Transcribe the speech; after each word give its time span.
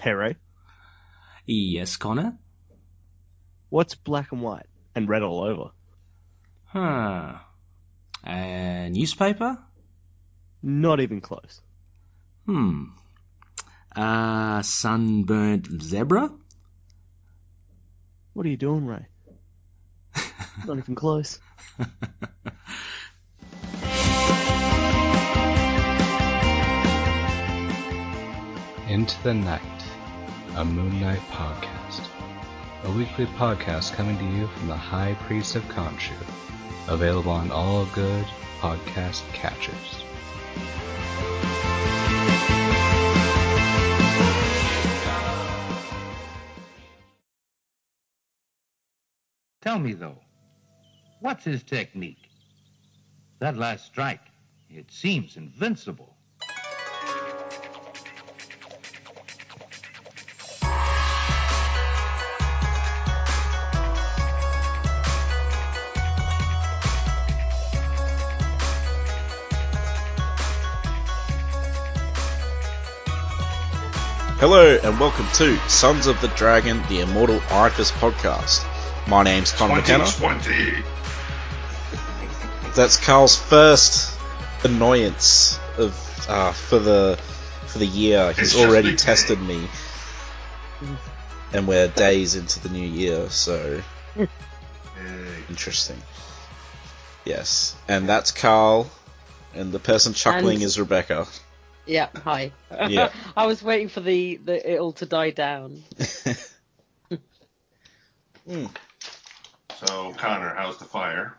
Hey 0.00 0.12
Ray, 0.12 0.36
Yes, 1.46 1.96
Connor? 1.96 2.38
what's 3.70 3.94
black 3.94 4.32
and 4.32 4.40
white 4.42 4.66
and 4.94 5.08
red 5.08 5.22
all 5.22 5.42
over? 5.42 5.70
Huh. 6.66 7.38
A 8.24 8.88
newspaper? 8.90 9.58
Not 10.62 11.00
even 11.00 11.20
close. 11.20 11.60
Hmm. 12.46 12.84
A 13.96 14.60
sunburnt 14.64 15.82
zebra? 15.82 16.30
What 18.34 18.46
are 18.46 18.50
you 18.50 18.56
doing, 18.56 18.86
Ray? 18.86 19.06
Not 20.66 20.78
even 20.78 20.94
close. 20.94 21.40
Into 28.88 29.22
the 29.22 29.34
Night, 29.34 29.77
a 30.58 30.64
Moon 30.64 31.00
Knight 31.00 31.20
podcast. 31.30 32.08
A 32.82 32.90
weekly 32.90 33.26
podcast 33.26 33.92
coming 33.92 34.18
to 34.18 34.24
you 34.24 34.48
from 34.48 34.66
the 34.66 34.74
High 34.74 35.14
Priest 35.20 35.54
of 35.54 35.62
Khonshu. 35.68 36.16
Available 36.88 37.30
on 37.30 37.52
all 37.52 37.86
good 37.94 38.24
podcast 38.58 39.22
catchers. 39.32 40.02
Tell 49.62 49.78
me, 49.78 49.92
though, 49.92 50.18
what's 51.20 51.44
his 51.44 51.62
technique? 51.62 52.30
That 53.38 53.56
last 53.56 53.86
strike, 53.86 54.26
it 54.68 54.90
seems 54.90 55.36
invincible. 55.36 56.17
Hello 74.40 74.78
and 74.84 75.00
welcome 75.00 75.26
to 75.34 75.56
Sons 75.68 76.06
of 76.06 76.20
the 76.20 76.28
Dragon, 76.28 76.80
the 76.88 77.00
Immortal 77.00 77.40
Iron 77.50 77.72
podcast. 77.72 78.64
My 79.08 79.24
name's 79.24 79.50
Con 79.50 79.70
McKenna. 79.70 80.04
2020. 80.04 80.84
That's 82.76 82.96
Carl's 82.96 83.34
first 83.36 84.16
annoyance 84.62 85.58
of 85.76 86.26
uh, 86.28 86.52
for 86.52 86.78
the 86.78 87.18
for 87.66 87.78
the 87.78 87.86
year. 87.86 88.32
He's 88.32 88.54
It's 88.54 88.64
already 88.64 88.94
tested 88.94 89.40
me, 89.40 89.66
and 91.52 91.66
we're 91.66 91.88
days 91.88 92.36
into 92.36 92.60
the 92.60 92.68
new 92.68 92.86
year, 92.86 93.28
so 93.30 93.82
interesting. 95.48 96.00
Yes, 97.24 97.74
and 97.88 98.08
that's 98.08 98.30
Carl, 98.30 98.88
and 99.52 99.72
the 99.72 99.80
person 99.80 100.14
chuckling 100.14 100.58
And- 100.58 100.62
is 100.62 100.78
Rebecca. 100.78 101.26
Yeah, 101.88 102.08
hi. 102.14 102.52
Yeah. 102.88 103.10
I 103.36 103.46
was 103.46 103.62
waiting 103.62 103.88
for 103.88 104.00
the, 104.00 104.36
the 104.36 104.74
it 104.74 104.78
all 104.78 104.92
to 104.92 105.06
die 105.06 105.30
down. 105.30 105.82
So, 109.86 110.12
Connor, 110.16 110.54
how's 110.54 110.78
the 110.78 110.86
fire? 110.86 111.36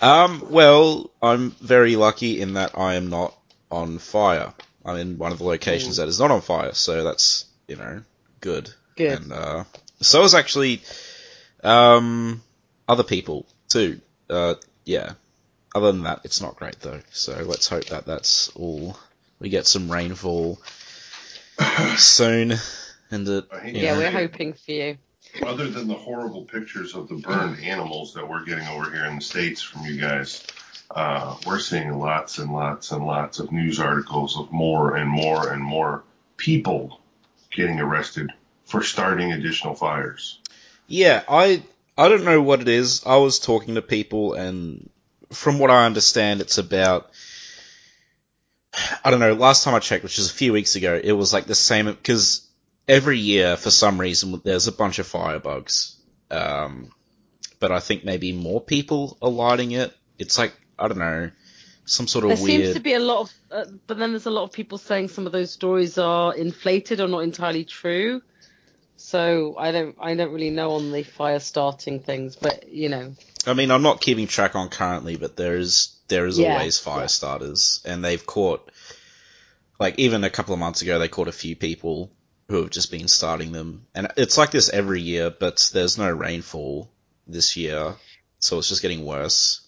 Um, 0.00 0.44
well, 0.50 1.10
I'm 1.22 1.52
very 1.52 1.96
lucky 1.96 2.40
in 2.40 2.54
that 2.54 2.76
I 2.76 2.94
am 2.94 3.08
not 3.08 3.34
on 3.70 3.98
fire. 3.98 4.52
I'm 4.84 4.96
in 4.96 5.18
one 5.18 5.32
of 5.32 5.38
the 5.38 5.44
locations 5.44 5.96
that 5.96 6.08
is 6.08 6.18
not 6.18 6.30
on 6.30 6.40
fire, 6.40 6.74
so 6.74 7.04
that's, 7.04 7.46
you 7.68 7.76
know, 7.76 8.02
good. 8.40 8.70
Good. 8.96 9.22
And, 9.22 9.32
uh, 9.32 9.64
so 10.00 10.24
is 10.24 10.34
actually, 10.34 10.82
um, 11.62 12.42
other 12.88 13.04
people 13.04 13.46
too. 13.68 14.00
Uh, 14.28 14.56
yeah. 14.84 15.12
Other 15.74 15.92
than 15.92 16.02
that, 16.02 16.20
it's 16.24 16.42
not 16.42 16.56
great 16.56 16.78
though. 16.80 17.00
So 17.12 17.32
let's 17.46 17.68
hope 17.68 17.86
that 17.86 18.04
that's 18.04 18.48
all. 18.48 18.98
We 19.42 19.48
get 19.48 19.66
some 19.66 19.90
rainfall 19.90 20.60
soon, 21.96 22.54
and 23.10 23.28
it, 23.28 23.44
I 23.52 23.58
hate 23.58 23.74
you 23.74 23.82
Yeah, 23.82 23.94
know, 23.94 23.98
we're 23.98 24.10
hoping 24.12 24.52
for 24.52 24.70
you. 24.70 24.98
Other 25.44 25.68
than 25.68 25.88
the 25.88 25.94
horrible 25.94 26.44
pictures 26.44 26.94
of 26.94 27.08
the 27.08 27.16
burned 27.16 27.58
animals 27.64 28.14
that 28.14 28.28
we're 28.28 28.44
getting 28.44 28.68
over 28.68 28.88
here 28.88 29.04
in 29.06 29.16
the 29.16 29.20
States 29.20 29.60
from 29.60 29.84
you 29.84 30.00
guys, 30.00 30.44
uh, 30.92 31.36
we're 31.44 31.58
seeing 31.58 31.98
lots 31.98 32.38
and 32.38 32.52
lots 32.52 32.92
and 32.92 33.04
lots 33.04 33.40
of 33.40 33.50
news 33.50 33.80
articles 33.80 34.38
of 34.38 34.52
more 34.52 34.94
and 34.94 35.10
more 35.10 35.52
and 35.52 35.60
more 35.60 36.04
people 36.36 37.00
getting 37.50 37.80
arrested 37.80 38.30
for 38.66 38.84
starting 38.84 39.32
additional 39.32 39.74
fires. 39.74 40.38
Yeah, 40.86 41.24
I 41.28 41.64
I 41.98 42.08
don't 42.08 42.24
know 42.24 42.40
what 42.42 42.60
it 42.60 42.68
is. 42.68 43.02
I 43.04 43.16
was 43.16 43.40
talking 43.40 43.74
to 43.74 43.82
people, 43.82 44.34
and 44.34 44.88
from 45.32 45.58
what 45.58 45.72
I 45.72 45.84
understand, 45.86 46.40
it's 46.40 46.58
about 46.58 47.10
I 49.04 49.10
don't 49.10 49.20
know. 49.20 49.34
Last 49.34 49.64
time 49.64 49.74
I 49.74 49.80
checked, 49.80 50.02
which 50.02 50.18
was 50.18 50.30
a 50.30 50.34
few 50.34 50.52
weeks 50.52 50.76
ago, 50.76 50.98
it 51.02 51.12
was 51.12 51.32
like 51.32 51.44
the 51.44 51.54
same 51.54 51.86
because 51.86 52.48
every 52.88 53.18
year, 53.18 53.56
for 53.56 53.70
some 53.70 54.00
reason, 54.00 54.40
there's 54.44 54.66
a 54.66 54.72
bunch 54.72 54.98
of 54.98 55.06
firebugs. 55.06 55.94
Um, 56.30 56.90
but 57.60 57.70
I 57.70 57.80
think 57.80 58.04
maybe 58.04 58.32
more 58.32 58.60
people 58.60 59.18
are 59.20 59.30
lighting 59.30 59.72
it. 59.72 59.94
It's 60.18 60.38
like 60.38 60.54
I 60.78 60.88
don't 60.88 60.98
know, 60.98 61.30
some 61.84 62.08
sort 62.08 62.24
of 62.24 62.30
There 62.30 62.44
weird. 62.44 62.62
seems 62.64 62.74
to 62.74 62.80
be 62.80 62.94
a 62.94 62.98
lot 62.98 63.20
of, 63.20 63.32
uh, 63.50 63.64
but 63.86 63.98
then 63.98 64.10
there's 64.12 64.26
a 64.26 64.30
lot 64.30 64.44
of 64.44 64.52
people 64.52 64.78
saying 64.78 65.08
some 65.08 65.26
of 65.26 65.32
those 65.32 65.52
stories 65.52 65.98
are 65.98 66.34
inflated 66.34 67.00
or 67.00 67.08
not 67.08 67.20
entirely 67.20 67.64
true. 67.64 68.22
So 68.96 69.56
I 69.58 69.72
don't, 69.72 69.96
I 70.00 70.14
don't 70.14 70.32
really 70.32 70.50
know 70.50 70.72
on 70.72 70.92
the 70.92 71.02
fire 71.02 71.40
starting 71.40 72.00
things, 72.00 72.36
but 72.36 72.68
you 72.68 72.88
know, 72.88 73.14
I 73.46 73.54
mean, 73.54 73.70
I'm 73.70 73.82
not 73.82 74.00
keeping 74.00 74.28
track 74.28 74.54
on 74.54 74.68
currently, 74.68 75.16
but 75.16 75.36
there 75.36 75.56
is 75.56 75.96
there 76.12 76.26
is 76.26 76.38
Yeah, 76.38 76.52
always 76.52 76.78
fire 76.78 77.08
starters, 77.08 77.80
and 77.84 78.04
they've 78.04 78.24
caught 78.24 78.70
like 79.80 79.98
even 79.98 80.22
a 80.24 80.30
couple 80.30 80.52
of 80.54 80.60
months 80.60 80.82
ago 80.82 80.98
they 80.98 81.08
caught 81.08 81.28
a 81.28 81.32
few 81.32 81.56
people 81.56 82.12
who 82.48 82.62
have 82.62 82.70
just 82.70 82.90
been 82.90 83.08
starting 83.08 83.52
them, 83.52 83.86
and 83.94 84.08
it's 84.16 84.36
like 84.36 84.50
this 84.50 84.68
every 84.68 85.00
year, 85.00 85.30
but 85.30 85.70
there's 85.72 85.96
no 85.98 86.10
rainfall 86.10 86.90
this 87.26 87.56
year, 87.56 87.94
so 88.38 88.58
it's 88.58 88.68
just 88.68 88.82
getting 88.82 89.04
worse. 89.04 89.60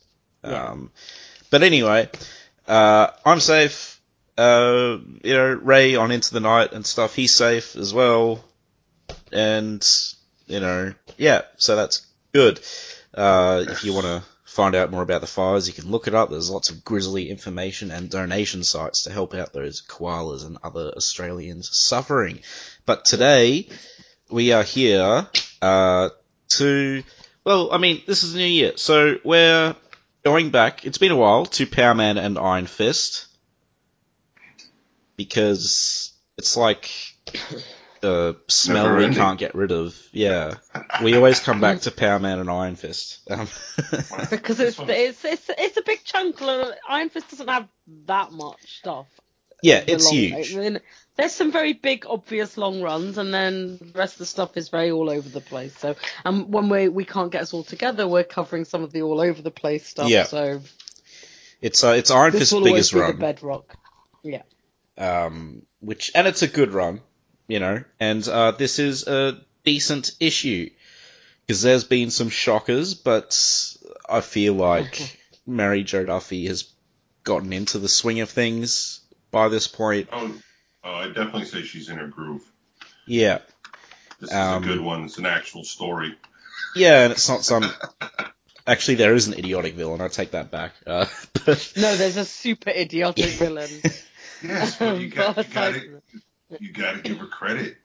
Yeah. 0.44 0.70
Um, 0.70 0.90
but 1.50 1.62
anyway, 1.62 2.10
uh, 2.68 3.08
I'm 3.24 3.40
safe. 3.40 4.00
Uh, 4.36 4.98
you 5.22 5.32
know, 5.32 5.52
Ray 5.54 5.94
on 5.96 6.10
Into 6.10 6.34
the 6.34 6.40
Night 6.40 6.72
and 6.72 6.84
stuff, 6.84 7.14
he's 7.14 7.32
safe 7.32 7.76
as 7.76 7.94
well, 7.94 8.44
and 9.32 9.86
you 10.46 10.60
know, 10.60 10.92
yeah, 11.16 11.42
so 11.56 11.76
that's 11.76 12.06
good. 12.32 12.60
Uh, 13.14 13.64
if 13.68 13.84
you 13.84 13.94
want 13.94 14.06
to 14.06 14.22
find 14.44 14.74
out 14.74 14.90
more 14.90 15.02
about 15.02 15.20
the 15.20 15.26
fires, 15.26 15.66
you 15.66 15.74
can 15.74 15.90
look 15.90 16.06
it 16.06 16.14
up. 16.14 16.30
There's 16.30 16.50
lots 16.50 16.70
of 16.70 16.84
grisly 16.84 17.30
information 17.30 17.90
and 17.90 18.10
donation 18.10 18.62
sites 18.62 19.02
to 19.02 19.12
help 19.12 19.34
out 19.34 19.52
those 19.52 19.82
koalas 19.82 20.46
and 20.46 20.58
other 20.62 20.92
Australians 20.96 21.76
suffering. 21.76 22.40
But 22.86 23.04
today, 23.04 23.68
we 24.30 24.52
are 24.52 24.62
here 24.62 25.26
uh, 25.62 26.10
to, 26.50 27.02
well, 27.44 27.72
I 27.72 27.78
mean, 27.78 28.02
this 28.06 28.22
is 28.22 28.34
new 28.34 28.44
year, 28.44 28.72
so 28.76 29.16
we're 29.24 29.74
going 30.24 30.50
back. 30.50 30.84
It's 30.84 30.98
been 30.98 31.12
a 31.12 31.16
while 31.16 31.46
to 31.46 31.66
Power 31.66 31.94
Man 31.94 32.18
and 32.18 32.38
Iron 32.38 32.66
Fist 32.66 33.26
because 35.16 36.12
it's 36.36 36.56
like 36.56 36.90
a 38.04 38.36
smell 38.48 38.84
Never 38.84 38.96
we 38.98 39.04
ending. 39.04 39.18
can't 39.18 39.38
get 39.38 39.54
rid 39.54 39.72
of. 39.72 39.96
Yeah, 40.12 40.54
we 41.02 41.16
always 41.16 41.40
come 41.40 41.60
back 41.60 41.80
to 41.80 41.90
Power 41.90 42.18
Man 42.20 42.38
and 42.38 42.48
Iron 42.50 42.76
Fist. 42.76 43.20
Um, 43.30 43.48
because 44.30 44.60
it's 44.60 44.78
it's 44.78 45.24
it's 45.24 45.50
it's 45.58 45.76
a 45.76 45.82
big 45.82 46.04
chunk. 46.04 46.40
Look, 46.40 46.76
Iron 46.88 47.08
Fist 47.10 47.30
doesn't 47.30 47.48
have 47.48 47.68
that 48.06 48.30
much 48.32 48.78
stuff. 48.78 49.06
yeah, 49.62 49.82
it's 49.86 50.04
long- 50.04 50.14
huge. 50.14 50.54
I 50.54 50.58
mean, 50.60 50.80
there's 51.16 51.32
some 51.32 51.50
very 51.52 51.72
big, 51.72 52.06
obvious 52.08 52.56
long 52.56 52.82
runs, 52.82 53.18
and 53.18 53.32
then 53.32 53.78
the 53.78 53.92
rest 53.98 54.14
of 54.14 54.18
the 54.18 54.26
stuff 54.26 54.56
is 54.56 54.68
very 54.68 54.90
all 54.90 55.08
over 55.10 55.28
the 55.28 55.40
place. 55.40 55.76
So, 55.78 55.96
um, 56.24 56.50
when 56.50 56.68
we 56.68 56.88
we 56.88 57.04
can't 57.04 57.32
get 57.32 57.42
us 57.42 57.52
all 57.54 57.64
together, 57.64 58.06
we're 58.06 58.24
covering 58.24 58.64
some 58.64 58.82
of 58.82 58.92
the 58.92 59.02
all 59.02 59.20
over 59.20 59.40
the 59.42 59.50
place 59.50 59.86
stuff. 59.86 60.08
Yeah. 60.08 60.24
So 60.24 60.60
It's 61.60 61.82
uh, 61.84 61.94
it's 61.96 62.10
Iron 62.10 62.32
this 62.32 62.40
Fist's 62.40 62.52
will 62.52 62.58
always 62.66 62.72
biggest 62.90 62.92
be 62.92 62.98
the 62.98 63.04
run. 63.04 63.16
bedrock. 63.18 63.76
Yeah. 64.22 64.42
um, 64.98 65.62
which 65.80 66.10
and 66.14 66.26
it's 66.26 66.42
a 66.42 66.48
good 66.48 66.72
run, 66.72 67.00
you 67.48 67.60
know. 67.60 67.82
And 68.00 68.26
uh, 68.28 68.52
this 68.52 68.78
is 68.78 69.06
a 69.06 69.40
decent 69.64 70.12
issue 70.20 70.70
because 71.46 71.62
there's 71.62 71.84
been 71.84 72.10
some 72.10 72.28
shockers, 72.30 72.94
but 72.94 73.76
I 74.08 74.20
feel 74.20 74.54
like 74.54 75.18
Mary 75.46 75.82
Jo 75.84 76.04
Duffy 76.04 76.46
has 76.46 76.70
gotten 77.22 77.52
into 77.52 77.78
the 77.78 77.88
swing 77.88 78.20
of 78.20 78.30
things 78.30 79.00
by 79.30 79.48
this 79.48 79.66
point. 79.68 80.08
Oh, 80.12 80.34
oh 80.84 80.90
I 80.92 81.06
definitely 81.08 81.46
say 81.46 81.62
she's 81.62 81.88
in 81.88 81.96
her 81.98 82.06
groove. 82.08 82.42
Yeah, 83.06 83.40
This 84.20 84.32
Um, 84.32 84.62
is 84.64 84.70
a 84.70 84.72
good 84.74 84.84
one. 84.84 85.04
It's 85.04 85.18
an 85.18 85.26
actual 85.26 85.64
story. 85.64 86.14
yeah, 86.74 87.04
and 87.04 87.12
it's 87.12 87.28
not 87.28 87.44
some. 87.44 87.64
Actually, 88.66 88.94
there 88.94 89.14
is 89.14 89.26
an 89.28 89.34
idiotic 89.34 89.74
villain. 89.74 90.00
I 90.00 90.08
take 90.08 90.30
that 90.30 90.50
back. 90.50 90.72
Uh, 90.86 91.04
but 91.44 91.72
No, 91.76 91.94
there's 91.96 92.16
a 92.16 92.24
super 92.24 92.70
idiotic 92.70 93.26
villain. 93.32 93.68
Yes, 94.42 94.76
but 94.78 94.98
you 94.98 95.08
got, 95.08 95.36
But 95.36 95.46
you 95.48 95.52
got 95.54 95.68
aside 95.68 95.74
to 95.74 95.80
from 95.80 96.02
you 96.60 96.72
got 96.72 96.96
to 96.96 97.00
give 97.02 97.18
her 97.18 97.26
credit. 97.26 97.76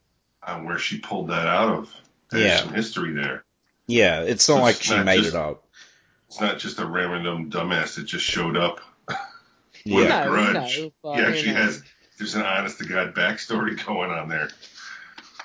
on 0.42 0.66
where 0.66 0.80
she 0.80 1.00
pulled 1.00 1.28
that 1.30 1.46
out 1.48 1.70
of. 1.70 1.94
There's 2.32 2.46
Yeah. 2.46 2.58
some 2.60 2.74
history 2.74 3.12
there. 3.14 3.44
Yeah, 3.88 4.22
it's 4.22 4.48
not 4.48 4.56
So 4.56 4.62
like 4.62 4.76
it's 4.78 4.86
she 4.86 4.96
not 4.96 5.06
made 5.06 5.18
just- 5.18 5.30
it 5.30 5.36
up. 5.36 5.66
It's 6.30 6.40
not 6.40 6.60
just 6.60 6.80
a 6.80 6.86
random 6.86 7.52
dumbass 7.52 7.96
that 7.96 8.06
just 8.06 8.24
showed 8.26 8.56
up. 8.56 8.80
With 9.86 10.08
No, 10.08 10.22
a 10.24 10.28
grudge. 10.28 10.80
no, 10.80 10.92
but, 11.04 11.16
he 11.16 11.22
you 11.22 11.28
actually 11.28 11.54
has. 11.54 11.84
There's 12.18 12.36
an 12.36 12.44
honest 12.44 12.78
to 12.80 12.86
god 12.86 13.16
backstory 13.16 13.84
going 13.86 14.12
on 14.12 14.30
there. 14.30 14.50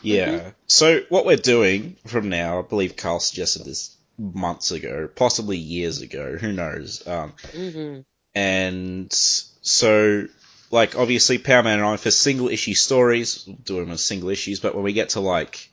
Yeah. 0.01 0.51
So 0.69 1.01
what 1.09 1.27
we're 1.27 1.37
doing 1.37 1.97
from 2.07 2.29
now, 2.29 2.61
I 2.61 2.63
believe 2.63 2.97
Carl 2.97 3.19
suggested 3.21 3.65
this 3.65 3.97
months 4.19 4.71
ago, 4.71 5.09
possibly 5.15 5.57
years 5.57 6.03
ago, 6.03 6.37
who 6.37 6.53
knows. 6.53 7.07
Um, 7.07 7.33
hmm 7.53 8.01
and 8.37 9.13
so, 9.13 10.27
like, 10.75 10.99
obviously, 10.99 11.39
Power 11.39 11.63
Man 11.63 11.79
and 11.79 11.87
Iron 11.87 11.99
for 11.99 12.11
single 12.11 12.49
issue 12.49 12.75
stories, 12.75 13.45
we'll 13.47 13.57
do 13.65 13.77
them 13.77 13.93
as 13.93 14.03
single 14.03 14.29
issues, 14.29 14.59
but 14.59 14.75
when 14.75 14.83
we 14.83 14.93
get 14.93 15.11
to, 15.11 15.21
like, 15.21 15.71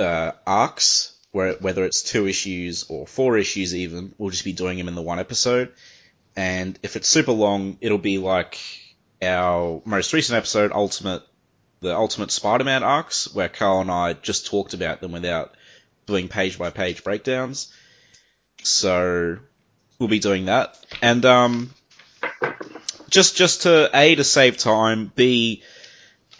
uh, 0.00 0.32
arcs, 0.46 1.14
where, 1.32 1.52
whether 1.60 1.84
it's 1.84 2.02
two 2.02 2.26
issues 2.26 2.84
or 2.88 3.06
four 3.06 3.36
issues 3.36 3.74
even, 3.74 4.14
we'll 4.16 4.30
just 4.30 4.44
be 4.44 4.54
doing 4.54 4.78
them 4.78 4.88
in 4.88 4.94
the 4.94 5.02
one 5.02 5.18
episode. 5.18 5.70
And 6.34 6.78
if 6.82 6.96
it's 6.96 7.08
super 7.08 7.32
long, 7.32 7.76
it'll 7.82 7.98
be 7.98 8.16
like 8.16 8.58
our 9.20 9.82
most 9.84 10.14
recent 10.14 10.38
episode, 10.38 10.72
Ultimate, 10.72 11.22
the 11.80 11.94
Ultimate 11.94 12.30
Spider-Man 12.30 12.82
arcs, 12.82 13.34
where 13.34 13.50
Carl 13.50 13.82
and 13.82 13.90
I 13.90 14.14
just 14.14 14.46
talked 14.46 14.72
about 14.72 15.02
them 15.02 15.12
without 15.12 15.54
doing 16.06 16.28
page 16.28 16.56
by 16.56 16.70
page 16.70 17.04
breakdowns. 17.04 17.70
So, 18.62 19.36
we'll 19.98 20.08
be 20.08 20.20
doing 20.20 20.46
that. 20.46 20.78
And, 21.02 21.26
um, 21.26 21.74
just, 23.12 23.36
just 23.36 23.62
to, 23.62 23.90
A, 23.94 24.16
to 24.16 24.24
save 24.24 24.56
time, 24.56 25.12
B, 25.14 25.62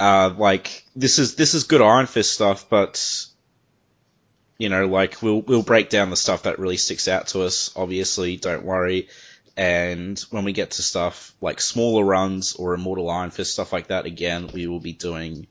uh, 0.00 0.34
like, 0.36 0.84
this 0.96 1.20
is, 1.20 1.36
this 1.36 1.54
is 1.54 1.64
good 1.64 1.82
Iron 1.82 2.06
Fist 2.06 2.32
stuff, 2.32 2.68
but, 2.68 3.26
you 4.58 4.68
know, 4.68 4.86
like, 4.86 5.22
we'll, 5.22 5.42
we'll 5.42 5.62
break 5.62 5.90
down 5.90 6.10
the 6.10 6.16
stuff 6.16 6.44
that 6.44 6.58
really 6.58 6.78
sticks 6.78 7.06
out 7.06 7.28
to 7.28 7.42
us, 7.42 7.70
obviously, 7.76 8.36
don't 8.36 8.64
worry. 8.64 9.08
And 9.56 10.18
when 10.30 10.44
we 10.44 10.52
get 10.52 10.72
to 10.72 10.82
stuff 10.82 11.34
like 11.42 11.60
smaller 11.60 12.02
runs 12.02 12.54
or 12.54 12.74
Immortal 12.74 13.10
Iron 13.10 13.30
Fist, 13.30 13.52
stuff 13.52 13.72
like 13.72 13.88
that, 13.88 14.06
again, 14.06 14.48
we 14.52 14.66
will 14.66 14.80
be 14.80 14.94
doing 14.94 15.46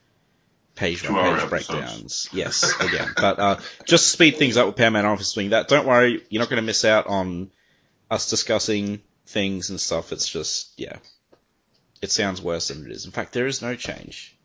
page 0.74 1.08
by 1.08 1.38
page 1.38 1.50
breakdowns. 1.50 2.28
Yes, 2.34 2.74
again. 2.80 3.10
But, 3.16 3.40
uh, 3.40 3.60
just 3.86 4.12
speed 4.12 4.38
things 4.38 4.58
up 4.58 4.66
with 4.66 4.76
Power 4.76 4.90
Man 4.90 5.06
Iron 5.06 5.20
Fist 5.20 5.36
doing 5.36 5.52
that, 5.52 5.68
don't 5.68 5.86
worry, 5.86 6.26
you're 6.30 6.42
not 6.42 6.50
going 6.50 6.62
to 6.62 6.66
miss 6.66 6.84
out 6.84 7.06
on 7.06 7.52
us 8.10 8.30
discussing 8.30 9.02
things 9.32 9.70
and 9.70 9.80
stuff. 9.80 10.12
It's 10.12 10.28
just, 10.28 10.72
yeah. 10.78 10.98
It 12.02 12.12
sounds 12.12 12.42
worse 12.42 12.68
than 12.70 12.86
it 12.86 12.92
is. 12.92 13.06
In 13.06 13.12
fact, 13.12 13.34
there 13.34 13.48
is 13.48 13.62
no 13.62 13.76
change. 13.76 14.36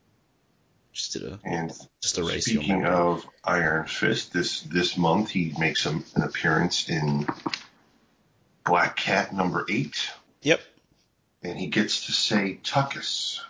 Just 0.92 1.12
did 1.12 1.24
a, 1.24 1.38
And 1.44 1.72
just 2.02 2.16
erase 2.18 2.48
your 2.48 2.62
speaking 2.62 2.86
of 2.86 3.26
Iron 3.44 3.86
Fist, 3.86 4.32
this 4.32 4.60
this 4.62 4.96
month 4.96 5.30
he 5.30 5.52
makes 5.58 5.84
an, 5.84 6.04
an 6.14 6.22
appearance 6.22 6.88
in 6.88 7.26
Black 8.64 8.96
Cat 8.96 9.34
number 9.34 9.66
eight, 9.70 10.10
Yep. 10.42 10.60
and 11.42 11.58
he 11.58 11.66
gets 11.66 12.06
to 12.06 12.12
say 12.12 12.58
Tuckus. 12.62 13.40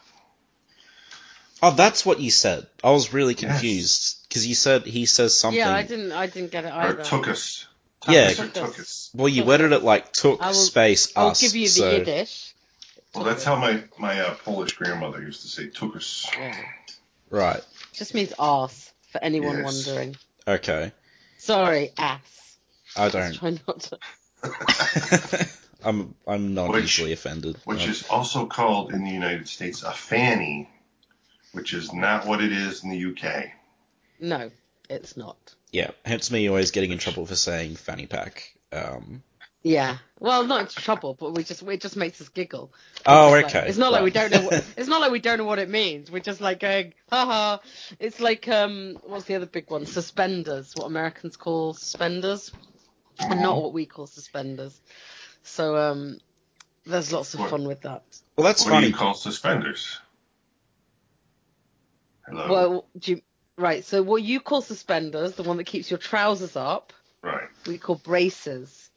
Oh, 1.63 1.71
that's 1.71 2.05
what 2.05 2.21
you 2.21 2.31
said. 2.31 2.67
I 2.85 2.91
was 2.91 3.13
really 3.15 3.35
confused 3.35 4.29
because 4.29 4.47
you 4.47 4.55
said 4.55 4.85
he 4.85 5.07
says 5.07 5.39
something. 5.39 5.59
Yeah, 5.59 5.73
I 5.73 5.83
didn't. 5.85 6.13
I 6.13 6.27
didn't 6.27 6.51
get 6.51 6.65
it 6.65 6.69
Or 6.69 6.81
either. 6.81 7.03
Tuckus. 7.03 7.13
Or 7.13 7.33
Tuckus. 7.33 7.67
Tuckus. 8.07 9.11
Well, 9.15 9.29
you 9.29 9.45
worded 9.45 9.73
it 9.73 9.83
like 9.83 10.13
took 10.13 10.41
I 10.43 10.49
will- 10.49 10.55
space 10.55 11.13
I'll 11.17 11.29
us. 11.29 11.41
give 11.41 11.55
you 11.55 11.65
the 11.69 11.69
so, 11.69 11.91
Yiddish. 11.91 12.55
Well, 13.15 13.25
that's 13.25 13.45
how 13.45 13.57
my 13.57 13.83
my 13.99 14.21
uh, 14.21 14.35
Polish 14.35 14.73
grandmother 14.75 15.21
used 15.23 15.43
to 15.43 15.49
say 15.49 15.69
Tuckus. 15.69 16.27
Yeah. 16.37 16.57
Right. 17.31 17.65
Just 17.93 18.15
means 18.15 18.33
ass 18.39 18.93
for 19.13 19.23
anyone 19.23 19.59
Yes. 19.59 19.87
wondering. 19.87 20.17
Okay. 20.47 20.93
Sorry, 21.39 21.93
ass. 21.99 22.57
I 22.97 23.09
Just 23.09 23.41
don't. 23.43 23.59
try 23.59 23.59
not 23.67 23.81
to. 23.81 25.49
I'm 25.85 26.15
I'm 26.27 26.55
not 26.55 26.71
Which- 26.71 26.85
easily 26.85 27.13
offended. 27.13 27.57
which 27.65 27.85
Um, 27.85 27.91
is 27.91 28.07
also 28.09 28.47
called 28.47 28.93
in 28.93 29.05
the 29.05 29.11
United 29.11 29.49
States 29.49 29.83
a 29.83 29.93
fanny, 29.93 30.69
which 31.53 31.73
is 31.75 31.93
not 31.93 32.27
what 32.27 32.41
it 32.43 32.53
is 32.53 32.83
in 32.85 32.91
the 32.91 33.05
UK. 33.13 33.47
No, 34.21 34.51
it's 34.89 35.17
not. 35.17 35.37
Yeah. 35.77 35.91
Hence 36.05 36.31
me 36.31 36.49
always 36.49 36.71
getting 36.71 36.91
in 36.93 36.99
trouble 36.99 37.27
for 37.27 37.37
saying 37.37 37.77
fanny 37.77 38.07
pack. 38.07 38.55
Um. 38.73 39.23
Yeah. 39.63 39.99
Well, 40.21 40.45
not 40.47 40.61
into 40.63 40.77
trouble, 40.77 41.15
but 41.15 41.35
we 41.35 41.43
just 41.45 41.63
it 41.63 41.81
just 41.83 41.97
makes 41.97 42.21
us 42.21 42.29
giggle. 42.31 42.73
Oh, 43.05 43.35
It's 43.35 43.45
like- 43.45 43.55
okay. 43.57 43.69
it's 43.69 43.77
not 43.79 43.93
like 43.93 44.03
we 44.05 44.11
don't 44.11 44.31
know. 44.33 44.43
What, 44.43 44.65
it's 44.77 44.89
not 44.89 45.01
like 45.03 45.11
we 45.13 45.19
don't 45.19 45.39
know 45.39 45.45
what 45.45 45.59
it 45.59 45.69
means. 45.69 46.11
We're 46.11 46.21
just 46.21 46.41
like 46.41 46.61
going, 46.61 46.95
haha. 47.11 47.59
It's 47.99 48.21
like 48.21 48.49
um, 48.49 48.97
what's 49.05 49.25
the 49.27 49.35
other 49.35 49.47
big 49.47 49.71
one? 49.71 49.85
Suspenders. 49.85 50.73
What 50.77 50.87
Americans 50.87 51.37
call 51.37 51.75
suspenders, 51.75 52.53
and 53.19 53.43
not 53.43 53.61
what 53.61 53.73
we 53.75 53.85
call 53.87 54.07
suspenders. 54.07 54.81
So 55.43 55.77
um, 55.77 56.19
there's 56.87 57.13
lots 57.13 57.35
of 57.35 57.41
What- 57.41 57.51
fun 57.51 57.67
with 57.67 57.83
that. 57.83 58.03
Well, 58.37 58.47
that's 58.47 58.65
what 58.65 58.71
funny. 58.71 58.87
do 58.87 58.91
you 58.93 58.97
call 58.97 59.15
suspenders? 59.15 59.99
Hello. 62.27 62.49
Well, 62.51 62.87
do 62.99 63.13
you, 63.13 63.21
right. 63.57 63.85
So 63.85 64.03
what 64.03 64.23
you 64.23 64.41
call 64.41 64.61
suspenders, 64.61 65.35
the 65.35 65.43
one 65.43 65.57
that 65.59 65.65
keeps 65.65 65.91
your 65.91 65.99
trousers 65.99 66.57
up, 66.57 66.93
right. 67.23 67.49
we 67.67 67.79
call 67.79 67.97
braces. 67.97 68.91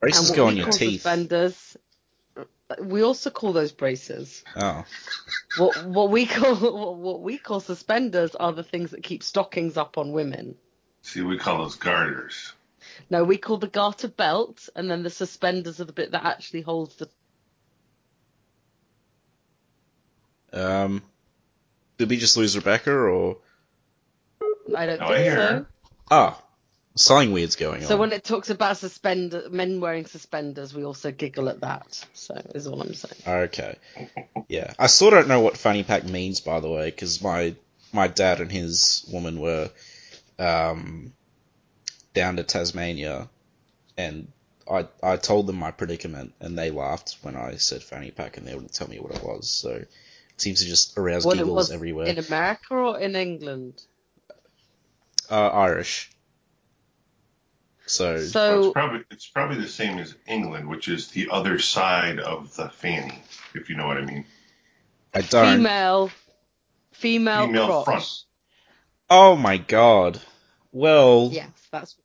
Braces 0.00 0.30
and 0.30 0.36
go 0.36 0.44
what 0.44 0.48
on 0.48 0.54
we 0.54 0.60
your 0.60 0.70
call 0.70 0.78
teeth. 0.78 1.02
Suspenders. 1.02 1.76
We 2.80 3.02
also 3.02 3.30
call 3.30 3.52
those 3.52 3.72
braces. 3.72 4.44
Oh. 4.56 4.84
What 5.58 5.84
what 5.86 6.10
we 6.10 6.26
call 6.26 6.54
what, 6.54 6.96
what 6.98 7.20
we 7.20 7.36
call 7.36 7.60
suspenders 7.60 8.34
are 8.36 8.52
the 8.52 8.62
things 8.62 8.92
that 8.92 9.02
keep 9.02 9.22
stockings 9.22 9.76
up 9.76 9.98
on 9.98 10.12
women. 10.12 10.54
See, 11.02 11.22
we 11.22 11.38
call 11.38 11.58
those 11.58 11.76
garters. 11.76 12.52
No, 13.08 13.24
we 13.24 13.38
call 13.38 13.56
the 13.56 13.66
garter 13.66 14.08
belt, 14.08 14.68
and 14.76 14.90
then 14.90 15.02
the 15.02 15.10
suspenders 15.10 15.80
are 15.80 15.84
the 15.84 15.92
bit 15.92 16.12
that 16.12 16.24
actually 16.24 16.62
holds 16.62 16.96
the. 16.96 17.08
Um. 20.52 21.02
Did 22.00 22.08
we 22.08 22.16
just 22.16 22.38
lose 22.38 22.56
Rebecca 22.56 22.90
or? 22.90 23.36
I 24.74 24.86
don't 24.86 25.00
No, 25.00 25.06
I 25.06 25.08
think 25.08 25.22
hear 25.24 25.34
so. 25.34 25.40
her. 25.52 25.66
Ah. 26.10 26.42
Something 26.96 27.32
weird's 27.32 27.56
going 27.56 27.82
So 27.82 27.94
on. 27.94 28.00
when 28.00 28.12
it 28.12 28.24
talks 28.24 28.48
about 28.48 28.78
suspender 28.78 29.50
men 29.50 29.80
wearing 29.80 30.06
suspenders, 30.06 30.72
we 30.74 30.82
also 30.82 31.10
giggle 31.12 31.50
at 31.50 31.60
that. 31.60 32.02
So 32.14 32.34
is 32.54 32.66
all 32.66 32.80
I'm 32.80 32.94
saying. 32.94 33.22
Okay. 33.44 33.76
Yeah. 34.48 34.72
I 34.78 34.86
still 34.86 35.10
don't 35.10 35.28
know 35.28 35.40
what 35.40 35.58
fanny 35.58 35.82
pack 35.82 36.04
means, 36.04 36.40
by 36.40 36.60
the 36.60 36.70
way, 36.70 36.86
because 36.86 37.20
my 37.22 37.54
my 37.92 38.08
dad 38.08 38.40
and 38.40 38.50
his 38.50 39.04
woman 39.12 39.40
were 39.40 39.70
um, 40.38 41.12
down 42.14 42.36
to 42.36 42.42
Tasmania, 42.44 43.28
and 43.98 44.32
I 44.70 44.86
I 45.02 45.16
told 45.18 45.46
them 45.48 45.56
my 45.56 45.72
predicament, 45.72 46.32
and 46.40 46.56
they 46.58 46.70
laughed 46.70 47.18
when 47.20 47.36
I 47.36 47.56
said 47.56 47.82
fanny 47.82 48.10
pack, 48.10 48.38
and 48.38 48.46
they 48.46 48.54
wouldn't 48.54 48.72
tell 48.72 48.88
me 48.88 48.98
what 49.00 49.14
it 49.14 49.22
was. 49.22 49.50
So 49.50 49.70
it 49.70 49.88
seems 50.40 50.60
to 50.60 50.66
just 50.66 50.96
arouse 50.98 51.24
What 51.24 51.36
it 51.36 51.40
giggles 51.40 51.56
was 51.56 51.70
everywhere. 51.70 52.06
in 52.06 52.18
America 52.18 52.74
or 52.74 52.98
in 52.98 53.14
England? 53.16 53.82
uh, 55.30 55.48
Irish. 55.48 56.10
So, 57.86 58.14
Well, 58.14 58.26
So 58.26 58.58
it's 58.64 58.72
probably 58.72 59.04
it's 59.10 59.26
probably 59.28 59.60
the 59.60 59.68
same 59.68 59.98
as 59.98 60.14
England, 60.26 60.68
which 60.68 60.88
is 60.88 61.08
the 61.08 61.28
other 61.30 61.58
side 61.58 62.18
of 62.20 62.54
the 62.54 62.68
fanny, 62.68 63.20
if 63.54 63.68
you 63.68 63.76
know 63.76 63.86
what 63.86 63.96
I 63.96 64.02
mean. 64.02 64.24
I 65.12 65.22
don't. 65.22 65.56
female, 65.56 66.10
female, 66.92 67.46
Female 67.46 67.66
crotch. 67.66 67.84
front. 67.84 68.04
Oh 69.08 69.34
my 69.36 69.56
god. 69.56 70.20
Well. 70.72 71.30
Yes, 71.32 71.50
that's 71.72 71.96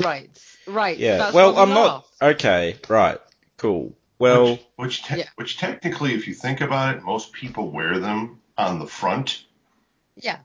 right. 0.00 0.30
Right. 0.66 0.96
Yeah. 0.96 1.18
That's 1.18 1.34
well, 1.34 1.58
I'm 1.58 1.68
not. 1.70 2.06
laughed. 2.20 2.42
Okay. 2.42 2.76
Right. 2.88 3.18
Cool. 3.58 3.94
Well. 4.18 4.52
which 4.52 4.60
which, 4.76 5.04
te- 5.04 5.18
yeah. 5.18 5.28
which 5.36 5.58
technically, 5.58 6.14
if 6.14 6.26
you 6.28 6.34
think 6.34 6.60
about 6.60 6.96
it, 6.96 7.02
most 7.02 7.32
people 7.32 7.70
wear 7.70 7.98
them 7.98 8.40
on 8.56 8.78
the 8.78 8.86
front. 8.86 9.44
Yeah. 10.16 10.38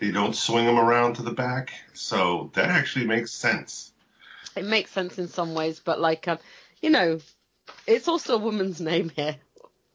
They 0.00 0.10
don't 0.10 0.34
swing 0.34 0.66
them 0.66 0.78
around 0.78 1.14
to 1.16 1.22
the 1.22 1.32
back, 1.32 1.72
so 1.92 2.50
that 2.54 2.68
actually 2.68 3.06
makes 3.06 3.30
sense. 3.32 3.92
it 4.56 4.64
makes 4.64 4.90
sense 4.90 5.18
in 5.18 5.28
some 5.28 5.54
ways, 5.54 5.80
but 5.80 6.00
like, 6.00 6.26
um, 6.26 6.38
you 6.80 6.90
know, 6.90 7.20
it's 7.86 8.08
also 8.08 8.34
a 8.34 8.38
woman's 8.38 8.80
name 8.80 9.10
here 9.10 9.36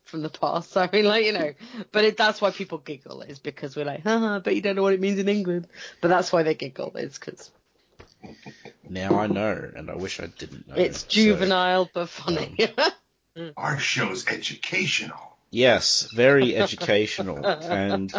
from 0.06 0.22
the 0.22 0.30
past. 0.30 0.72
So 0.74 0.82
I 0.82 0.90
mean, 0.94 1.06
like, 1.06 1.26
you 1.26 1.34
know, 1.34 1.54
but 1.92 2.06
it, 2.06 2.16
that's 2.16 2.40
why 2.40 2.52
people 2.52 2.78
giggle 2.78 3.22
is 3.22 3.40
because 3.40 3.76
we're 3.76 3.86
like, 3.86 4.04
haha, 4.04 4.40
but 4.40 4.56
you 4.56 4.62
don't 4.62 4.76
know 4.78 4.84
what 4.84 4.94
it 4.94 5.02
means 5.02 5.20
in 5.20 5.28
England. 5.28 5.68
But 6.00 6.08
that's 6.08 6.32
why 6.32 6.44
they 6.44 6.56
giggle 6.56 6.96
is 6.96 7.18
because 7.20 7.52
Now 8.88 9.20
I 9.20 9.28
know, 9.28 9.70
and 9.76 9.90
I 9.90 9.96
wish 9.96 10.20
I 10.22 10.28
didn't 10.28 10.68
know. 10.68 10.76
it's 10.76 11.02
So, 11.02 11.08
juvenile 11.10 11.90
but 11.94 12.08
funny. 12.08 12.58
Our 13.56 13.78
show's 13.80 14.28
educational. 14.28 15.38
yes, 15.52 16.10
very 16.14 16.56
educational. 16.56 17.46
and 17.46 18.14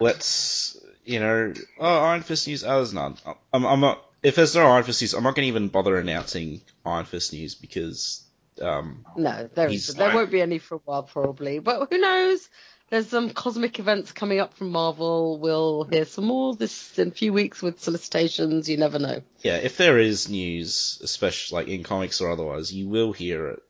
let's, 0.00 0.78
you 1.04 1.20
know, 1.20 1.52
oh, 1.78 1.98
Iron 2.04 2.22
Fist 2.22 2.46
news. 2.46 2.64
Oh, 2.64 2.76
there's 2.76 2.92
none. 2.92 3.16
I'm, 3.52 3.64
I'm 3.64 3.80
not. 3.80 4.04
If 4.22 4.36
there's 4.36 4.54
no 4.54 4.66
Iron 4.66 4.84
Fist 4.84 5.02
news, 5.02 5.14
I'm 5.14 5.24
not 5.24 5.34
going 5.34 5.44
to 5.44 5.48
even 5.48 5.68
bother 5.68 5.96
announcing 5.96 6.60
Iron 6.84 7.04
Fist 7.06 7.32
news 7.32 7.54
because, 7.54 8.24
um, 8.60 9.04
no, 9.16 9.48
there 9.54 9.68
There 9.68 10.14
won't 10.14 10.30
be 10.30 10.42
any 10.42 10.58
for 10.58 10.76
a 10.76 10.80
while 10.84 11.02
probably, 11.02 11.58
but 11.58 11.88
who 11.90 11.98
knows? 11.98 12.48
there's 12.92 13.08
some 13.08 13.30
cosmic 13.30 13.78
events 13.78 14.12
coming 14.12 14.38
up 14.38 14.52
from 14.52 14.68
Marvel. 14.70 15.38
We'll 15.38 15.84
hear 15.84 16.04
some 16.04 16.26
more 16.26 16.54
this 16.54 16.98
in 16.98 17.08
a 17.08 17.10
few 17.10 17.32
weeks 17.32 17.62
with 17.62 17.80
solicitations. 17.80 18.68
You 18.68 18.76
never 18.76 18.98
know. 18.98 19.22
Yeah, 19.40 19.56
if 19.56 19.78
there 19.78 19.98
is 19.98 20.28
news, 20.28 21.00
especially 21.02 21.56
like 21.56 21.68
in 21.68 21.84
comics 21.84 22.20
or 22.20 22.30
otherwise, 22.30 22.70
you 22.70 22.88
will 22.88 23.12
hear 23.12 23.48
it 23.48 23.62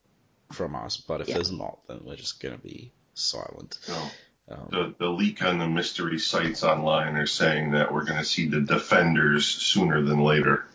from 0.53 0.75
us. 0.77 0.97
But 0.97 1.21
if 1.21 1.29
Yeah. 1.29 1.35
there's 1.35 1.53
not, 1.53 1.79
then 1.89 2.01
we're 2.05 2.17
just 2.17 2.41
gonna 2.41 2.59
be 2.59 2.93
silent. 3.15 3.79
No. 3.89 4.11
Um, 4.51 4.69
The, 4.71 4.95
the 4.99 5.09
leak 5.09 5.43
on 5.43 5.59
the 5.59 5.69
mystery 5.69 6.19
sites 6.19 6.63
online 6.65 7.17
are 7.17 7.27
saying 7.27 7.73
that 7.73 7.93
we're 7.93 8.05
going 8.05 8.19
to 8.19 8.25
see 8.25 8.49
the 8.49 8.61
Defenders 8.61 9.47
sooner 9.47 10.03
than 10.03 10.21
later. 10.21 10.67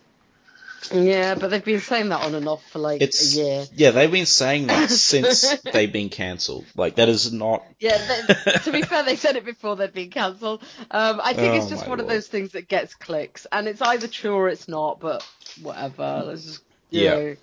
Yeah, 0.92 1.36
but 1.36 1.50
they've 1.50 1.64
been 1.64 1.82
saying 1.82 2.10
that 2.10 2.22
on 2.24 2.34
and 2.34 2.48
off 2.48 2.64
for 2.72 2.80
like 2.80 3.02
it's 3.02 3.36
a 3.36 3.40
year. 3.42 3.66
yeah, 3.76 3.92
they've 3.92 4.12
been 4.12 4.26
saying 4.26 4.68
that 4.68 4.90
since 4.90 5.54
they've 5.74 5.92
been 5.92 6.08
cancelled. 6.10 6.66
Like 6.76 6.96
that 6.96 7.10
is 7.10 7.34
not. 7.34 7.64
Yeah, 7.80 7.98
they, 7.98 8.60
to 8.60 8.72
be 8.72 8.84
fair, 8.84 9.04
they 9.04 9.18
said 9.18 9.36
it 9.36 9.44
before 9.44 9.76
they'd 9.76 9.94
been 9.94 10.12
cancelled. 10.12 10.64
Um, 10.90 11.20
I 11.22 11.34
think 11.34 11.56
it's 11.56 11.66
Oh 11.66 11.70
just 11.70 11.84
my 11.86 11.90
one 11.90 12.00
of 12.00 12.08
those 12.08 12.28
things 12.28 12.54
that 12.54 12.70
gets 12.70 12.94
clicks, 12.96 13.46
and 13.52 13.68
it's 13.68 13.82
either 13.82 14.08
true 14.08 14.34
or 14.34 14.48
it's 14.48 14.68
not. 14.70 15.00
But 15.02 15.28
whatever. 15.62 16.24
Let's 16.26 16.44
just 16.46 16.62
you 16.90 17.04
Yeah. 17.04 17.16
know. 17.16 17.36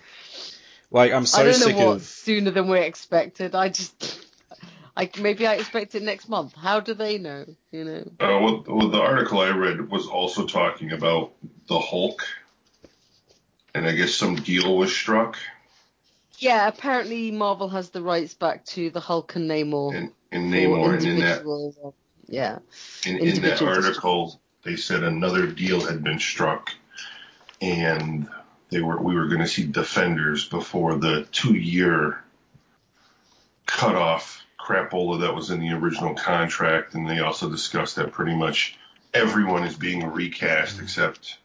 Like 0.94 1.12
I'm 1.12 1.26
so 1.26 1.40
I 1.40 1.42
don't 1.42 1.58
know 1.58 1.66
sick 1.66 1.76
what 1.76 1.96
of. 1.96 2.02
sooner 2.02 2.52
than 2.52 2.68
we 2.68 2.78
expected. 2.78 3.56
I 3.56 3.68
just, 3.68 4.24
I 4.96 5.10
maybe 5.20 5.44
I 5.44 5.54
expect 5.54 5.96
it 5.96 6.04
next 6.04 6.28
month. 6.28 6.54
How 6.54 6.78
do 6.78 6.94
they 6.94 7.18
know? 7.18 7.46
You 7.72 7.84
know. 7.84 8.12
Uh, 8.20 8.38
what, 8.38 8.68
what 8.68 8.92
the 8.92 9.00
article 9.00 9.40
I 9.40 9.50
read 9.50 9.90
was 9.90 10.06
also 10.06 10.46
talking 10.46 10.92
about 10.92 11.32
the 11.68 11.80
Hulk, 11.80 12.22
and 13.74 13.86
I 13.86 13.92
guess 13.92 14.14
some 14.14 14.36
deal 14.36 14.76
was 14.76 14.94
struck. 14.94 15.36
Yeah, 16.38 16.68
apparently 16.68 17.32
Marvel 17.32 17.68
has 17.70 17.90
the 17.90 18.00
rights 18.00 18.34
back 18.34 18.64
to 18.66 18.90
the 18.90 19.00
Hulk 19.00 19.34
and 19.34 19.50
Namor. 19.50 19.96
And, 19.96 20.12
and 20.30 20.52
Namor, 20.52 20.94
and 20.94 21.04
in 21.04 21.18
that 21.18 21.44
Yeah. 22.28 22.60
in, 23.04 23.18
in 23.18 23.42
that 23.42 23.60
article, 23.62 24.40
they 24.62 24.76
said 24.76 25.02
another 25.02 25.48
deal 25.48 25.84
had 25.84 26.04
been 26.04 26.20
struck, 26.20 26.70
and 27.60 28.28
they 28.75 28.81
were 28.81 29.00
we 29.00 29.14
were 29.14 29.28
going 29.28 29.40
to 29.40 29.47
see 29.47 29.64
Defenders 29.64 30.49
before 30.49 30.97
the 30.97 31.26
two-year 31.31 32.21
cutoff 33.66 34.45
crapola 34.59 35.21
that 35.21 35.33
was 35.35 35.50
in 35.50 35.61
the 35.61 35.71
original 35.71 36.14
contract, 36.14 36.95
and 36.95 37.09
they 37.09 37.21
also 37.21 37.49
discussed 37.49 37.97
that 37.97 38.11
pretty 38.11 38.35
much 38.35 38.76
everyone 39.14 39.62
is 39.62 39.76
being 39.76 40.04
recast 40.04 40.81
except 40.81 41.38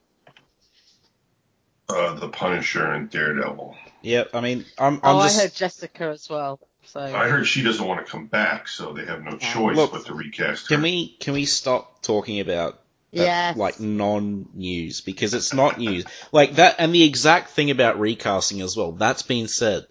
uh, 1.88 2.16
the 2.16 2.30
Punisher 2.30 2.86
and 2.86 3.12
Daredevil. 3.12 3.78
Yeah, 4.02 4.24
I 4.34 4.42
mean, 4.42 4.66
I'm. 4.80 4.96
I'm 5.04 5.18
oh, 5.18 5.24
just. 5.24 5.38
I 5.38 5.44
heard 5.44 5.54
Jessica 5.54 6.06
as 6.06 6.28
well. 6.28 6.60
So 6.86 7.00
I 7.00 7.28
heard 7.28 7.46
she 7.46 7.62
doesn't 7.62 7.86
want 7.86 8.04
to 8.04 8.12
come 8.12 8.26
back, 8.26 8.68
so 8.68 8.94
they 8.94 9.06
have 9.06 9.22
no 9.22 9.38
choice 9.38 9.76
Look, 9.76 9.92
but 9.92 10.08
to 10.08 10.16
recast 10.16 10.68
her. 10.68 10.76
Can 10.76 10.82
we 10.82 11.10
can 11.20 11.36
we 11.36 11.46
stop 11.46 12.02
talking 12.02 12.40
about 12.40 12.82
that, 12.88 12.88
Yes. 13.12 13.58
like 13.58 13.80
non-news 13.80 15.01
because 15.01 15.34
it's 15.34 15.54
not 15.54 15.78
news. 15.80 16.06
Like 16.32 16.56
that, 16.56 16.75
and 16.80 16.94
the 16.94 17.04
exact 17.04 17.51
thing 17.51 17.72
about 17.72 18.00
recasting 18.00 18.62
as 18.62 18.75
well. 18.78 18.92
That's 18.92 19.22
been 19.24 19.48
said. 19.48 19.86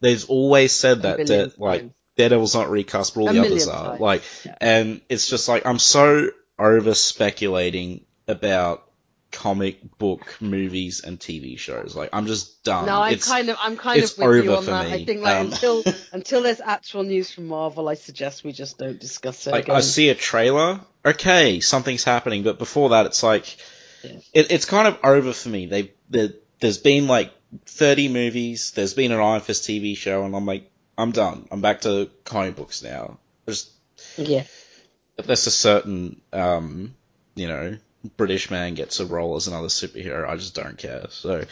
They've 0.00 0.24
always 0.28 0.72
said 0.72 1.02
that, 1.02 1.26
that 1.26 1.58
like. 1.60 1.90
Daredevil's 2.14 2.54
not 2.54 2.68
recast, 2.68 3.14
but 3.14 3.22
all 3.22 3.28
A 3.30 3.32
the 3.32 3.40
others 3.40 3.66
are. 3.68 3.86
times. 3.88 4.00
Like, 4.00 4.22
Yeah. 4.44 4.54
and 4.60 5.00
it's 5.08 5.28
just 5.28 5.48
like 5.48 5.64
I'm 5.64 5.78
so 5.78 6.28
over 6.58 6.92
speculating 6.92 8.04
about 8.28 8.84
comic 9.32 9.98
book 9.98 10.36
movies 10.40 11.00
and 11.00 11.18
TV 11.18 11.58
shows. 11.58 11.96
Like, 11.96 12.10
I'm 12.12 12.26
just 12.26 12.62
done. 12.62 12.86
No, 12.86 13.00
I'm 13.00 13.12
It's- 13.14 13.26
kind 13.28 13.48
of 13.48 13.56
I'm 13.60 13.76
kind 13.76 14.02
of 14.02 14.12
with 14.18 14.44
you 14.44 14.54
on 14.54 14.66
that. 14.66 14.86
me. 14.88 14.92
I 14.94 15.04
think 15.04 15.22
like 15.22 15.36
Um, 15.36 15.46
until 15.52 15.82
until 16.12 16.42
there's 16.42 16.60
actual 16.60 17.02
news 17.02 17.30
from 17.32 17.46
Marvel, 17.48 17.88
I 17.88 17.94
suggest 17.94 18.44
we 18.44 18.52
just 18.52 18.78
don't 18.78 19.00
discuss 19.00 19.46
it 19.46 19.50
like 19.50 19.64
again. 19.64 19.76
I 19.76 19.80
see 19.80 20.10
a 20.10 20.14
trailer, 20.14 20.80
okay, 21.04 21.60
something's 21.60 22.04
happening, 22.04 22.42
but 22.44 22.58
before 22.58 22.90
that, 22.90 23.06
it's 23.06 23.22
like 23.22 23.56
Yeah. 24.04 24.12
it, 24.34 24.52
it's 24.52 24.64
kind 24.66 24.86
of 24.86 24.98
over 25.02 25.32
for 25.32 25.48
me. 25.48 25.66
They 25.66 25.92
there, 26.10 26.28
there's 26.60 26.78
been 26.78 27.06
like 27.08 27.32
30 27.66 28.08
movies, 28.08 28.70
there's 28.72 28.94
been 28.94 29.12
an 29.12 29.18
Iron 29.20 29.40
Fist 29.40 29.64
TV 29.68 29.96
show, 29.96 30.24
and 30.24 30.36
I'm 30.36 30.46
like, 30.46 30.70
I'm 30.98 31.10
done. 31.10 31.48
I'm 31.50 31.60
back 31.62 31.80
to 31.82 32.10
comic 32.24 32.54
books 32.56 32.82
now. 32.82 33.18
Just 33.48 33.70
Yeah. 34.16 34.44
there's 35.16 35.46
a 35.46 35.50
certain 35.50 36.20
um, 36.32 36.94
you 37.34 37.48
know, 37.48 37.78
British 38.16 38.50
man 38.50 38.74
gets 38.74 39.00
a 39.00 39.06
role 39.06 39.36
as 39.36 39.46
another 39.46 39.68
superhero. 39.68 40.28
I 40.28 40.36
just 40.36 40.54
don't 40.54 40.76
care. 40.76 41.06
So, 41.10 41.44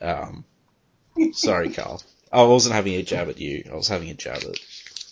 um, 0.00 0.44
sorry, 1.32 1.70
Carl. 1.74 2.02
I 2.32 2.42
wasn't 2.42 2.74
having 2.74 2.94
a 2.94 3.02
jab 3.02 3.28
at 3.28 3.40
you. 3.40 3.64
I 3.70 3.74
was 3.74 3.88
having 3.88 4.10
a 4.10 4.14
jab 4.14 4.38
at 4.38 4.58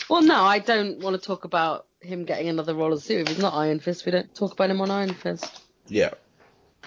Well, 0.09 0.23
no, 0.23 0.43
I 0.43 0.59
don't 0.59 1.01
want 1.01 1.21
to 1.21 1.27
talk 1.27 1.45
about 1.45 1.87
him 2.01 2.25
getting 2.25 2.49
another 2.49 2.75
role 2.75 2.93
as 2.93 3.05
Sue. 3.05 3.21
If 3.21 3.29
he's 3.29 3.39
not 3.39 3.55
Iron 3.55 3.81
Fist, 3.81 4.05
we 4.05 4.13
don't 4.13 4.33
talk 4.35 4.53
about 4.53 4.71
him 4.71 4.81
on 4.81 4.91
Iron 4.91 5.15
Fist. 5.15 5.63
yeah. 5.89 6.11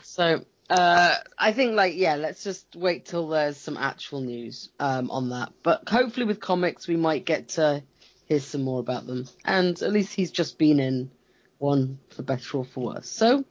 So, 0.03 0.45
uh, 0.69 1.15
I 1.37 1.51
think 1.51 1.75
like 1.75 1.95
yeah, 1.95 2.15
let's 2.15 2.43
just 2.43 2.75
wait 2.75 3.05
till 3.05 3.27
there's 3.27 3.57
some 3.57 3.75
actual 3.75 4.21
news 4.21 4.69
um, 4.79 5.09
on 5.09 5.29
that. 5.29 5.51
But 5.63 5.89
hopefully 5.89 6.25
with 6.25 6.39
comics, 6.39 6.87
we 6.87 6.95
might 6.95 7.25
get 7.25 7.49
to 7.49 7.83
hear 8.25 8.39
some 8.39 8.61
more 8.61 8.79
about 8.79 9.07
them. 9.07 9.27
And 9.43 9.81
at 9.81 9.91
least 9.91 10.13
he's 10.13 10.31
just 10.31 10.57
been 10.59 10.79
in 10.79 11.11
one 11.57 11.99
for 12.15 12.21
better 12.21 12.59
or 12.59 12.65
for 12.65 12.93
worse. 12.93 13.09
So 13.09 13.43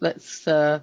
let's. 0.00 0.46
Uh, 0.46 0.80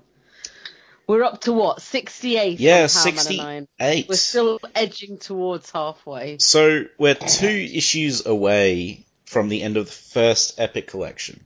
we're 1.07 1.23
up 1.23 1.41
to 1.41 1.53
what 1.53 1.81
68. 1.81 2.59
Yeah, 2.59 2.83
on 2.83 2.89
Power 2.89 3.13
Man 3.13 3.27
and 3.27 3.41
Iron. 3.41 3.67
68. 3.79 4.09
We're 4.09 4.15
still 4.15 4.59
edging 4.73 5.17
towards 5.17 5.69
halfway. 5.71 6.37
So 6.39 6.85
we're 6.97 7.15
two 7.15 7.47
issues 7.47 8.25
away 8.25 9.05
from 9.25 9.49
the 9.49 9.61
end 9.63 9.77
of 9.77 9.85
the 9.87 9.91
first 9.91 10.59
Epic 10.59 10.87
collection, 10.87 11.45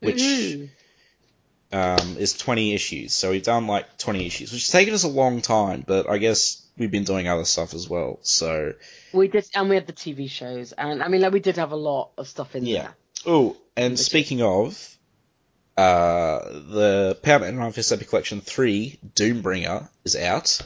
which 0.00 0.22
um, 1.72 2.16
is 2.18 2.36
20 2.36 2.74
issues. 2.74 3.12
So 3.12 3.30
we've 3.30 3.42
done 3.42 3.66
like 3.66 3.98
20 3.98 4.24
issues, 4.26 4.52
which 4.52 4.62
has 4.62 4.70
taken 4.70 4.94
us 4.94 5.04
a 5.04 5.08
long 5.08 5.42
time, 5.42 5.84
but 5.86 6.08
I 6.08 6.16
guess 6.18 6.66
we've 6.78 6.90
been 6.90 7.04
doing 7.04 7.28
other 7.28 7.44
stuff 7.44 7.74
as 7.74 7.88
well. 7.90 8.20
So 8.22 8.72
we 9.12 9.28
did, 9.28 9.46
and 9.54 9.68
we 9.68 9.74
had 9.74 9.86
the 9.86 9.92
TV 9.92 10.30
shows, 10.30 10.72
and 10.72 11.02
I 11.02 11.08
mean, 11.08 11.20
like 11.20 11.32
we 11.32 11.40
did 11.40 11.56
have 11.56 11.72
a 11.72 11.76
lot 11.76 12.12
of 12.16 12.26
stuff 12.26 12.54
in 12.56 12.64
Yeah. 12.64 12.82
there. 12.82 12.94
oh, 13.26 13.56
and 13.76 13.98
speaking 13.98 14.40
of. 14.42 14.94
Uh, 15.78 16.42
the 16.42 17.18
Power 17.22 17.38
Man 17.38 17.50
and 17.50 17.62
Iron 17.62 17.72
Fist 17.72 17.92
Epic 17.92 18.08
Collection 18.08 18.40
3, 18.40 18.98
Doombringer, 19.14 19.88
is 20.04 20.16
out. 20.16 20.60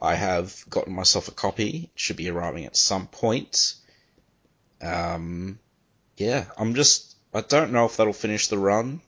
I 0.00 0.14
have 0.14 0.64
gotten 0.70 0.94
myself 0.94 1.26
a 1.26 1.32
copy. 1.32 1.90
It 1.92 2.00
should 2.00 2.16
be 2.16 2.30
arriving 2.30 2.64
at 2.64 2.76
some 2.76 3.08
point. 3.08 3.74
Um, 4.80 5.58
yeah, 6.16 6.44
I'm 6.56 6.74
just. 6.76 7.16
I 7.34 7.40
don't 7.40 7.72
know 7.72 7.86
if 7.86 7.96
that'll 7.96 8.12
finish 8.12 8.46
the 8.46 8.58
run. 8.58 9.00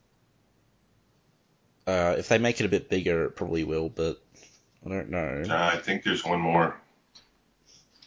Uh, 1.87 2.17
if 2.19 2.29
they 2.29 2.39
make 2.39 2.59
it 2.59 2.67
a 2.67 2.69
bit 2.69 2.89
bigger, 2.89 3.27
it 3.27 3.37
probably 3.37 3.63
will, 3.63 3.89
but 3.89 4.21
I 4.85 4.89
don't 4.89 5.11
know. 5.11 5.45
Uh, 5.49 5.71
I 5.75 5.77
think 5.77 6.03
there's 6.03 6.25
one 6.25 6.41
more. 6.41 6.77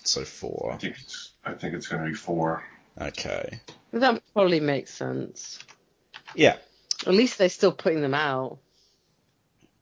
So 0.04 0.26
four. 0.26 0.72
I 0.72 0.72
four. 0.72 0.80
think 0.80 0.96
it's 1.00 1.32
I 1.46 1.54
think 1.54 1.74
it's 1.74 1.88
going 1.88 2.04
to 2.04 2.10
be 2.10 2.16
four. 2.16 2.64
Okay. 3.00 3.62
That 3.94 4.22
probably 4.34 4.60
makes 4.60 4.94
sense. 4.94 5.60
Yeah. 6.36 6.58
At 7.06 7.14
least 7.14 7.38
they're 7.38 7.50
still 7.50 7.72
putting 7.72 8.02
them 8.02 8.14
out. 8.14 8.58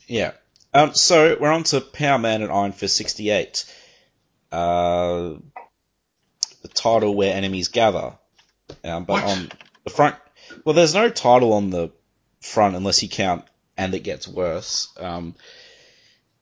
Yeah. 0.08 0.32
Um, 0.74 0.94
so 0.94 1.38
we're 1.40 1.52
on 1.52 1.64
to 1.66 1.80
Power 1.82 2.18
Man 2.20 2.42
and 2.42 2.52
Iron 2.52 2.74
Fist 2.74 2.98
68. 2.98 3.64
Uh, 4.52 5.36
the 6.62 6.68
title 6.74 7.16
where 7.16 7.34
enemies 7.34 7.70
gather. 7.70 8.14
Um, 8.84 9.06
but 9.06 9.14
What? 9.14 9.24
on 9.24 9.52
the 9.84 9.90
front, 9.90 10.16
well, 10.64 10.76
there's 10.76 10.94
no 10.94 11.10
title 11.10 11.54
on 11.54 11.70
the 11.70 11.92
front 12.42 12.76
unless 12.76 13.02
you 13.04 13.10
count 13.10 13.46
and 13.78 13.94
it 13.94 14.00
gets 14.02 14.28
worse. 14.28 14.90
Um, 15.00 15.36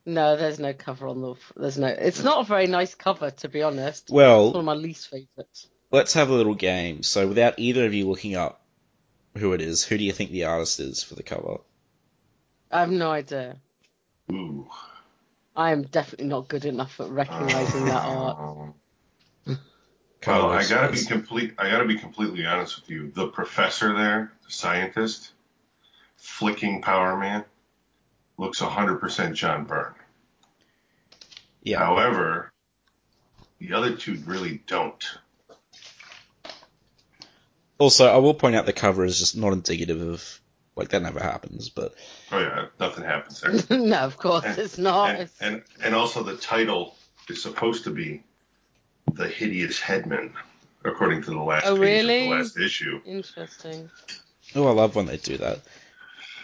No, 0.06 0.36
there's 0.36 0.60
no 0.60 0.74
cover 0.74 1.08
on 1.08 1.22
the. 1.22 1.36
There's 1.56 1.78
no. 1.78 1.88
It's 1.88 2.24
not 2.24 2.42
a 2.42 2.48
very 2.48 2.68
nice 2.68 2.96
cover, 2.96 3.32
to 3.32 3.50
be 3.50 3.62
honest. 3.64 4.04
It's 4.04 4.12
one 4.12 4.56
of 4.56 4.66
my 4.66 4.74
least 4.74 5.10
favorites. 5.10 5.68
let's 5.92 6.14
have 6.14 6.30
a 6.30 6.34
little 6.34 6.56
game. 6.56 7.04
So 7.04 7.28
without 7.28 7.58
either 7.58 7.86
of 7.86 7.94
you 7.94 8.08
looking 8.10 8.36
up 8.36 8.63
who 9.38 9.54
it 9.54 9.62
is, 9.62 9.84
who 9.84 9.98
do 9.98 10.04
you 10.04 10.12
think 10.12 10.32
the 10.32 10.46
artist 10.46 10.80
is 10.80 11.04
for 11.04 11.16
the 11.16 11.24
cover? 11.24 11.58
I 12.72 12.82
have 12.82 12.92
no 12.92 13.12
idea. 13.12 13.58
Ooh. 14.32 14.68
I 15.56 15.72
am 15.72 15.84
definitely 15.84 16.28
not 16.28 16.48
good 16.48 16.66
enough 16.66 17.00
at 17.00 17.10
recognizing 17.10 17.86
that 17.86 18.04
art. 18.06 18.74
Well, 20.26 20.50
I 20.52 20.66
gotta 20.66 20.92
be 20.92 21.04
complete. 21.04 21.54
I 21.58 21.70
gotta 21.70 21.86
be 21.86 21.98
completely 21.98 22.46
honest 22.46 22.80
with 22.80 22.90
you. 22.90 23.12
The 23.12 23.28
professor 23.28 23.94
there, 23.94 24.32
the 24.46 24.52
scientist, 24.52 25.32
flicking 26.16 26.82
Power 26.82 27.18
Man, 27.18 27.44
looks 28.38 28.62
100% 28.62 29.34
John 29.34 29.66
Byrne. 29.66 29.96
Yeah. 31.62 31.80
However, 31.80 32.52
the 33.60 33.74
other 33.74 33.96
two 33.96 34.16
really 34.26 34.62
don't. 34.66 35.04
Also, 37.84 38.08
I 38.08 38.16
will 38.18 38.34
point 38.34 38.56
out 38.56 38.66
the 38.66 38.72
cover 38.72 39.04
is 39.04 39.20
just 39.20 39.36
not 39.36 39.52
indicative 39.52 40.02
of 40.02 40.40
like 40.78 40.88
that 40.90 41.02
never 41.02 41.20
happens, 41.20 41.68
but 41.68 41.94
Oh 42.32 42.40
yeah, 42.40 42.68
nothing 42.80 43.04
happens 43.04 43.42
there. 43.42 43.78
no, 43.78 43.98
of 43.98 44.18
course 44.18 44.46
it's 44.58 44.78
not. 44.78 45.10
and, 45.20 45.30
and 45.42 45.64
and 45.84 45.94
also 45.94 46.24
the 46.24 46.38
title 46.38 46.96
is 47.28 47.42
supposed 47.44 47.84
to 47.84 47.90
be 47.90 48.24
the 49.12 49.28
hideous 49.28 49.82
headman. 49.82 50.32
according 50.86 51.24
to 51.24 51.32
the 51.32 51.42
last 51.42 51.66
Oh, 51.68 51.74
page 51.76 51.82
really? 51.82 52.24
of 52.24 52.30
the 52.30 52.36
last 52.38 52.58
issue. 52.58 53.02
Interesting. 53.06 53.90
Oh, 54.56 54.66
I 54.66 54.72
love 54.72 54.96
when 54.96 55.06
they 55.08 55.18
do 55.18 55.36
that. 55.40 55.60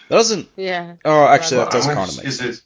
That 0.09 0.15
doesn't. 0.17 0.49
Yeah. 0.57 0.95
Oh, 1.05 1.25
actually, 1.25 1.57
Well, 1.59 1.65
that 1.67 1.71
does 1.71 1.85
kind 1.85 2.09
of 2.09 2.17
make 2.17 2.25
is 2.25 2.37
sense. 2.39 2.57
it? 2.57 2.63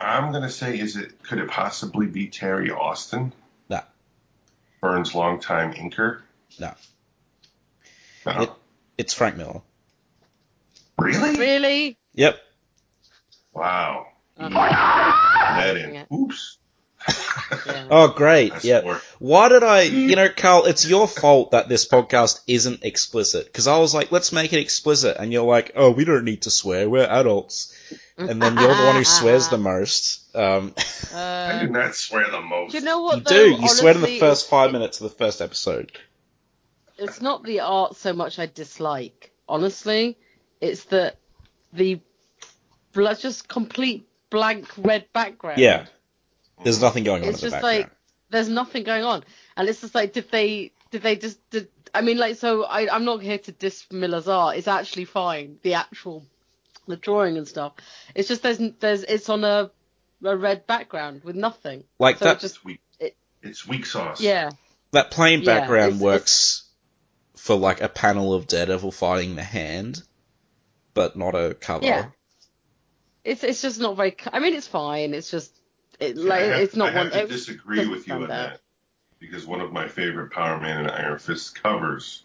I'm 0.00 0.32
gonna 0.32 0.48
say, 0.50 0.78
is 0.78 0.96
it? 0.96 1.22
Could 1.24 1.40
it 1.40 1.48
possibly 1.50 2.06
be 2.06 2.28
Terry 2.28 2.70
Austin? 2.70 3.32
No. 3.68 3.80
Byrne's 4.80 5.14
longtime 5.14 5.74
inker. 5.74 6.22
No. 6.58 6.72
No. 8.26 8.42
It- 8.42 8.50
It's 8.96 9.12
Frank 9.14 9.36
Miller. 9.36 9.60
really? 10.98 11.36
Really? 11.38 11.98
Yep. 12.14 12.38
Wow. 13.52 14.06
That 14.38 15.76
in. 15.76 16.06
Oops. 16.16 16.58
Yeah. 17.66 17.86
Oh, 17.90 18.08
great. 18.08 18.52
That's 18.52 18.64
Yeah. 18.64 18.80
more- 18.82 19.00
Why 19.18 19.48
did 19.48 19.62
I, 19.62 19.82
you 19.82 20.16
know, 20.16 20.28
Carl, 20.30 20.64
it's 20.64 20.86
your 20.86 21.06
fault 21.06 21.50
that 21.50 21.68
this 21.68 21.86
podcast 21.86 22.40
isn't 22.46 22.82
explicit. 22.84 23.44
Because 23.46 23.66
I 23.66 23.78
was 23.78 23.94
like, 23.94 24.10
let's 24.10 24.32
make 24.32 24.52
it 24.52 24.58
explicit. 24.60 25.16
And 25.18 25.32
you're 25.32 25.44
like, 25.44 25.72
oh, 25.76 25.90
we 25.90 26.04
don't 26.04 26.24
need 26.24 26.42
to 26.42 26.50
swear. 26.50 26.88
We're 26.88 27.04
adults. 27.06 27.74
And 28.16 28.40
then 28.40 28.56
you're 28.56 28.74
the 28.74 28.84
one 28.84 28.96
who 28.96 29.04
swears 29.04 29.48
the 29.48 29.58
most. 29.58 30.20
Um, 30.36 30.74
I 31.14 31.58
do 31.62 31.68
not 31.68 31.94
swear 31.94 32.30
the 32.30 32.40
most. 32.54 32.72
you 32.74 32.80
know 32.80 33.02
what? 33.02 33.16
you 33.18 33.22
though? 33.24 33.30
do. 33.56 33.62
You 33.62 33.68
swear 33.68 33.94
in 33.94 34.00
the 34.00 34.18
first 34.20 34.48
five 34.48 34.72
minutes 34.72 35.00
of 35.00 35.10
the 35.10 35.16
first 35.16 35.40
episode. 35.42 35.92
It's 36.98 37.20
not 37.20 37.42
the 37.42 37.60
art 37.60 37.96
so 37.96 38.12
much 38.12 38.38
I 38.38 38.46
dislike. 38.46 39.32
Honestly, 39.48 40.18
it's 40.60 40.84
the 40.84 41.14
the 41.72 42.00
bl- 42.92 43.12
just 43.18 43.48
complete 43.48 44.08
blank 44.30 44.68
red 44.78 45.06
background. 45.12 45.58
Yeah. 45.58 45.86
There's 46.62 46.80
nothing 46.80 47.04
going 47.04 47.22
on 47.24 47.28
It's 47.28 47.38
in 47.42 47.46
the 47.46 47.50
just 47.50 47.62
background. 47.62 47.78
like 47.84 47.90
there's 48.30 48.48
nothing 48.48 48.84
going 48.84 49.04
on, 49.04 49.24
and 49.56 49.68
it's 49.68 49.80
just 49.80 49.94
like 49.94 50.12
did 50.12 50.30
they 50.30 50.72
did 50.90 51.02
they 51.02 51.16
just 51.16 51.38
did? 51.50 51.68
I 51.92 52.00
mean, 52.00 52.16
like 52.18 52.36
so 52.36 52.64
I 52.64 52.92
I'm 52.94 53.04
not 53.04 53.22
here 53.22 53.38
to 53.38 53.52
diss 53.52 53.84
Miller's 53.90 54.28
art. 54.28 54.56
It's 54.56 54.68
actually 54.68 55.04
fine. 55.04 55.58
The 55.62 55.74
actual 55.74 56.24
the 56.86 56.96
drawing 56.96 57.36
and 57.36 57.46
stuff. 57.48 57.74
It's 58.14 58.28
just 58.28 58.42
there's 58.42 58.58
there's 58.80 59.02
it's 59.04 59.28
on 59.28 59.44
a 59.44 59.70
a 60.24 60.36
red 60.36 60.66
background 60.66 61.22
with 61.24 61.36
nothing. 61.36 61.84
like 61.98 62.18
So 62.18 62.26
it 62.26 62.28
that, 62.28 62.40
just 62.40 62.56
It's 62.56 62.64
weak. 62.64 62.80
it- 62.98 63.16
It's 63.42 63.66
weak 63.68 63.84
sauce. 63.84 64.20
yeah. 64.22 64.50
that 64.92 65.10
plain 65.10 65.42
Yeah, 65.42 65.58
background 65.60 65.94
it's- 65.96 66.00
works 66.02 66.63
for 67.36 67.56
like 67.56 67.80
a 67.80 67.88
panel 67.88 68.32
of 68.32 68.46
Daredevil 68.46 68.92
fighting 68.92 69.36
the 69.36 69.42
hand, 69.42 70.02
but 70.94 71.16
not 71.16 71.34
a 71.34 71.54
cover. 71.54 71.84
Yeah. 71.84 72.06
It's 73.24 73.42
it's 73.42 73.62
just 73.62 73.80
not 73.80 73.96
very. 73.96 74.16
I 74.32 74.38
mean, 74.38 74.54
it's 74.54 74.68
fine. 74.68 75.14
It's 75.14 75.30
just 75.30 75.58
it, 75.98 76.16
like 76.16 76.42
have, 76.42 76.60
it's 76.60 76.76
not 76.76 76.94
I 76.94 77.04
have 77.04 77.12
to 77.12 77.26
disagree 77.26 77.86
with 77.86 78.06
you 78.06 78.14
on 78.14 78.24
stand 78.24 78.30
that 78.30 78.60
because 79.18 79.46
one 79.46 79.60
of 79.60 79.72
my 79.72 79.88
favorite 79.88 80.32
Power 80.32 80.60
Man 80.60 80.80
and 80.80 80.90
Iron 80.90 81.18
Fist 81.18 81.62
covers 81.62 82.24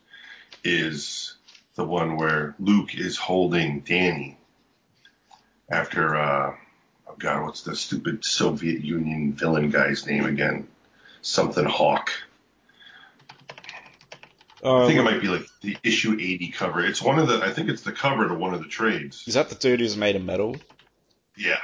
is 0.63 1.35
the 1.75 1.85
one 1.85 2.17
where 2.17 2.55
Luke 2.59 2.95
is 2.95 3.17
holding 3.17 3.79
Danny 3.81 4.37
after 5.69 6.15
uh 6.15 6.55
oh 7.07 7.15
god 7.17 7.43
what's 7.43 7.61
the 7.61 7.75
stupid 7.75 8.25
Soviet 8.25 8.83
Union 8.83 9.33
villain 9.33 9.69
guy's 9.69 10.05
name 10.05 10.25
again 10.25 10.67
something 11.21 11.65
Hawk 11.65 12.11
I 14.63 14.85
think 14.87 14.95
it 14.97 14.99
Um, 14.99 15.05
might 15.05 15.21
be 15.21 15.27
like 15.27 15.45
the 15.61 15.77
issue 15.83 16.17
80 16.19 16.49
cover 16.51 16.83
it's 16.85 17.01
one 17.01 17.17
of 17.19 17.27
the 17.27 17.43
I 17.43 17.51
think 17.51 17.69
it's 17.69 17.81
the 17.83 17.91
cover 17.91 18.27
to 18.27 18.33
one 18.33 18.53
of 18.53 18.61
the 18.61 18.67
trades 18.69 19.23
is 19.27 19.35
that 19.35 19.49
the 19.49 19.55
dude 19.55 19.79
who's 19.79 19.95
made 19.97 20.15
of 20.15 20.23
metal? 20.23 20.57
yeah 21.37 21.59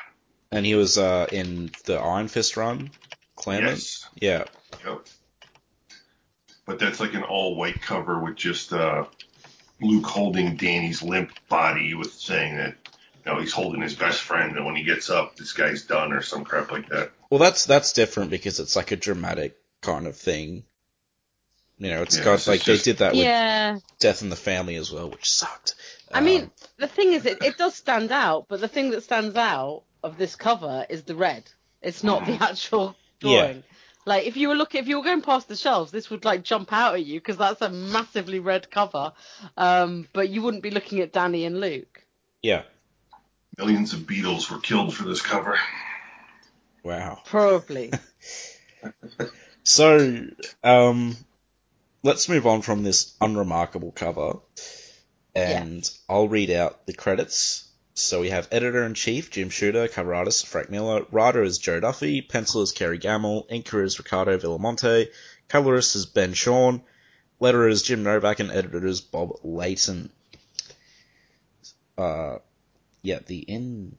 And 0.51 0.65
he 0.65 0.75
was 0.75 0.97
uh, 0.97 1.27
in 1.31 1.71
the 1.85 1.97
Iron 1.97 2.27
Fist 2.29 2.55
run, 2.57 2.91
Clement. 3.35 3.67
yes 3.67 4.07
Yeah. 4.15 4.45
Yep. 4.85 5.05
But 6.65 6.79
that's 6.79 6.99
like 6.99 7.13
an 7.13 7.23
all 7.23 7.55
white 7.55 7.81
cover 7.81 8.19
with 8.19 8.35
just 8.35 8.73
uh, 8.73 9.05
Luke 9.81 10.05
holding 10.05 10.55
Danny's 10.55 11.03
limp 11.03 11.31
body 11.49 11.93
with 11.93 12.13
saying 12.13 12.57
that 12.57 12.75
you 13.25 13.31
know 13.31 13.39
he's 13.39 13.51
holding 13.53 13.81
his 13.81 13.93
best 13.95 14.21
friend 14.21 14.55
and 14.55 14.65
when 14.65 14.75
he 14.75 14.83
gets 14.83 15.09
up 15.09 15.35
this 15.35 15.53
guy's 15.53 15.83
done 15.83 16.11
or 16.13 16.21
some 16.21 16.43
crap 16.43 16.71
like 16.71 16.89
that. 16.89 17.11
Well, 17.29 17.39
that's 17.39 17.65
that's 17.65 17.93
different 17.93 18.31
because 18.31 18.59
it's 18.59 18.75
like 18.75 18.91
a 18.91 18.95
dramatic 18.95 19.57
kind 19.81 20.07
of 20.07 20.15
thing. 20.15 20.63
You 21.77 21.89
know, 21.89 22.01
it's 22.03 22.17
Yeah, 22.17 22.23
got 22.23 22.31
this 22.33 22.41
is 22.43 22.47
like 22.47 22.63
they 22.63 22.77
did 22.77 22.97
that 22.99 23.13
with 23.13 23.21
Yeah. 23.23 23.77
Death 23.99 24.21
in 24.21 24.29
the 24.29 24.35
Family 24.35 24.75
as 24.75 24.91
well, 24.91 25.09
which 25.09 25.29
sucked. 25.29 25.75
I 26.13 26.21
mean, 26.21 26.43
Um, 26.43 26.51
the 26.77 26.87
thing 26.87 27.13
is, 27.13 27.25
it, 27.25 27.43
it 27.43 27.57
does 27.57 27.75
stand 27.75 28.11
out, 28.11 28.45
but 28.47 28.61
the 28.61 28.67
thing 28.67 28.91
that 28.91 29.03
stands 29.03 29.35
out 29.35 29.83
of 30.03 30.17
this 30.17 30.35
cover 30.35 30.85
is 30.89 31.03
the 31.03 31.15
red. 31.15 31.43
It's 31.81 32.03
not 32.03 32.25
the 32.25 32.41
actual 32.41 32.95
Yeah. 33.21 33.41
drawing. 33.41 33.63
Like 34.05 34.25
if 34.27 34.37
you 34.37 34.49
were 34.49 34.55
looking, 34.55 34.81
if 34.81 34.87
you 34.87 34.97
were 34.97 35.03
going 35.03 35.21
past 35.23 35.47
the 35.47 35.55
shelves, 35.55 35.91
this 35.91 36.09
would 36.11 36.23
like 36.25 36.43
jump 36.43 36.71
out 36.71 36.93
at 36.93 37.03
you 37.05 37.19
because 37.19 37.37
that's 37.37 37.61
a 37.61 37.69
massively 37.69 38.39
red 38.39 38.69
cover. 38.69 39.13
Um, 39.57 40.07
but 40.13 40.29
you 40.29 40.43
wouldn't 40.43 40.61
be 40.63 40.69
looking 40.69 40.99
at 41.01 41.11
Danny 41.11 41.45
and 41.45 41.59
Luke. 41.59 42.05
yeah. 42.41 42.63
Millions 43.57 43.93
of 43.93 44.05
beetles 44.05 44.51
were 44.51 44.59
killed 44.59 44.93
for 44.93 45.03
this 45.05 45.21
cover. 45.21 45.57
Wow. 46.83 47.21
Probably. 47.25 47.91
So, 49.67 50.27
um, 50.63 51.17
let's 52.05 52.29
move 52.29 52.45
on 52.45 52.61
from 52.61 52.83
this 52.83 53.15
unremarkable 53.19 53.91
cover, 53.91 54.33
and 55.33 55.89
I'll 56.07 56.27
read 56.27 56.51
out 56.51 56.85
the 56.85 56.93
credits. 56.93 57.67
So 57.95 58.21
we 58.21 58.29
have 58.29 58.47
editor 58.51 58.83
in 58.83 58.93
chief 58.93 59.31
Jim 59.31 59.49
Shooter, 59.49 59.87
cover 59.87 60.13
artist 60.13 60.45
Frank 60.45 60.69
Miller, 60.69 61.05
writer 61.11 61.41
is 61.41 61.57
Jo 61.57 61.79
Duffy, 61.79 62.21
penciler 62.21 62.61
is 62.61 62.73
Kerry 62.73 62.99
Gammill, 62.99 63.49
inker 63.49 63.83
is 63.83 63.97
Ricardo 63.97 64.37
Villamonte, 64.37 65.07
colorist 65.47 65.95
is 65.95 66.05
Ben 66.05 66.33
Sean, 66.33 66.83
letterer 67.41 67.71
is 67.71 67.81
Jim 67.81 68.03
Novak, 68.03 68.39
and 68.39 68.51
editor 68.51 68.85
is 68.85 69.01
Bob 69.01 69.39
Layton. 69.43 70.11
Uh, 71.97 72.37
yeah, 73.01 73.19
the 73.25 73.39
in 73.39 73.97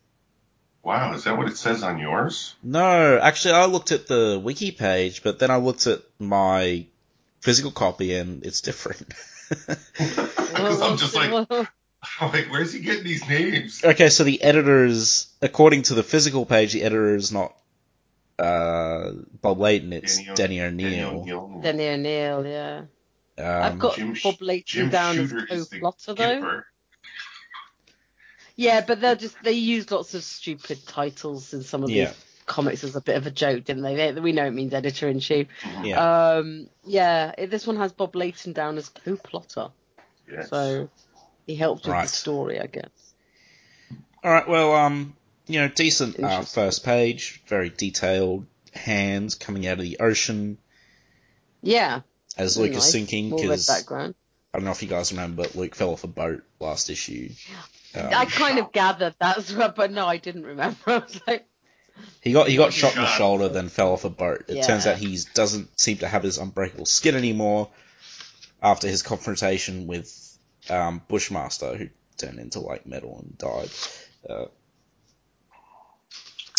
Wow, 0.84 1.14
is 1.14 1.24
that 1.24 1.36
what 1.36 1.48
it 1.48 1.56
says 1.56 1.82
on 1.82 1.98
yours? 1.98 2.54
no, 2.62 3.18
actually, 3.18 3.54
I 3.54 3.64
looked 3.64 3.90
at 3.90 4.06
the 4.06 4.40
wiki 4.40 4.70
page, 4.70 5.24
but 5.24 5.40
then 5.40 5.50
I 5.50 5.56
looked 5.56 5.88
at 5.88 6.02
my 6.20 6.86
physical 7.46 7.70
copy, 7.70 8.14
and 8.16 8.44
it's 8.44 8.60
different. 8.60 9.06
Because 9.96 10.82
I'm 10.82 10.96
just 10.96 11.14
like, 11.14 11.30
I'm 11.30 12.32
like, 12.32 12.50
where's 12.50 12.72
he 12.72 12.80
getting 12.80 13.04
these 13.04 13.26
names? 13.28 13.84
okay, 13.84 14.08
so 14.08 14.24
the 14.24 14.42
editor 14.42 14.84
is, 14.84 15.26
according 15.40 15.82
to 15.84 15.94
the 15.94 16.02
physical 16.02 16.44
page, 16.46 16.72
the 16.72 16.82
editor 16.82 17.14
is 17.14 17.30
not 17.30 17.54
uh, 18.38 19.12
Bob 19.42 19.60
Layton, 19.60 19.92
it's 19.92 20.18
Denny 20.34 20.60
O'Neil. 20.60 21.20
O'Neil. 21.20 21.60
Danny 21.62 21.88
O'Neil, 21.88 22.46
yeah. 22.46 22.82
I've 23.38 23.72
Um, 23.74 23.78
got 23.78 23.96
Jim, 23.96 24.16
Bob 24.22 24.40
Layton 24.40 24.64
Jim 24.66 24.88
down 24.90 25.18
as 25.18 25.28
Shooter 25.30 25.46
is 25.54 25.68
the 25.68 25.78
co-plotter 25.80 26.14
though. 26.14 26.62
Yeah, 28.56 28.80
but 28.86 29.00
they're 29.00 29.14
just 29.16 29.36
they 29.44 29.52
use 29.52 29.90
lots 29.90 30.14
of 30.14 30.24
stupid 30.24 30.86
titles 30.86 31.52
in 31.54 31.62
some 31.62 31.84
of 31.84 31.90
Yeah. 31.90 32.06
these 32.06 32.14
comics 32.46 32.84
as 32.84 32.96
a 32.96 33.00
bit 33.00 33.16
of 33.16 33.26
a 33.26 33.30
joke, 33.30 33.64
didn't 33.64 33.82
they? 33.82 33.94
they 34.12 34.20
we 34.20 34.32
know 34.32 34.46
it 34.46 34.52
means 34.54 34.72
editor 34.72 35.08
in 35.08 35.20
chief. 35.20 35.48
yeah. 35.82 36.34
Um, 36.36 36.68
yeah, 36.84 37.32
it- 37.36 37.50
this 37.50 37.66
one 37.66 37.76
has 37.76 37.92
Bob 37.92 38.14
Layton 38.16 38.52
down 38.52 38.78
as 38.78 38.88
co-plotter, 38.88 39.68
Yes. 40.30 40.48
so 40.50 40.88
he 41.46 41.54
helped 41.56 41.86
with 41.86 42.00
the 42.02 42.06
story, 42.08 42.60
I 42.60 42.66
guess. 42.66 43.14
All 44.24 44.30
right, 44.32 44.48
well, 44.48 44.74
um, 44.74 45.14
you 45.46 45.60
know, 45.60 45.68
decent 45.68 46.18
uh, 46.18 46.42
first 46.42 46.84
page, 46.84 47.42
very 47.46 47.70
detailed 47.70 48.46
hands 48.72 49.34
coming 49.36 49.66
out 49.66 49.78
of 49.78 49.84
the 49.84 49.98
ocean 50.00 50.58
Yeah, 51.62 52.00
as 52.36 52.56
very 52.56 52.68
Luke 52.68 52.78
is 52.78 52.90
sinking 52.90 53.30
because 53.30 53.68
I 53.70 53.82
don't 54.58 54.64
know 54.64 54.70
if 54.70 54.82
you 54.82 54.88
guys 54.88 55.12
remember, 55.12 55.42
but 55.44 55.54
Luke 55.54 55.74
fell 55.74 55.90
off 55.90 56.04
a 56.04 56.08
boat 56.08 56.42
last 56.60 56.90
issue. 56.90 57.30
Um, 57.94 58.08
I 58.12 58.24
kind 58.26 58.58
of 58.58 58.72
gathered 58.72 59.14
that's 59.20 59.52
what, 59.54 59.76
but 59.76 59.90
no, 59.92 60.06
I 60.06 60.16
didn't 60.16 60.44
remember. 60.44 60.78
I 60.86 60.98
was 60.98 61.20
like, 61.26 61.46
He 62.22 62.32
got 62.32 62.48
he 62.48 62.56
got 62.56 62.72
shot 62.72 62.94
in 62.96 63.02
the 63.02 63.06
shoulder, 63.06 63.48
then 63.48 63.68
fell 63.68 63.92
off 63.92 64.04
a 64.04 64.10
boat. 64.10 64.44
It 64.48 64.56
Yeah. 64.56 64.66
turns 64.66 64.86
out 64.86 64.96
he 64.98 65.18
doesn't 65.34 65.78
seem 65.78 65.98
to 65.98 66.08
have 66.08 66.22
his 66.22 66.38
unbreakable 66.38 66.86
skin 66.86 67.14
anymore 67.14 67.70
after 68.62 68.88
his 68.88 69.02
confrontation 69.02 69.86
with 69.86 70.12
um, 70.68 71.00
Bushmaster, 71.08 71.76
who 71.76 71.88
turned 72.16 72.38
into 72.40 72.60
like 72.60 72.86
metal 72.86 73.18
and 73.22 73.38
died. 73.38 73.70
Uh, 74.28 74.46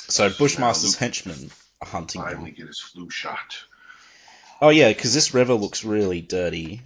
so 0.08 0.30
Bushmaster's 0.30 0.94
Luke- 0.94 1.00
henchmen 1.00 1.52
are 1.82 1.88
hunting 1.88 2.22
Finally 2.22 2.52
him. 2.52 2.56
get 2.56 2.68
his 2.68 2.80
flu 2.80 3.10
shot. 3.10 3.58
Oh 4.62 4.70
yeah, 4.70 4.88
because 4.90 5.14
this 5.14 5.34
river 5.34 5.54
looks 5.54 5.84
really 5.84 6.22
dirty. 6.22 6.82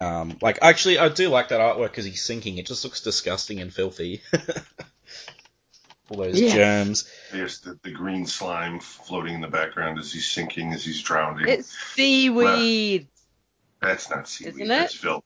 Um, 0.00 0.36
like 0.42 0.58
actually, 0.60 0.98
I 0.98 1.08
do 1.08 1.28
like 1.28 1.48
that 1.50 1.60
artwork 1.60 1.90
because 1.92 2.04
he's 2.04 2.24
sinking. 2.24 2.58
It 2.58 2.66
just 2.66 2.82
looks 2.82 3.00
disgusting 3.00 3.60
and 3.60 3.72
filthy. 3.72 4.22
All 6.12 6.18
those 6.24 6.38
Yeah. 6.40 6.54
germs. 6.54 7.08
There's 7.32 7.60
the, 7.60 7.78
the 7.82 7.90
green 7.90 8.26
slime 8.26 8.80
floating 8.80 9.34
in 9.34 9.40
the 9.40 9.48
background 9.48 9.98
as 9.98 10.12
he's 10.12 10.30
sinking, 10.30 10.72
as 10.74 10.84
he's 10.84 11.00
drowning. 11.02 11.48
it's 11.48 11.74
seaweed. 11.94 13.08
That's 13.80 14.10
not 14.10 14.28
seaweed. 14.28 14.54
Isn't 14.54 14.68
That's 14.68 14.94
it? 14.94 14.98
filth. 14.98 15.24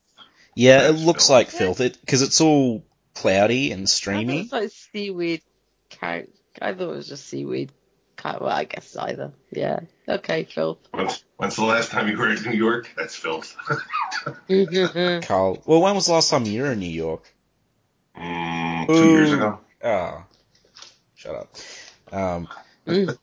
Yeah, 0.55 0.87
it 0.87 0.93
looks 0.93 1.27
filth. 1.27 1.37
like 1.37 1.49
filth. 1.49 1.81
It 1.81 1.97
because 1.99 2.21
it's 2.21 2.39
all 2.41 2.85
cloudy 3.15 3.71
and 3.73 3.81
I 3.81 3.83
thought 3.83 3.89
it 3.89 3.89
streamy. 3.89 4.41
was 4.43 4.51
like 4.53 4.71
seaweed. 4.71 5.41
Count. 5.89 6.29
I 6.61 6.73
thought 6.73 6.83
it 6.89 6.95
was 6.95 7.07
just 7.09 7.27
seaweed. 7.27 7.71
Well, 8.23 8.47
I 8.49 8.63
guess 8.63 8.95
either. 8.97 9.33
Yeah. 9.51 9.81
Okay, 10.07 10.45
Phil. 10.45 10.79
When's, 10.91 11.23
when's 11.37 11.55
the 11.55 11.63
last 11.65 11.91
time 11.91 12.07
you 12.07 12.17
were 12.17 12.29
in 12.31 12.41
New 12.43 12.57
York? 12.57 12.89
That's 12.97 13.15
filth. 13.15 13.55
Carl, 15.25 15.61
well, 15.65 15.81
when 15.81 15.95
was 15.95 16.07
the 16.07 16.13
last 16.13 16.29
time 16.29 16.45
you 16.45 16.61
were 16.63 16.71
in 16.71 16.79
New 16.79 16.89
York? 16.89 17.23
mm, 18.17 18.87
two 18.87 19.07
years 19.11 19.31
ago. 19.33 19.59
Ah, 19.83 20.25
shut 21.17 21.35
up. 21.35 21.55
Um, 22.11 22.47
Mm. 22.87 23.17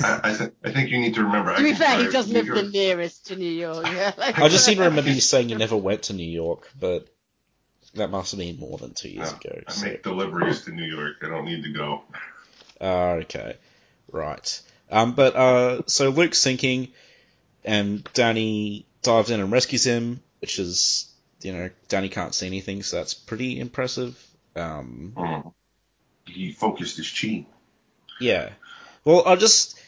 I, 0.00 0.20
I, 0.22 0.32
th- 0.36 0.50
I 0.62 0.70
think 0.70 0.90
you 0.90 1.00
need 1.00 1.16
to 1.16 1.24
remember. 1.24 1.50
I 1.50 1.56
to 1.56 1.62
be 1.64 1.74
fair, 1.74 1.96
he 1.96 2.02
drive 2.04 2.12
does 2.12 2.28
live 2.30 2.46
the 2.46 2.62
nearest 2.62 3.26
to 3.26 3.36
New 3.36 3.50
York. 3.50 3.84
Yeah. 3.86 4.12
Like, 4.16 4.38
I 4.38 4.48
just 4.48 4.64
seem 4.64 4.76
to 4.78 4.84
remember 4.84 5.10
you 5.12 5.20
saying 5.20 5.48
you 5.48 5.58
never 5.58 5.76
went 5.76 6.04
to 6.04 6.12
New 6.12 6.22
York, 6.30 6.70
but 6.78 7.08
that 7.94 8.10
must 8.10 8.30
have 8.30 8.38
been 8.38 8.60
more 8.60 8.78
than 8.78 8.94
two 8.94 9.08
years 9.08 9.32
No, 9.32 9.38
ago. 9.38 9.60
I 9.66 9.72
so- 9.72 9.86
make 9.86 10.04
deliveries 10.04 10.60
to 10.66 10.70
New 10.70 10.84
York. 10.84 11.16
I 11.24 11.28
don't 11.30 11.44
need 11.46 11.64
to 11.64 11.72
go. 11.72 12.02
Ah, 12.80 13.10
okay. 13.24 13.56
Right. 14.12 14.62
Um, 14.88 15.14
but, 15.14 15.34
uh, 15.34 15.82
so 15.86 16.10
Luke's 16.10 16.38
sinking, 16.38 16.88
and 17.64 18.04
Danny 18.14 18.86
dives 19.02 19.30
in 19.30 19.40
and 19.40 19.50
rescues 19.50 19.82
him, 19.84 20.20
which 20.40 20.60
is, 20.60 21.12
you 21.40 21.52
know, 21.52 21.70
Danny 21.88 22.08
can't 22.08 22.34
see 22.36 22.46
anything, 22.46 22.84
so 22.84 22.98
that's 22.98 23.14
pretty 23.14 23.58
impressive. 23.58 24.16
Um, 24.54 25.12
Mm. 25.16 25.52
He 26.26 26.52
focused 26.52 26.96
his 26.96 27.10
chi. 27.10 27.46
yeah. 28.20 28.50
Well, 29.04 29.22
I 29.26 29.36
just, 29.36 29.78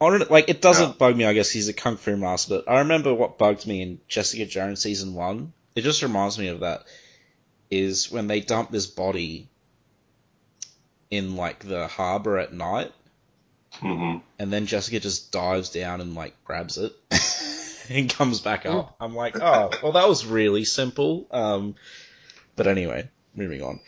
I 0.00 0.08
don't, 0.10 0.30
like, 0.30 0.48
it 0.48 0.60
doesn't 0.62 0.88
Yeah. 0.90 0.94
bug 0.98 1.16
me, 1.16 1.24
I 1.24 1.32
guess 1.32 1.50
he's 1.50 1.68
a 1.68 1.72
kung 1.72 1.96
fu 1.96 2.16
master, 2.16 2.62
but 2.64 2.70
I 2.70 2.80
remember 2.80 3.12
what 3.12 3.38
bugged 3.38 3.66
me 3.66 3.82
in 3.82 4.00
Jessica 4.08 4.46
Jones 4.46 4.80
season 4.80 5.14
one. 5.14 5.52
It 5.74 5.82
just 5.82 6.02
reminds 6.02 6.38
me 6.38 6.48
of 6.48 6.60
that, 6.60 6.84
is 7.70 8.10
when 8.10 8.26
they 8.28 8.40
dump 8.40 8.70
this 8.70 8.86
body 8.86 9.48
in, 11.10 11.36
like, 11.36 11.60
the 11.66 11.86
harbor 11.88 12.38
at 12.38 12.52
night, 12.52 12.92
hmm 13.72 14.16
and 14.38 14.52
then 14.52 14.66
Jessica 14.66 15.00
just 15.00 15.30
dives 15.32 15.70
down 15.70 16.00
and 16.00 16.14
like 16.14 16.34
grabs 16.44 16.76
it 16.78 16.92
and 17.90 18.08
comes 18.10 18.40
back 18.40 18.66
up. 18.66 18.96
I'm 19.00 19.14
like, 19.14 19.36
oh, 19.40 19.70
well, 19.82 19.92
that 19.92 20.08
was 20.08 20.26
really 20.26 20.64
simple. 20.64 21.26
Um, 21.30 21.74
but 22.56 22.66
anyway, 22.66 23.08
moving 23.34 23.62
on. 23.62 23.80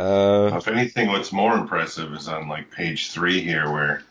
Uh, 0.00 0.56
If 0.56 0.68
anything, 0.68 1.08
what's 1.08 1.32
more 1.32 1.54
impressive 1.54 2.12
is 2.14 2.26
on 2.28 2.48
like 2.48 2.70
page 2.70 3.10
three 3.10 3.40
here, 3.42 3.70
where 3.70 4.02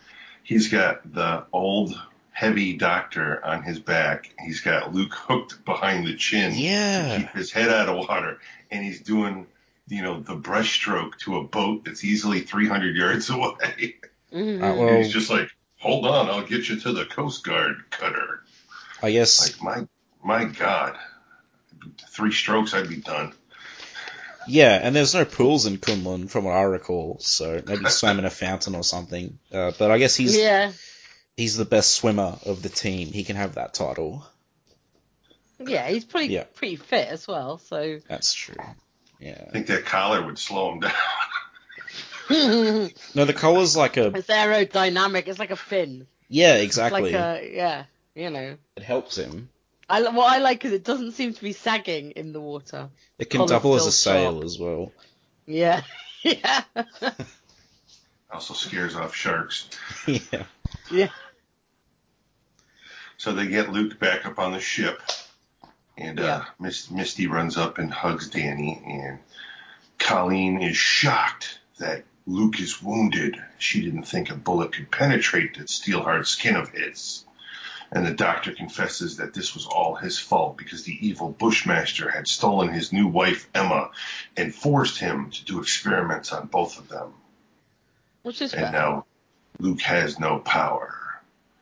he's 0.43 0.67
got 0.69 1.11
the 1.13 1.45
old 1.51 1.99
heavy 2.31 2.77
doctor 2.77 3.43
on 3.45 3.63
his 3.63 3.79
back. 3.79 4.29
He's 4.39 4.61
got 4.61 4.93
Luke 4.93 5.13
hooked 5.13 5.65
behind 5.65 6.05
the 6.05 6.15
chin. 6.15 6.51
to 6.53 6.57
yeah, 6.59 7.17
keep 7.17 7.29
his 7.31 7.51
head 7.51 7.69
out 7.69 7.89
of 7.89 7.97
water, 8.07 8.39
and 8.71 8.85
he's 8.85 9.01
doing, 9.01 9.47
you 9.87 10.01
know, 10.03 10.19
the 10.19 10.35
brushstroke 10.35 11.17
to 11.19 11.37
a 11.37 11.43
boat 11.43 11.85
that's 11.85 12.03
easily 12.03 12.41
300 12.41 12.95
yards 12.95 13.29
away. 13.35 13.95
Mhm. 14.31 14.61
uh, 14.61 14.65
And 14.65 14.79
well, 14.79 14.97
he's 14.97 15.11
just 15.11 15.29
like, 15.31 15.49
"Hold 15.79 16.05
on, 16.05 16.29
I'll 16.29 16.45
get 16.45 16.69
you 16.69 16.79
to 16.81 16.93
the 16.93 17.05
Coast 17.05 17.43
Guard 17.43 17.77
cutter." 17.89 18.43
I 19.01 19.11
guess, 19.11 19.41
Like 19.41 19.63
my 19.63 19.87
my 20.23 20.45
God, 20.45 20.97
three 22.09 22.31
strokes, 22.31 22.73
I'd 22.73 22.89
be 22.89 22.97
done. 22.97 23.33
Yeah, 24.49 24.79
and 24.81 24.95
there's 24.95 25.13
no 25.13 25.25
pools 25.25 25.65
in 25.65 25.77
Kunlun 25.77 26.29
from 26.29 26.43
what 26.45 26.55
I 26.55 26.63
recall, 26.63 27.17
so 27.19 27.61
maybe 27.65 27.85
swam 27.89 28.19
in 28.19 28.25
a 28.25 28.29
fountain 28.29 28.75
or 28.75 28.83
something. 28.83 29.39
Uh, 29.51 29.71
but 29.77 29.91
I 29.91 29.97
guess 29.97 30.15
he's 30.15 30.35
yeah. 30.37 30.71
he's 31.37 31.55
the 31.57 31.65
best 31.65 31.93
swimmer 31.93 32.37
of 32.45 32.61
the 32.61 32.69
team. 32.69 33.07
He 33.07 33.23
can 33.23 33.35
have 33.35 33.55
that 33.55 33.73
title. 33.73 34.25
Yeah, 35.59 35.87
he's 35.89 36.05
pretty 36.05 36.33
Yeah. 36.33 36.43
pretty 36.55 36.77
fit 36.77 37.07
as 37.09 37.27
well. 37.27 37.57
So 37.57 37.99
That's 38.07 38.33
true. 38.33 38.55
Yeah. 39.19 39.43
I 39.47 39.51
think 39.51 39.67
that 39.67 39.85
collar 39.85 40.25
would 40.25 40.39
slow 40.39 40.73
him 40.73 40.79
down. 40.81 40.91
No, 43.15 43.25
the 43.25 43.33
collar's 43.33 43.75
like 43.75 43.97
a 43.97 44.07
It's 44.15 44.27
aerodynamic. 44.27 45.27
It's 45.27 45.39
like 45.39 45.49
a 45.49 45.55
fin. 45.55 46.05
yeah, 46.27 46.55
exactly. 46.57 47.11
like 47.11 47.13
a 47.13 47.49
yeah. 47.51 47.85
You 48.13 48.29
know. 48.29 48.57
It 48.77 48.83
helps 48.83 49.15
him. 49.17 49.49
I 49.89 50.01
what 50.09 50.31
I 50.31 50.37
like 50.39 50.63
is 50.65 50.71
it 50.71 50.83
doesn't 50.83 51.13
seem 51.13 51.33
to 51.33 51.41
be 51.41 51.53
sagging 51.53 52.11
in 52.11 52.31
the 52.31 52.39
water. 52.41 52.89
It 53.17 53.29
can 53.29 53.39
Collar's 53.39 53.51
double 53.51 53.75
as 53.75 53.85
a 53.87 53.91
sail 53.91 54.33
sharp. 54.33 54.43
as 54.45 54.59
well. 54.59 54.91
Yeah. 55.45 55.81
yeah. 56.23 56.63
Also 58.31 58.53
scares 58.53 58.95
off 58.95 59.15
sharks. 59.15 59.67
yeah. 60.07 60.43
yeah. 60.91 61.09
So 63.17 63.33
they 63.33 63.47
get 63.47 63.71
Luke 63.71 63.99
back 63.99 64.25
up 64.25 64.37
on 64.39 64.51
the 64.53 64.59
ship, 64.59 65.01
and 65.97 66.19
uh, 66.19 66.23
Yeah. 66.23 66.45
Miss, 66.59 66.91
Misty 66.91 67.27
runs 67.27 67.57
up 67.57 67.79
and 67.79 67.91
hugs 67.91 68.29
Danny, 68.29 68.81
and 68.85 69.19
Colleen 69.97 70.61
is 70.61 70.77
shocked 70.77 71.59
that 71.79 72.03
Luke 72.27 72.59
is 72.61 72.81
wounded. 72.81 73.41
She 73.57 73.81
didn't 73.81 74.03
think 74.03 74.29
a 74.29 74.35
bullet 74.35 74.73
could 74.73 74.91
penetrate 74.91 75.57
that 75.57 75.69
steel 75.69 76.03
hard 76.03 76.27
skin 76.27 76.55
of 76.55 76.69
his. 76.69 77.25
And 77.91 78.05
the 78.05 78.13
doctor 78.13 78.51
confesses 78.51 79.17
that 79.17 79.33
this 79.33 79.55
was 79.55 79.65
all 79.65 79.95
his 79.95 80.19
fault 80.19 80.57
because 80.57 80.83
the 80.83 80.97
evil 81.07 81.29
Bushmaster 81.31 82.09
had 82.11 82.27
stolen 82.27 82.69
his 82.69 82.93
new 82.93 83.07
wife, 83.07 83.49
Emma, 83.55 83.89
and 84.37 84.53
forced 84.53 84.99
him 84.99 85.31
to 85.31 85.45
do 85.45 85.59
experiments 85.59 86.31
on 86.31 86.47
both 86.47 86.77
of 86.77 86.87
them. 86.87 87.13
Which 88.21 88.41
is 88.41 88.53
And 88.53 88.63
fair. 88.63 88.71
now 88.71 89.05
Luke 89.57 89.81
has 89.81 90.19
no 90.19 90.39
power. 90.39 90.95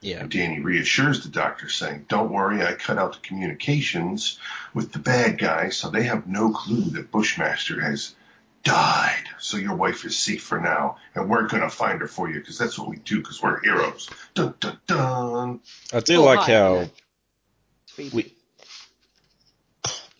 Yeah. 0.00 0.20
And 0.20 0.30
Danny 0.30 0.60
reassures 0.60 1.22
the 1.22 1.28
doctor, 1.30 1.68
saying, 1.68 2.04
Don't 2.08 2.30
worry, 2.30 2.62
I 2.62 2.74
cut 2.74 2.98
out 2.98 3.14
the 3.14 3.26
communications 3.26 4.38
with 4.74 4.92
the 4.92 4.98
bad 5.00 5.38
guys, 5.38 5.76
so 5.76 5.90
they 5.90 6.04
have 6.04 6.26
no 6.28 6.52
clue 6.52 6.82
that 6.90 7.10
Bushmaster 7.10 7.80
has 7.80 8.14
died. 8.64 9.24
So 9.38 9.56
your 9.56 9.74
wife 9.76 10.04
is 10.04 10.18
safe 10.18 10.42
for 10.42 10.60
now, 10.60 10.96
and 11.14 11.28
we're 11.30 11.46
going 11.48 11.62
to 11.62 11.70
find 11.70 12.00
her 12.00 12.08
for 12.08 12.28
you, 12.30 12.40
because 12.40 12.58
that's 12.58 12.78
what 12.78 12.88
we 12.88 12.96
do, 12.96 13.18
because 13.18 13.42
we're 13.42 13.60
heroes. 13.60 14.10
Dun 14.34 14.54
dun 14.60 14.78
dun. 14.86 15.60
I 15.92 16.00
do 16.00 16.20
Oh, 16.20 16.24
like 16.24 16.40
hi, 16.40 16.52
how 16.52 16.90
we. 18.12 18.34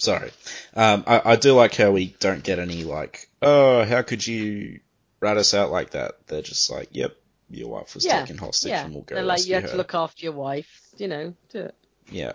Sorry, 0.00 0.30
um, 0.74 1.02
I, 1.08 1.32
I 1.32 1.36
do 1.36 1.54
like 1.54 1.74
how 1.74 1.90
we 1.90 2.14
don't 2.20 2.44
get 2.44 2.60
any 2.60 2.84
like, 2.84 3.28
oh, 3.42 3.84
how 3.84 4.02
could 4.02 4.24
you 4.24 4.78
rat 5.18 5.36
us 5.36 5.54
out 5.54 5.72
like 5.72 5.90
that? 5.90 6.26
They're 6.28 6.40
just 6.40 6.70
like, 6.70 6.90
yep, 6.92 7.16
your 7.50 7.68
wife 7.68 7.96
was 7.96 8.04
Yeah, 8.04 8.20
taken 8.20 8.38
hostage, 8.38 8.70
yeah. 8.70 8.84
and 8.84 8.94
we'll 8.94 9.02
go 9.02 9.16
They're 9.16 9.24
like 9.24 9.44
you 9.46 9.54
have 9.54 9.64
her. 9.64 9.70
to 9.70 9.76
look 9.76 9.94
after 9.96 10.22
your 10.24 10.34
wife. 10.34 10.82
You 10.98 11.08
know, 11.08 11.34
do 11.50 11.58
it. 11.62 11.74
Yeah, 12.12 12.32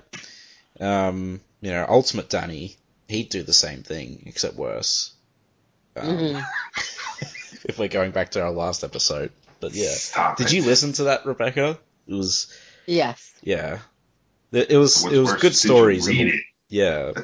um, 0.82 1.40
you 1.62 1.72
know, 1.72 1.86
Ultimate 1.88 2.30
Danny, 2.30 2.76
he'd 3.08 3.30
do 3.30 3.44
the 3.44 3.54
same 3.54 3.82
thing 3.84 4.24
except 4.26 4.56
worse. 4.56 5.14
Um, 5.96 6.18
Mhm. 6.18 6.46
if 7.66 7.78
we're 7.80 7.88
going 7.88 8.12
back 8.12 8.32
to 8.32 8.42
our 8.42 8.52
last 8.52 8.84
episode, 8.84 9.32
but 9.60 9.74
yeah, 9.74 9.92
Stop 9.92 10.38
did 10.38 10.48
it. 10.48 10.54
you 10.54 10.64
listen 10.64 10.94
to 10.94 11.04
that, 11.06 11.26
Rebecca? 11.26 11.78
It 12.08 12.14
was 12.14 12.48
Yes. 12.86 13.32
yeah, 13.42 13.80
it 14.52 14.72
it 14.72 14.78
was 14.78 15.04
What's 15.04 15.16
it 15.16 15.20
was 15.20 15.30
worse 15.32 15.42
good 15.42 15.52
is, 15.52 15.62
did 15.62 15.70
you 15.70 15.76
stories. 15.76 16.08
read 16.08 16.20
and, 16.22 16.30
it? 16.32 16.42
yeah, 16.70 17.12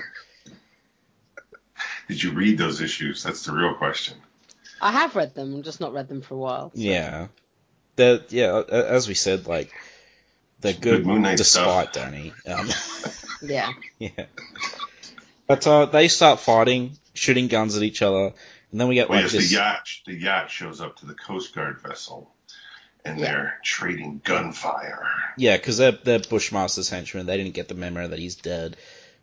Did 2.07 2.23
you 2.23 2.31
read 2.31 2.57
those 2.57 2.81
issues? 2.81 3.21
That's 3.23 3.45
the 3.45 3.51
real 3.51 3.75
question. 3.75 4.17
I 4.81 4.91
have 4.91 5.15
read 5.15 5.35
them. 5.35 5.55
I've 5.57 5.63
just 5.63 5.79
not 5.79 5.93
read 5.93 6.07
them 6.07 6.21
for 6.21 6.33
a 6.33 6.37
while. 6.37 6.71
so- 6.71 6.81
Yeah, 6.81 7.27
they're 7.97 8.21
yeah. 8.29 8.61
As 8.69 9.07
we 9.07 9.13
said, 9.13 9.45
like 9.45 9.71
they're 10.61 10.73
good, 10.73 11.03
good 11.03 11.05
Moon 11.05 11.21
despite 11.23 11.91
stuff. 11.91 11.93
Danny. 11.93 12.33
Um, 12.47 12.67
Yeah. 13.41 13.71
yeah, 13.99 14.25
but 15.47 15.65
uh, 15.65 15.85
they 15.85 16.09
start 16.09 16.41
fighting, 16.41 16.97
shooting 17.13 17.47
guns 17.47 17.77
at 17.77 17.83
each 17.83 18.01
other, 18.01 18.33
and 18.71 18.79
then 18.79 18.87
we 18.87 18.95
get 18.95 19.09
Well, 19.09 19.17
like 19.17 19.31
yes, 19.31 19.33
this. 19.33 19.49
the 19.49 19.55
yacht, 19.55 19.87
the 20.05 20.13
yacht 20.15 20.51
shows 20.51 20.81
up 20.81 20.97
to 20.97 21.05
the 21.05 21.13
Coast 21.15 21.53
Guard 21.55 21.81
vessel, 21.81 22.31
and 23.05 23.19
Yeah. 23.19 23.25
they're 23.25 23.59
trading 23.63 24.21
gunfire. 24.23 25.07
Yeah, 25.37 25.57
because 25.57 25.77
they're 25.77 25.91
they're 25.93 26.19
Bushmaster's 26.19 26.89
henchmen. 26.89 27.25
They 27.25 27.37
didn't 27.37 27.53
get 27.53 27.67
the 27.67 27.75
memo 27.75 28.07
that 28.07 28.19
he's 28.19 28.35
dead, 28.35 28.77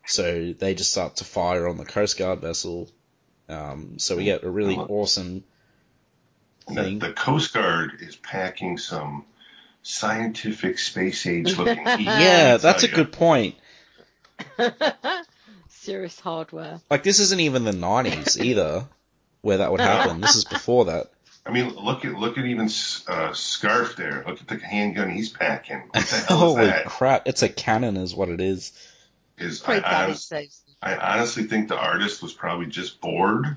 so 0.06 0.52
they 0.59 0.74
just 0.74 0.90
start 0.92 1.16
to 1.16 1.24
fire 1.24 1.68
on 1.68 1.76
the 1.76 1.85
Coast 1.85 2.16
Guard 2.18 2.40
vessel. 2.40 2.90
Um, 3.48 3.98
so 3.98 4.16
we 4.16 4.24
get 4.24 4.42
a 4.42 4.50
really 4.50 4.74
Mhm. 4.76 4.90
awesome 4.90 5.44
The, 6.68 6.74
thing. 6.74 6.98
the 6.98 7.12
Coast 7.12 7.54
Guard 7.54 7.98
is 8.00 8.16
packing 8.16 8.76
some 8.78 9.24
scientific 9.82 10.80
space 10.80 11.24
age 11.28 11.56
looking. 11.56 11.87
Yeah, 12.00 12.56
that's 12.56 12.82
a 12.82 12.88
tell 12.88 12.96
good 12.96 13.12
point. 13.12 13.54
Serious 15.68 16.18
hardware. 16.18 16.80
Like 16.90 17.02
this 17.04 17.20
isn't 17.20 17.40
even 17.40 17.64
the 17.64 17.70
'90s 17.72 18.42
either, 18.42 18.87
where 19.46 19.59
that 19.59 19.70
would 19.70 19.80
happen. 19.92 20.20
This 20.20 20.37
is 20.37 20.44
before 20.44 20.87
that. 20.87 21.11
I 21.46 21.52
mean, 21.52 21.68
look 21.76 22.04
at 22.04 22.14
look 22.14 22.37
at 22.38 22.44
even 22.44 22.66
uh, 22.66 23.30
Scarfe 23.32 23.94
there. 23.94 24.24
Look 24.26 24.40
at 24.40 24.48
the 24.48 24.59
handgun 24.59 25.11
he's 25.11 25.30
packing. 25.30 25.85
What 25.92 26.04
the 26.04 26.16
hell 26.16 26.38
Holy 26.38 26.64
is 26.64 26.70
that? 26.70 26.87
crap! 26.87 27.22
It's 27.28 27.42
a 27.42 27.48
cannon, 27.48 27.96
is 27.96 28.14
what 28.14 28.28
it 28.28 28.40
is. 28.40 28.72
Is 29.38 29.62
I, 29.62 29.64
Pretty 29.64 29.80
Danny 29.82 30.04
honest. 30.04 30.35
I 30.82 30.96
honestly 30.96 31.44
think 31.44 31.68
the 31.68 31.78
artist 31.78 32.22
was 32.22 32.32
probably 32.32 32.66
just 32.66 33.00
bored. 33.00 33.56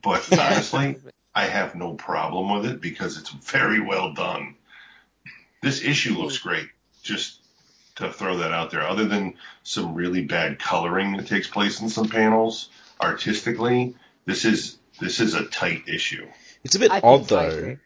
But 0.00 0.26
honestly, 0.32 0.96
I 1.34 1.44
have 1.44 1.74
no 1.74 1.94
problem 1.94 2.50
with 2.54 2.70
it 2.70 2.80
because 2.80 3.18
it's 3.18 3.30
very 3.30 3.80
well 3.80 4.14
done. 4.14 4.54
This 5.60 5.84
issue 5.84 6.14
looks 6.14 6.38
great. 6.38 6.68
Just 7.02 7.40
to 7.96 8.10
throw 8.10 8.38
that 8.38 8.52
out 8.52 8.70
there, 8.70 8.82
other 8.82 9.04
than 9.04 9.34
some 9.64 9.94
really 9.94 10.24
bad 10.24 10.58
coloring 10.58 11.16
that 11.16 11.26
takes 11.26 11.46
place 11.46 11.80
in 11.82 11.90
some 11.90 12.08
panels, 12.08 12.70
artistically, 13.00 13.94
this 14.24 14.46
is 14.46 14.78
this 15.02 15.20
is 15.20 15.34
a 15.34 15.44
tight 15.44 15.88
issue. 15.88 16.26
It's 16.64 16.74
a 16.74 16.78
bit 16.78 16.90
I 16.90 17.00
odd 17.00 17.24
though. 17.26 17.76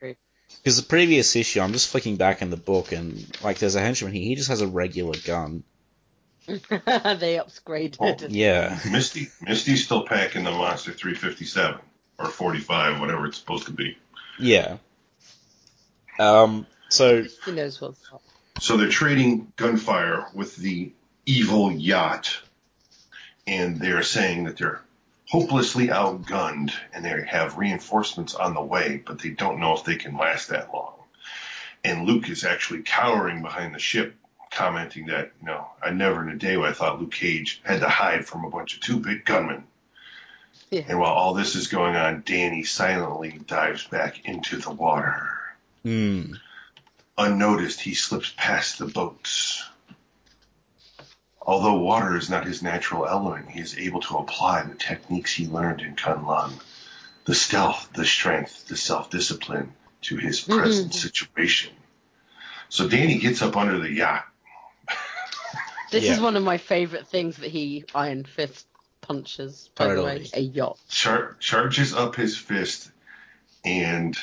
Because 0.62 0.76
the 0.76 0.86
previous 0.86 1.34
issue, 1.36 1.60
I'm 1.60 1.72
just 1.72 1.88
flicking 1.88 2.16
back 2.16 2.42
in 2.42 2.50
the 2.50 2.56
book, 2.56 2.92
and 2.92 3.24
like, 3.42 3.58
there's 3.58 3.74
a 3.74 3.80
henchman 3.80 4.12
here. 4.12 4.22
He 4.22 4.34
just 4.34 4.48
has 4.48 4.60
a 4.60 4.66
regular 4.66 5.14
gun. 5.24 5.64
they 6.46 6.56
upgraded. 6.56 7.96
Oh, 8.00 8.26
Yeah. 8.28 8.78
Misty 8.90 9.28
Misty's 9.40 9.84
still 9.84 10.06
packing 10.06 10.44
the 10.44 10.52
Monster 10.52 10.92
357 10.92 11.80
or 12.18 12.26
45, 12.26 13.00
whatever 13.00 13.26
it's 13.26 13.38
supposed 13.38 13.66
to 13.66 13.72
be. 13.72 13.98
Yeah. 14.38 14.76
Um. 16.18 16.66
So 16.88 17.24
He 17.44 17.52
knows 17.52 17.80
what's 17.80 18.12
up. 18.12 18.22
So 18.60 18.76
they're 18.76 18.88
trading 18.88 19.52
gunfire 19.56 20.26
with 20.34 20.56
the 20.56 20.92
evil 21.26 21.72
yacht, 21.72 22.40
and 23.46 23.80
they're 23.80 24.02
saying 24.02 24.44
that 24.44 24.56
they're 24.56 24.80
hopelessly 25.28 25.88
outgunned 25.88 26.72
and 26.92 27.04
they 27.04 27.24
have 27.26 27.58
reinforcements 27.58 28.34
on 28.34 28.54
the 28.54 28.62
way, 28.62 29.02
but 29.04 29.18
they 29.18 29.30
don't 29.30 29.60
know 29.60 29.74
if 29.74 29.84
they 29.84 29.96
can 29.96 30.16
last 30.16 30.48
that 30.48 30.72
long. 30.72 30.94
And 31.84 32.06
Luke 32.06 32.28
is 32.28 32.44
actually 32.44 32.82
cowering 32.82 33.42
behind 33.42 33.74
the 33.74 33.78
ship, 33.78 34.14
commenting 34.50 35.06
that, 35.06 35.32
you 35.40 35.46
know, 35.46 35.66
I 35.82 35.90
never 35.90 36.22
in 36.22 36.34
a 36.34 36.36
day 36.36 36.56
would 36.56 36.68
I 36.68 36.72
thought 36.72 37.00
Luke 37.00 37.12
Cage 37.12 37.60
had 37.64 37.80
to 37.80 37.88
hide 37.88 38.26
from 38.26 38.44
a 38.44 38.50
bunch 38.50 38.74
of 38.74 38.80
two 38.80 38.98
big 38.98 39.24
gunmen. 39.24 39.64
Yeah. 40.70 40.82
And 40.88 40.98
while 40.98 41.12
all 41.12 41.34
this 41.34 41.54
is 41.54 41.68
going 41.68 41.94
on, 41.94 42.22
Danny 42.26 42.64
silently 42.64 43.40
dives 43.46 43.86
back 43.86 44.24
into 44.24 44.56
the 44.56 44.70
water. 44.70 45.28
hmm. 45.82 46.32
Unnoticed, 47.18 47.80
he 47.80 47.94
slips 47.94 48.34
past 48.36 48.78
the 48.78 48.86
boats. 48.86 49.64
Although 51.46 51.74
water 51.78 52.16
is 52.16 52.28
not 52.28 52.44
his 52.44 52.60
natural 52.60 53.06
element, 53.06 53.48
he 53.48 53.60
is 53.60 53.78
able 53.78 54.00
to 54.00 54.16
apply 54.16 54.64
the 54.64 54.74
techniques 54.74 55.32
he 55.32 55.46
learned 55.46 55.80
in 55.80 55.94
Kunlun, 55.94 56.52
the 57.24 57.36
stealth, 57.36 57.88
the 57.94 58.04
strength, 58.04 58.66
the 58.66 58.76
self-discipline 58.76 59.72
to 60.02 60.16
his 60.16 60.40
present 60.40 60.92
situation. 60.92 61.72
So 62.68 62.88
Danny 62.88 63.18
gets 63.18 63.42
up 63.42 63.56
under 63.56 63.78
the 63.78 63.90
yacht. 63.90 64.26
This 65.92 66.02
Yeah. 66.02 66.14
is 66.14 66.20
one 66.20 66.34
of 66.36 66.42
my 66.42 66.58
favourite 66.58 67.06
things 67.06 67.36
that 67.36 67.52
he 67.52 67.84
Iron 67.94 68.24
Fist 68.24 68.66
punches. 69.02 69.70
By 69.76 69.94
the 69.94 70.02
way, 70.02 70.26
a 70.34 70.40
yacht. 70.40 70.80
char- 70.88 71.36
charges 71.38 71.94
up 71.94 72.16
his 72.16 72.36
fist, 72.36 72.90
and 73.64 74.18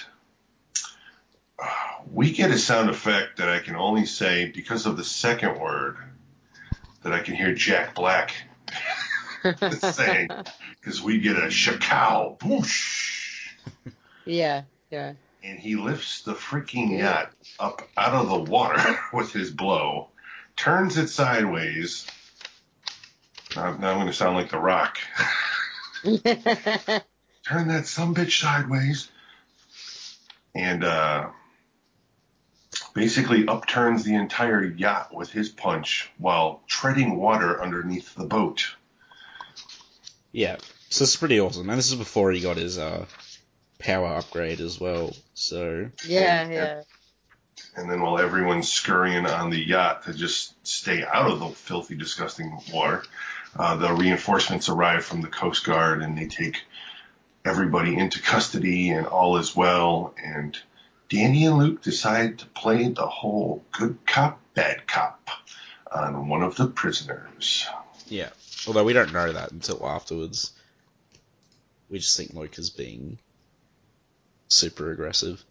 uh, 1.58 1.66
we 2.12 2.34
get 2.34 2.52
a 2.52 2.58
sound 2.58 2.90
effect 2.90 3.38
that 3.38 3.48
I 3.48 3.60
can 3.60 3.78
only 3.78 4.06
say 4.06 4.52
because 4.54 4.86
of 4.86 4.98
the 4.98 5.06
second 5.06 5.58
word 5.58 5.96
that 7.04 7.14
I 7.14 7.20
can 7.20 7.36
hear 7.36 7.54
Jack 7.54 7.96
Black 7.96 8.34
saying, 9.80 10.30
because 10.80 11.02
we 11.02 11.20
get 11.20 11.36
a 11.38 11.48
shakow, 11.48 12.38
boosh, 12.40 13.50
Yeah, 14.26 14.64
yeah. 14.90 15.14
and 15.44 15.60
he 15.60 15.76
lifts 15.76 16.22
the 16.22 16.34
freaking 16.34 16.98
yacht 16.98 17.32
up 17.60 17.82
out 17.98 18.14
of 18.14 18.30
the 18.30 18.52
water 18.52 18.98
with 19.14 19.32
his 19.34 19.52
blow, 19.52 20.10
turns 20.56 20.98
it 20.98 21.08
sideways. 21.10 22.08
Now, 23.56 23.76
now 23.78 23.92
I'm 23.92 23.98
going 23.98 24.08
to 24.08 24.14
sound 24.14 24.36
like 24.36 24.50
The 24.50 24.60
Rock. 24.60 24.98
turn 26.04 27.68
that 27.68 27.86
some 27.88 28.16
bitch 28.16 28.42
sideways, 28.42 29.10
and 30.56 30.84
uh, 30.84 31.30
basically 32.94 33.48
upturns 33.48 34.04
the 34.04 34.16
entire 34.16 34.64
yacht 34.64 35.14
with 35.14 35.32
his 35.32 35.50
punch 35.50 36.12
while 36.18 36.62
treading 36.68 37.18
water 37.18 37.62
underneath 37.62 38.16
the 38.16 38.26
boat. 38.26 38.76
Yeah. 40.32 40.58
So 40.90 41.04
it's 41.04 41.16
pretty 41.16 41.40
awesome, 41.40 41.70
and 41.70 41.78
this 41.78 41.90
is 41.90 41.96
before 41.96 42.32
he 42.32 42.40
got 42.40 42.58
his 42.58 42.78
uh 42.78 43.06
power 43.80 44.16
upgrade 44.16 44.60
as 44.60 44.80
well. 44.80 45.14
So 45.34 45.90
yeah, 46.06 46.50
yeah. 46.50 46.82
And 47.76 47.90
then 47.90 48.02
while 48.02 48.20
everyone's 48.20 48.72
scurrying 48.72 49.26
on 49.26 49.50
the 49.50 49.60
yacht 49.60 50.04
to 50.04 50.14
just 50.14 50.56
stay 50.66 51.04
out 51.04 51.32
of 51.32 51.40
the 51.40 51.50
filthy, 51.50 51.96
disgusting 51.96 52.60
water, 52.72 53.04
uh, 53.58 53.76
the 53.76 53.94
reinforcements 53.94 54.70
arrive 54.70 55.04
from 55.04 55.22
the 55.22 55.28
Coast 55.28 55.64
Guard 55.64 56.04
and 56.04 56.18
they 56.18 56.28
take 56.28 56.64
everybody 57.44 57.98
into 57.98 58.22
custody 58.22 58.90
and 58.90 59.08
all 59.08 59.38
is 59.38 59.56
well. 59.56 60.14
And 60.24 60.58
Danny 61.14 61.46
and 61.46 61.60
Luke 61.60 61.84
decide 61.84 62.40
to 62.40 62.48
play 62.48 62.88
the 62.88 63.06
whole 63.06 63.64
good 63.72 64.00
cop, 64.08 64.42
bad 64.56 64.88
cop 64.88 65.30
on 65.92 66.28
one 66.28 66.42
of 66.42 66.56
the 66.56 66.66
prisoners. 66.66 67.68
yeah. 68.08 68.30
Although 68.66 68.84
we 68.84 68.94
don't 68.94 69.14
know 69.14 69.32
that 69.32 69.52
until 69.52 69.86
afterwards. 69.86 70.54
We 71.88 72.00
just 72.00 72.18
think 72.18 72.34
Luke 72.34 72.58
is 72.58 72.72
being 72.72 73.20
super 74.48 74.90
aggressive, 74.92 75.44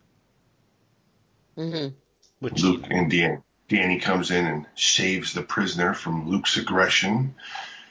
hmm 1.55 1.89
which 2.41 2.61
Luke 2.61 2.83
know, 2.91 2.97
and 2.97 3.09
Dan, 3.09 3.45
Danny 3.69 4.01
comes 4.01 4.33
in 4.33 4.45
and 4.45 4.67
saves 4.75 5.33
the 5.33 5.43
prisoner 5.43 5.95
from 5.95 6.29
Luke's 6.29 6.57
aggression, 6.57 7.37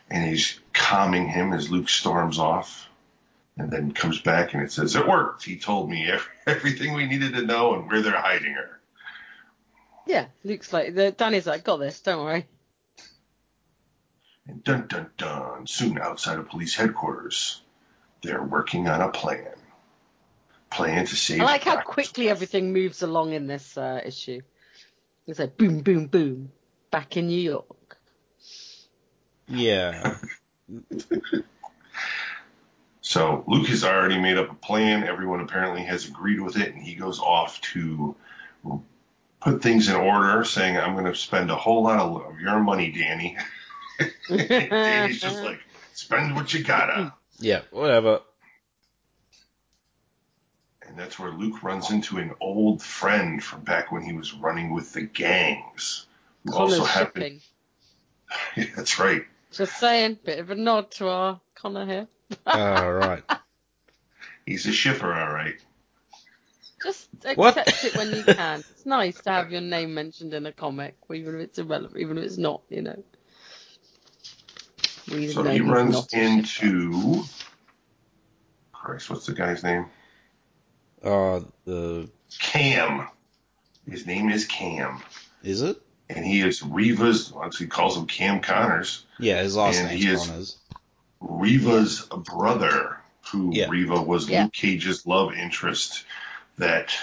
and 0.10 0.28
he's 0.28 0.60
calming 0.74 1.30
him 1.30 1.54
as 1.54 1.72
Luke 1.72 1.88
storms 1.88 2.38
off, 2.38 2.90
and 3.62 3.72
then 3.72 3.92
comes 3.92 4.20
back 4.20 4.54
and 4.54 4.64
it 4.64 4.72
says, 4.72 4.96
"It 4.96 5.08
worked. 5.08 5.44
He 5.44 5.58
told 5.58 5.90
me 5.90 6.10
ev- 6.10 6.28
everything 6.48 6.94
we 6.94 7.06
needed 7.06 7.34
to 7.36 7.44
know 7.44 7.76
and 7.76 7.88
where 7.88 8.02
they're 8.02 8.20
hiding 8.20 8.54
her." 8.54 8.80
Yeah, 10.08 10.26
Luke's 10.44 10.74
like, 10.74 10.96
the, 10.96 11.12
Danny's 11.12 11.46
like, 11.46 11.64
got 11.64 11.78
this, 11.78 12.02
don't 12.02 12.26
worry. 12.26 12.48
And 14.48 14.64
dun 14.64 14.88
dun 14.88 15.12
dun. 15.18 15.68
Soon 15.68 16.00
outside 16.00 16.40
of 16.40 16.50
police 16.50 16.76
headquarters, 16.76 17.62
they're 18.24 18.44
working 18.44 18.88
on 18.88 19.02
a 19.02 19.10
plan. 19.10 19.54
Plan 20.72 21.06
to 21.06 21.16
save. 21.16 21.42
I 21.42 21.46
like 21.46 21.64
how 21.64 21.82
quickly 21.82 22.30
everything 22.30 22.74
moves 22.74 23.04
along 23.04 23.34
in 23.34 23.46
this 23.46 23.78
uh, 23.78 24.02
issue. 24.04 24.42
It's 25.28 25.38
like 25.38 25.56
boom, 25.58 25.82
boom, 25.82 26.08
boom. 26.08 26.52
Back 26.90 27.16
in 27.16 27.28
New 27.28 27.40
York. 27.40 27.98
yeah, 29.48 30.18
So 33.12 33.44
Luke 33.46 33.68
has 33.68 33.84
already 33.84 34.18
made 34.18 34.38
up 34.38 34.50
a 34.50 34.54
plan. 34.54 35.04
Everyone 35.04 35.42
apparently 35.42 35.84
has 35.84 36.08
agreed 36.08 36.40
with 36.40 36.56
it, 36.56 36.74
and 36.74 36.82
he 36.82 36.96
goes 36.96 37.20
off 37.20 37.60
to 37.74 38.16
put 39.42 39.62
things 39.62 39.90
in 39.90 39.98
order, 39.98 40.46
saying, 40.46 40.78
"I'm 40.78 40.94
going 40.94 41.12
to 41.12 41.14
spend 41.14 41.52
a 41.52 41.58
whole 41.58 41.84
lot 41.84 42.00
of, 42.00 42.26
of 42.26 42.40
your 42.40 42.62
money, 42.62 42.90
Danny." 42.90 43.38
Danny's 44.30 45.20
just 45.20 45.44
like, 45.44 45.60
"Spend 45.92 46.36
what 46.36 46.54
you 46.54 46.64
gotta." 46.64 47.14
yeah, 47.40 47.64
whatever. 47.72 48.22
And 50.88 50.98
that's 50.98 51.20
where 51.20 51.32
Luke 51.32 51.62
runs 51.64 51.92
into 51.92 52.18
an 52.18 52.32
old 52.40 52.82
friend 52.82 53.44
from 53.44 53.66
back 53.66 53.92
when 53.92 54.04
he 54.04 54.14
was 54.14 54.34
running 54.34 54.72
with 54.74 54.94
the 54.94 55.02
gangs. 55.02 56.06
Who 56.46 56.54
also 56.54 56.76
Connor's 56.76 56.88
happened. 56.88 57.42
shipping. 58.56 58.74
that's 58.78 59.00
right. 59.00 59.24
Just 59.52 59.78
saying, 59.78 60.18
bit 60.24 60.40
of 60.40 60.50
a 60.50 60.56
nod 60.56 60.92
to 60.92 61.10
our 61.10 61.42
Connor 61.56 61.86
here. 61.86 62.08
All 62.46 62.94
right. 62.94 63.24
He's 64.46 64.66
a 64.66 64.72
shipper, 64.72 65.14
all 65.14 65.32
right. 65.34 65.56
Just 66.84 67.10
What? 67.36 67.56
accept 67.58 67.84
it 67.86 67.96
when 67.96 68.12
you 68.16 68.24
can. 68.24 68.60
It's 68.72 68.86
nice 68.86 69.20
to 69.22 69.30
have 69.32 69.52
your 69.52 69.62
name 69.62 69.94
mentioned 69.94 70.34
in 70.34 70.46
a 70.48 70.52
comic, 70.52 70.96
even 71.14 71.36
if 71.36 71.42
it's 71.42 71.60
irrelevant, 71.60 72.00
even 72.00 72.18
if 72.18 72.24
it's 72.24 72.38
not, 72.38 72.62
you 72.70 72.82
know. 72.82 73.04
We 75.12 75.28
So 75.28 75.44
know 75.44 75.52
he 75.52 75.60
he's 75.60 75.68
runs 75.70 75.94
not 75.94 76.06
a 76.06 76.10
shipper. 76.10 76.66
into. 76.66 77.24
Christ, 78.74 79.10
what's 79.12 79.28
the 79.28 79.34
guy's 79.34 79.64
name? 79.64 79.86
Uh, 81.04 81.42
the 81.66 82.10
Cam. 82.40 83.08
His 83.88 84.06
name 84.08 84.30
is 84.30 84.46
Cam. 84.46 85.02
is 85.44 85.62
it? 85.62 85.80
And 86.10 86.26
he 86.26 86.42
is 86.42 86.62
Reva's, 86.64 87.32
well, 87.32 87.50
he 87.52 87.68
calls 87.68 87.96
him 87.96 88.06
Cam 88.06 88.42
Connors, 88.42 89.06
Yeah, 89.20 89.42
his 89.42 89.56
last 89.56 89.78
And 89.78 89.88
name's 89.90 90.04
he 90.04 90.10
is- 90.10 90.28
Connors. 90.28 90.58
Reva's 91.22 92.02
brother, 92.02 92.98
who 93.32 93.52
Yeah. 93.54 93.68
Reva 93.70 94.02
was 94.02 94.28
Yeah. 94.28 94.44
Luke 94.44 94.54
Cage's 94.54 95.06
love 95.06 95.34
interest 95.34 96.06
that 96.58 96.94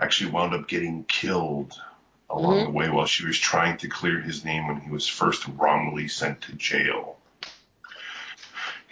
actually 0.00 0.30
wound 0.30 0.54
up 0.54 0.68
getting 0.68 1.04
killed 1.04 1.78
along 2.30 2.60
Mhm. 2.60 2.64
the 2.64 2.70
way 2.70 2.88
while 2.88 3.06
she 3.06 3.26
was 3.26 3.38
trying 3.38 3.76
to 3.78 3.88
clear 3.88 4.20
his 4.20 4.44
name 4.44 4.66
when 4.66 4.80
he 4.80 4.90
was 4.90 5.06
first 5.06 5.46
wrongly 5.46 6.08
sent 6.08 6.40
to 6.42 6.52
jail. 6.52 7.18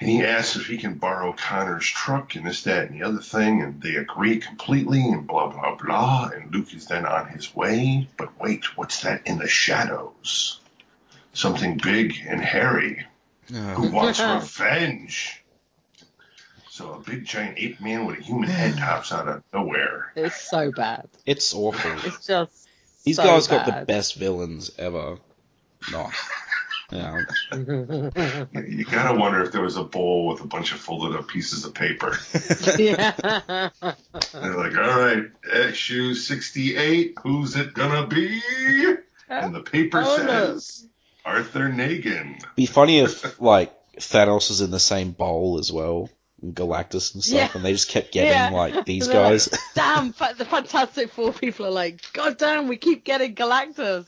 And 0.01 0.11
he 0.11 0.25
asks 0.25 0.57
if 0.57 0.67
he 0.67 0.79
can 0.79 0.95
borrow 0.95 1.33
Connor's 1.33 1.87
truck 1.87 2.35
and 2.35 2.45
this, 2.45 2.63
that, 2.65 2.91
and 2.91 3.01
the 3.01 3.07
other 3.07 3.21
thing, 3.21 3.63
and 3.63 3.81
they 3.81 3.95
agree 3.95 4.39
completely 4.39 5.01
and 5.01 5.27
blah, 5.27 5.47
blah, 5.47 5.77
blah. 5.77 6.31
And 6.35 6.53
Luke 6.53 6.75
is 6.75 6.87
then 6.87 7.07
on 7.07 7.29
his 7.29 7.55
way. 7.55 8.09
But 8.17 8.39
wait, 8.41 8.77
what's 8.77 9.03
that 9.03 9.27
in 9.27 9.39
the 9.39 9.47
shadows? 9.49 10.59
Something 11.35 11.77
big 11.79 12.17
and 12.27 12.41
hairy 12.41 13.07
who 13.53 13.89
Oh, 13.89 13.91
wants 13.91 14.21
revenge. 14.61 15.45
So 16.71 16.95
a 16.95 17.01
big 17.01 17.25
giant 17.27 17.59
ape 17.59 17.81
man 17.81 18.07
with 18.07 18.19
a 18.19 18.23
human 18.23 18.49
head 18.49 18.77
pops 18.79 19.13
out 19.13 19.29
of 19.29 19.43
nowhere. 19.53 20.13
It's 20.17 20.41
so 20.41 20.73
bad. 20.73 21.09
it's 21.27 21.55
awful. 21.55 21.93
It's 22.09 22.27
just. 22.27 22.69
These 23.05 23.17
so 23.17 23.25
guys 23.25 23.49
got 23.49 23.67
the 23.67 23.85
best 23.85 24.15
villains 24.15 24.71
ever. 24.79 25.19
Not. 25.91 26.13
Um, 26.93 27.27
You, 27.53 28.63
you 28.69 28.85
gotta 28.85 29.19
wonder 29.19 29.43
if 29.43 29.51
there 29.51 29.63
was 29.63 29.77
a 29.77 29.83
bowl 29.83 30.27
with 30.29 30.41
a 30.43 30.47
bunch 30.47 30.73
of 30.73 30.79
folded 30.79 31.19
up 31.19 31.27
pieces 31.27 31.65
of 31.65 31.75
paper. 31.75 32.17
yeah. 32.79 33.13
They're 33.81 34.57
like, 34.57 34.77
all 34.77 35.01
right, 35.01 35.25
issue 35.53 36.15
68, 36.15 37.15
who's 37.23 37.57
it 37.57 37.75
gonna 37.75 38.07
be? 38.07 38.41
And 39.29 39.55
the 39.55 39.63
paper 39.63 40.03
Oh, 40.05 40.17
no. 40.19 40.27
says 40.59 40.87
Arthur 41.25 41.69
Nagan. 41.71 42.43
be 42.57 42.67
funny 42.67 42.99
if 43.01 43.41
like 43.41 43.73
Thanos 43.97 44.49
was 44.49 44.61
in 44.61 44.71
the 44.71 44.81
same 44.81 45.11
bowl 45.13 45.59
as 45.59 45.71
well, 45.73 46.09
and 46.41 46.55
Galactus 46.55 47.15
and 47.15 47.23
stuff, 47.23 47.35
Yeah. 47.37 47.51
and 47.55 47.65
they 47.65 47.73
just 47.73 47.89
kept 47.89 48.13
getting 48.13 48.31
Yeah. 48.31 48.51
like 48.51 48.85
these 48.87 49.07
They're 49.07 49.21
like, 49.21 49.31
guys. 49.33 49.49
damn, 49.75 50.13
fa- 50.13 50.35
the 50.37 50.45
Fantastic 50.45 51.11
Four 51.13 51.33
people 51.33 51.67
are 51.67 51.71
like, 51.71 52.01
God 52.13 52.39
damn, 52.39 52.69
we 52.69 52.77
keep 52.77 53.05
getting 53.05 53.35
Galactus. 53.35 54.07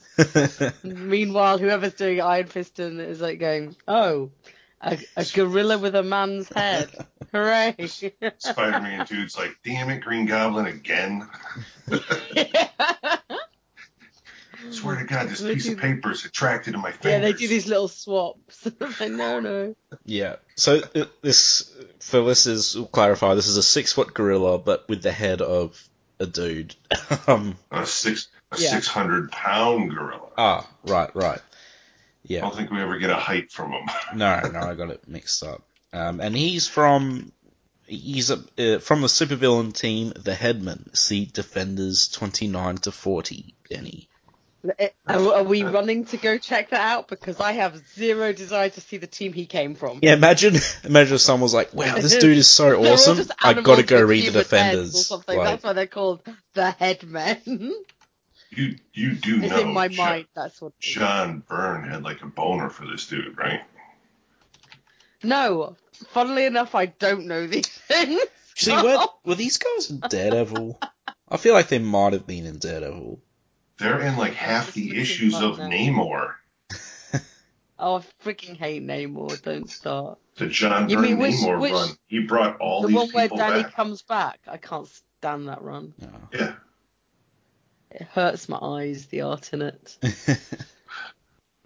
Meanwhile, 0.83 1.57
whoever's 1.59 1.93
doing 1.93 2.19
Iron 2.21 2.47
Fist 2.47 2.79
and 2.79 2.99
is 2.99 3.21
like 3.21 3.39
going, 3.39 3.75
oh, 3.87 4.31
a, 4.81 4.97
a 5.15 5.25
gorilla 5.33 5.77
with 5.77 5.95
a 5.95 6.03
man's 6.03 6.49
head. 6.49 6.89
Hooray. 7.31 7.75
Spider 7.87 8.81
Man 8.81 9.05
dude's 9.05 9.37
like, 9.37 9.55
damn 9.63 9.89
it, 9.89 10.01
Green 10.01 10.25
Goblin 10.25 10.65
again. 10.67 11.27
Swear 14.71 14.97
to 14.97 15.03
God, 15.05 15.29
this 15.29 15.39
They 15.39 15.53
piece 15.53 15.67
of 15.69 15.77
paper 15.77 16.11
is 16.11 16.25
attracted 16.25 16.71
to 16.73 16.77
my 16.77 16.91
fingers. 16.91 17.11
yeah, 17.11 17.19
they 17.19 17.33
do 17.33 17.47
these 17.47 17.67
little 17.67 17.87
swaps. 17.87 18.67
like, 18.99 19.11
no, 19.11 19.39
no. 19.39 19.75
yeah. 20.05 20.35
So 20.55 20.81
uh, 20.95 21.05
this 21.21 21.71
for 21.99 22.19
listeners, 22.19 22.75
we'll 22.75 22.87
clarify. 22.87 23.33
This 23.35 23.47
is 23.47 23.57
a 23.57 23.63
six 23.63 23.93
foot 23.93 24.13
gorilla, 24.13 24.57
but 24.57 24.87
with 24.89 25.01
the 25.01 25.11
head 25.11 25.41
of 25.41 25.81
a 26.19 26.25
dude. 26.25 26.75
um. 27.27 27.57
A 27.71 27.85
six 27.85 28.27
a 28.51 28.57
Yeah. 28.59 28.69
six 28.71 28.87
hundred 28.87 29.31
pound 29.31 29.91
gorilla. 29.91 30.29
Ah. 30.37 30.67
Right. 30.85 31.13
Right. 31.15 31.41
Yeah. 32.23 32.39
I 32.39 32.41
don't 32.49 32.55
think 32.55 32.71
we 32.71 32.81
ever 32.81 32.97
get 32.97 33.09
a 33.09 33.15
height 33.15 33.51
from 33.51 33.71
him. 33.71 33.85
No. 34.15 34.39
No. 34.51 34.59
I 34.59 34.73
got 34.75 34.89
it 34.89 35.07
mixed 35.07 35.43
up. 35.43 35.61
Um. 35.93 36.19
And 36.19 36.35
he's 36.35 36.67
from. 36.67 37.31
He's 37.87 38.31
a, 38.31 38.37
uh, 38.57 38.79
from 38.79 39.01
the 39.01 39.07
supervillain 39.07 39.71
team, 39.71 40.11
the 40.15 40.33
Headmen. 40.33 40.89
See 40.95 41.25
Defenders 41.25 42.07
twenty 42.07 42.47
nine 42.47 42.77
to 42.77 42.91
forty. 42.91 43.53
Benny. 43.69 44.09
Eh, 44.79 44.89
Are, 45.07 45.33
are 45.35 45.43
we 45.43 45.63
running 45.63 46.05
to 46.05 46.17
go 46.17 46.37
check 46.37 46.69
that 46.69 46.81
out? 46.81 47.07
Because 47.07 47.39
I 47.39 47.53
have 47.53 47.77
zero 47.95 48.33
desire 48.33 48.69
to 48.69 48.81
see 48.81 48.97
the 48.97 49.07
team 49.07 49.33
he 49.33 49.45
came 49.45 49.75
from. 49.75 49.99
Yeah, 50.01 50.13
imagine, 50.13 50.55
imagine 50.83 51.15
if 51.15 51.21
someone 51.21 51.43
was 51.43 51.53
like, 51.53 51.73
"Wow, 51.73 51.95
this 51.95 52.17
dude 52.17 52.37
is 52.37 52.47
so 52.49 52.83
awesome! 52.91 53.27
I 53.41 53.53
gotta 53.53 53.83
go 53.83 54.03
read 54.03 54.25
the 54.25 54.31
human 54.31 54.33
heads 54.33 54.35
Or 54.35 54.43
Defenders." 54.43 55.07
something. 55.07 55.37
Like, 55.37 55.47
That's 55.47 55.63
why 55.63 55.73
they're 55.73 55.87
called 55.87 56.21
the 56.53 56.71
Headmen. 56.71 57.73
You 58.51 58.75
you 58.93 59.15
do 59.15 59.41
it's 59.43 59.53
know 59.53 59.61
in 59.61 59.73
my 59.73 59.87
Jo- 59.87 60.03
mind. 60.03 60.27
That's 60.35 60.61
what. 60.61 60.77
John 60.79 61.43
Byrne 61.47 61.89
had 61.89 62.03
like 62.03 62.21
a 62.21 62.27
boner 62.27 62.69
for 62.69 62.85
this 62.85 63.07
dude, 63.07 63.37
right? 63.37 63.61
No, 65.23 65.75
funnily 66.09 66.45
enough, 66.45 66.75
I 66.75 66.85
don't 66.85 67.25
know 67.25 67.47
these 67.47 67.67
things. 67.87 68.21
see, 68.55 68.71
were, 68.71 69.05
were 69.25 69.35
these 69.35 69.57
guys 69.57 69.89
in 69.89 69.99
Daredevil? 69.99 70.79
I 71.27 71.37
feel 71.37 71.53
like 71.53 71.67
they 71.67 71.79
might 71.79 72.13
have 72.13 72.27
been 72.27 72.45
in 72.45 72.59
Daredevil. 72.59 73.19
They're 73.77 74.01
in 74.01 74.17
like 74.17 74.33
half 74.33 74.73
the 74.73 74.99
issues 74.99 75.35
of 75.35 75.57
now. 75.59 75.69
Namor. 75.69 76.33
Oh, 77.77 77.97
I 77.97 78.03
freaking 78.25 78.55
hate 78.55 78.81
Namor. 78.87 79.41
Don't 79.41 79.69
start. 79.69 80.17
The 80.37 80.47
John 80.47 80.87
Byrne 80.87 81.01
mean 81.01 81.17
which- 81.17 81.35
Namor 81.35 81.59
which- 81.59 81.73
run. 81.73 81.89
He 82.07 82.19
brought 82.21 82.57
all 82.61 82.81
the 82.83 82.87
these 82.87 82.95
one 82.95 83.09
where 83.09 83.27
Danny 83.27 83.63
back. 83.63 83.73
comes 83.73 84.01
back. 84.01 84.39
I 84.47 84.55
can't 84.55 84.87
stand 85.19 85.49
that 85.49 85.61
run. 85.61 85.93
No. 85.99 86.07
Yeah. 86.33 86.53
It 87.91 88.03
hurts 88.03 88.47
my 88.47 88.57
eyes. 88.61 89.07
The 89.07 89.21
art 89.21 89.51
in 89.53 89.61
it. 89.61 89.97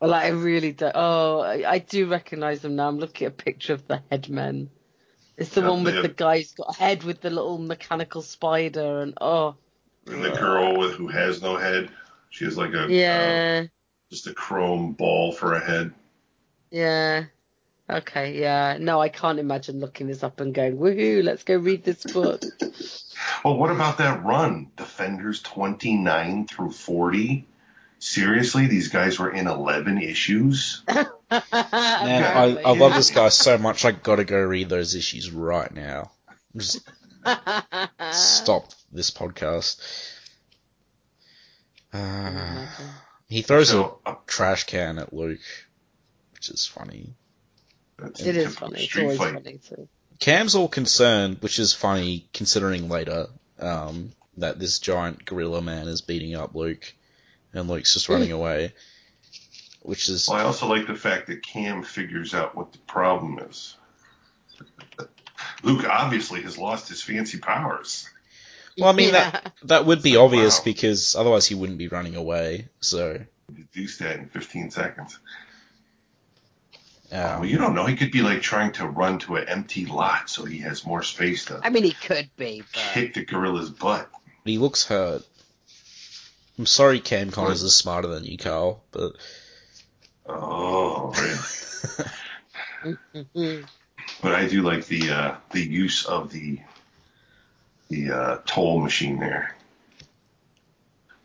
Well, 0.02 0.12
like, 0.12 0.24
I 0.24 0.30
really 0.30 0.72
do. 0.72 0.90
Oh, 0.96 1.42
I, 1.42 1.70
I 1.70 1.80
do 1.80 2.08
recognize 2.08 2.62
them 2.62 2.78
now. 2.78 2.88
I'm 2.88 3.00
looking 3.00 3.28
at 3.28 3.34
a 3.34 3.36
picture 3.36 3.74
of 3.74 3.86
the 3.86 4.02
headmen. 4.10 4.70
It's 5.36 5.50
the 5.50 5.60
Yeah, 5.62 5.70
one 5.70 5.84
with 5.84 5.96
they 5.96 6.02
the 6.04 6.08
guy 6.08 6.38
who's 6.38 6.54
got 6.54 6.70
a 6.70 6.74
head 6.80 7.04
with 7.04 7.20
the 7.20 7.30
little 7.30 7.58
mechanical 7.58 8.22
spider, 8.22 9.02
and 9.02 9.14
oh, 9.20 9.56
And 10.08 10.24
the 10.24 10.30
girl 10.32 10.78
with 10.78 10.94
who 10.94 11.10
has 11.10 11.42
no 11.42 11.58
head. 11.58 11.90
She 12.30 12.46
has 12.46 12.58
like 12.58 12.74
a 12.74 12.86
uh, 12.86 12.88
yeah, 12.88 13.66
just 14.10 14.28
a 14.28 14.34
chrome 14.34 14.94
ball 14.94 15.32
for 15.32 15.54
a 15.54 15.60
head. 15.60 15.94
yeah. 16.72 17.26
Okay, 17.90 18.40
yeah. 18.40 18.78
No, 18.80 19.02
I 19.02 19.10
can't 19.10 19.40
imagine 19.40 19.80
looking 19.80 20.06
this 20.06 20.22
up 20.22 20.40
and 20.40 20.54
going, 20.54 20.78
woohoo, 20.78 21.24
let's 21.24 21.44
go 21.44 21.56
read 21.56 21.84
this 21.84 22.04
book. 22.04 22.44
Well, 23.44 23.58
what 23.58 23.72
about 23.72 24.00
that 24.00 24.24
run? 24.24 24.72
Defenders 24.76 25.42
29 25.42 26.48
through 26.48 26.72
40? 26.72 27.48
Seriously, 28.00 28.68
these 28.68 28.90
guys 28.90 29.20
were 29.20 29.32
in 29.32 29.48
11 29.48 30.02
issues? 30.02 30.84
Man, 30.88 31.08
I, 31.32 32.62
I 32.66 32.72
love 32.72 32.94
this 32.94 33.12
guy 33.12 33.30
so 33.30 33.58
much. 33.58 33.86
I 33.86 33.92
gotta 33.92 34.26
go 34.26 34.42
read 34.42 34.70
those 34.70 34.96
issues 34.96 35.32
right 35.32 35.74
now. 35.74 36.12
Just 36.56 36.80
stop 38.12 38.72
this 38.92 39.12
podcast. 39.12 39.82
Uh, 41.92 42.68
he 43.28 43.42
throws 43.42 43.70
a 43.70 43.74
So, 43.74 44.00
uh, 44.06 44.16
trash 44.28 44.66
can 44.66 45.00
at 45.00 45.14
Luke, 45.14 45.40
which 46.34 46.50
is 46.50 46.66
funny. 46.66 47.14
that's 47.98 48.22
It 48.22 48.38
is 48.38 48.56
funny. 48.56 48.84
It's 48.84 48.98
always 48.98 49.18
fight. 49.18 49.34
funny 49.34 49.58
too. 49.58 49.88
Cam's 50.20 50.56
all 50.56 50.68
concerned, 50.68 51.38
which 51.40 51.60
is 51.60 51.74
funny 51.74 52.28
considering 52.34 52.90
later 52.90 53.28
um, 53.60 54.12
that 54.38 54.60
this 54.60 54.80
giant 54.80 55.26
gorilla 55.26 55.62
man 55.62 55.88
is 55.88 56.02
beating 56.02 56.36
up 56.36 56.56
Luke, 56.56 56.94
and 57.54 57.70
Luke's 57.70 57.94
just 57.94 58.10
running 58.10 58.32
away. 58.32 58.74
Which 59.82 60.10
is 60.10 60.28
Well, 60.28 60.38
I 60.38 60.44
also 60.44 60.68
like 60.68 60.88
the 60.88 60.96
fact 60.96 61.28
that 61.28 61.42
Cam 61.42 61.84
figures 61.84 62.34
out 62.34 62.56
what 62.56 62.74
the 62.74 62.80
problem 62.80 63.40
is. 63.40 63.78
Luke 65.64 65.86
obviously 65.88 66.42
has 66.42 66.58
lost 66.58 66.90
his 66.90 67.02
fancy 67.02 67.38
powers. 67.40 68.10
Well, 68.78 68.90
I 68.90 68.94
mean 68.94 69.14
Yeah. 69.14 69.32
that 69.32 69.54
that 69.64 69.86
would 69.86 70.02
be 70.04 70.18
Wow. 70.18 70.26
obvious 70.26 70.60
because 70.60 71.16
otherwise 71.16 71.46
he 71.46 71.56
wouldn't 71.56 71.78
be 71.80 71.88
running 71.88 72.16
away. 72.16 72.68
So 72.82 73.20
Deduce 73.54 73.98
that 73.98 74.18
in 74.18 74.30
15 74.30 74.70
seconds. 74.72 75.18
um, 77.12 77.20
well, 77.40 77.46
you 77.46 77.58
don't 77.58 77.74
know. 77.74 77.86
He 77.86 77.96
could 77.96 78.12
be 78.12 78.22
like 78.22 78.42
trying 78.42 78.72
to 78.74 78.86
run 78.88 79.18
to 79.20 79.36
an 79.38 79.48
empty 79.50 79.86
lot 79.88 80.30
so 80.30 80.46
he 80.46 80.60
has 80.60 80.86
more 80.86 81.02
space 81.04 81.46
to 81.46 81.60
I 81.64 81.70
mean, 81.72 81.84
he 81.84 81.92
could 81.94 82.30
be, 82.38 82.62
but 82.74 82.94
kick 82.94 83.14
the 83.16 83.26
gorilla's 83.26 83.70
butt. 83.72 84.10
he 84.46 84.58
looks 84.60 84.86
hurt. 84.86 85.24
I'm 86.60 86.66
sorry, 86.66 87.00
Cam 87.00 87.32
Connors 87.32 87.64
is 87.64 87.74
smarter 87.76 88.08
than 88.10 88.26
you, 88.26 88.38
Carl, 88.38 88.84
but 88.92 89.14
Oh, 90.26 91.12
really? 92.86 92.96
But 94.22 94.36
I 94.36 94.48
do 94.48 94.62
like 94.62 94.86
the 94.88 95.10
uh, 95.10 95.36
the 95.52 95.62
use 95.62 96.06
of 96.06 96.32
the 96.32 96.60
the 97.90 98.12
uh, 98.12 98.38
toll 98.46 98.80
machine 98.82 99.20
there. 99.20 99.56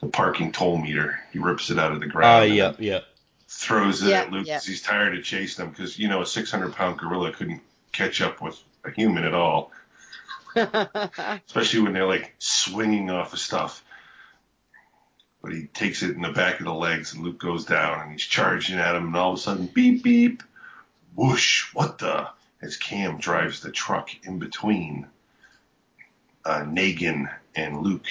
The 0.00 0.08
parking 0.08 0.52
toll 0.52 0.78
meter. 0.78 1.20
He 1.32 1.38
rips 1.38 1.70
it 1.70 1.78
out 1.78 1.92
of 1.92 2.00
the 2.00 2.06
ground. 2.06 2.44
and 2.46 2.54
yeah, 2.54 2.72
yeah. 2.78 3.00
Throws 3.48 4.02
it 4.02 4.08
Yeah, 4.10 4.22
at 4.22 4.30
Luke 4.32 4.46
yeah. 4.46 4.54
'cause 4.56 4.66
he's 4.66 4.82
tired 4.82 5.16
of 5.16 5.24
chasing 5.24 5.64
him 5.64 5.70
because 5.70 5.98
you 5.98 6.08
know 6.08 6.22
a 6.22 6.26
600 6.26 6.74
pound 6.74 6.98
gorilla 6.98 7.32
couldn't 7.32 7.62
catch 7.92 8.20
up 8.20 8.40
with 8.42 8.58
a 8.84 8.90
human 8.90 9.24
at 9.24 9.32
all, 9.34 9.70
especially 10.56 11.80
when 11.80 11.92
they're 11.92 12.06
like 12.06 12.34
swinging 12.38 13.10
off 13.10 13.32
of 13.32 13.38
stuff. 13.38 13.82
But 15.42 15.52
he 15.52 15.66
takes 15.66 16.02
it 16.02 16.16
in 16.16 16.22
the 16.22 16.32
back 16.32 16.58
of 16.58 16.64
the 16.66 16.72
legs, 16.74 17.12
and 17.14 17.22
Luke 17.22 17.38
goes 17.38 17.64
down, 17.66 18.00
and 18.00 18.12
he's 18.12 18.22
charging 18.24 18.78
at 18.78 18.94
him, 18.96 19.08
and 19.08 19.16
all 19.16 19.32
of 19.34 19.38
a 19.38 19.42
sudden, 19.42 19.66
beep 19.66 20.02
beep, 20.02 20.42
whoosh! 21.14 21.66
What 21.74 21.98
the? 21.98 22.28
As 22.62 22.76
Cam 22.78 23.18
drives 23.18 23.60
the 23.60 23.70
truck 23.70 24.08
in 24.24 24.38
between 24.38 25.06
uh, 26.44 26.60
Nagan 26.62 27.28
and 27.54 27.80
Luke, 27.82 28.06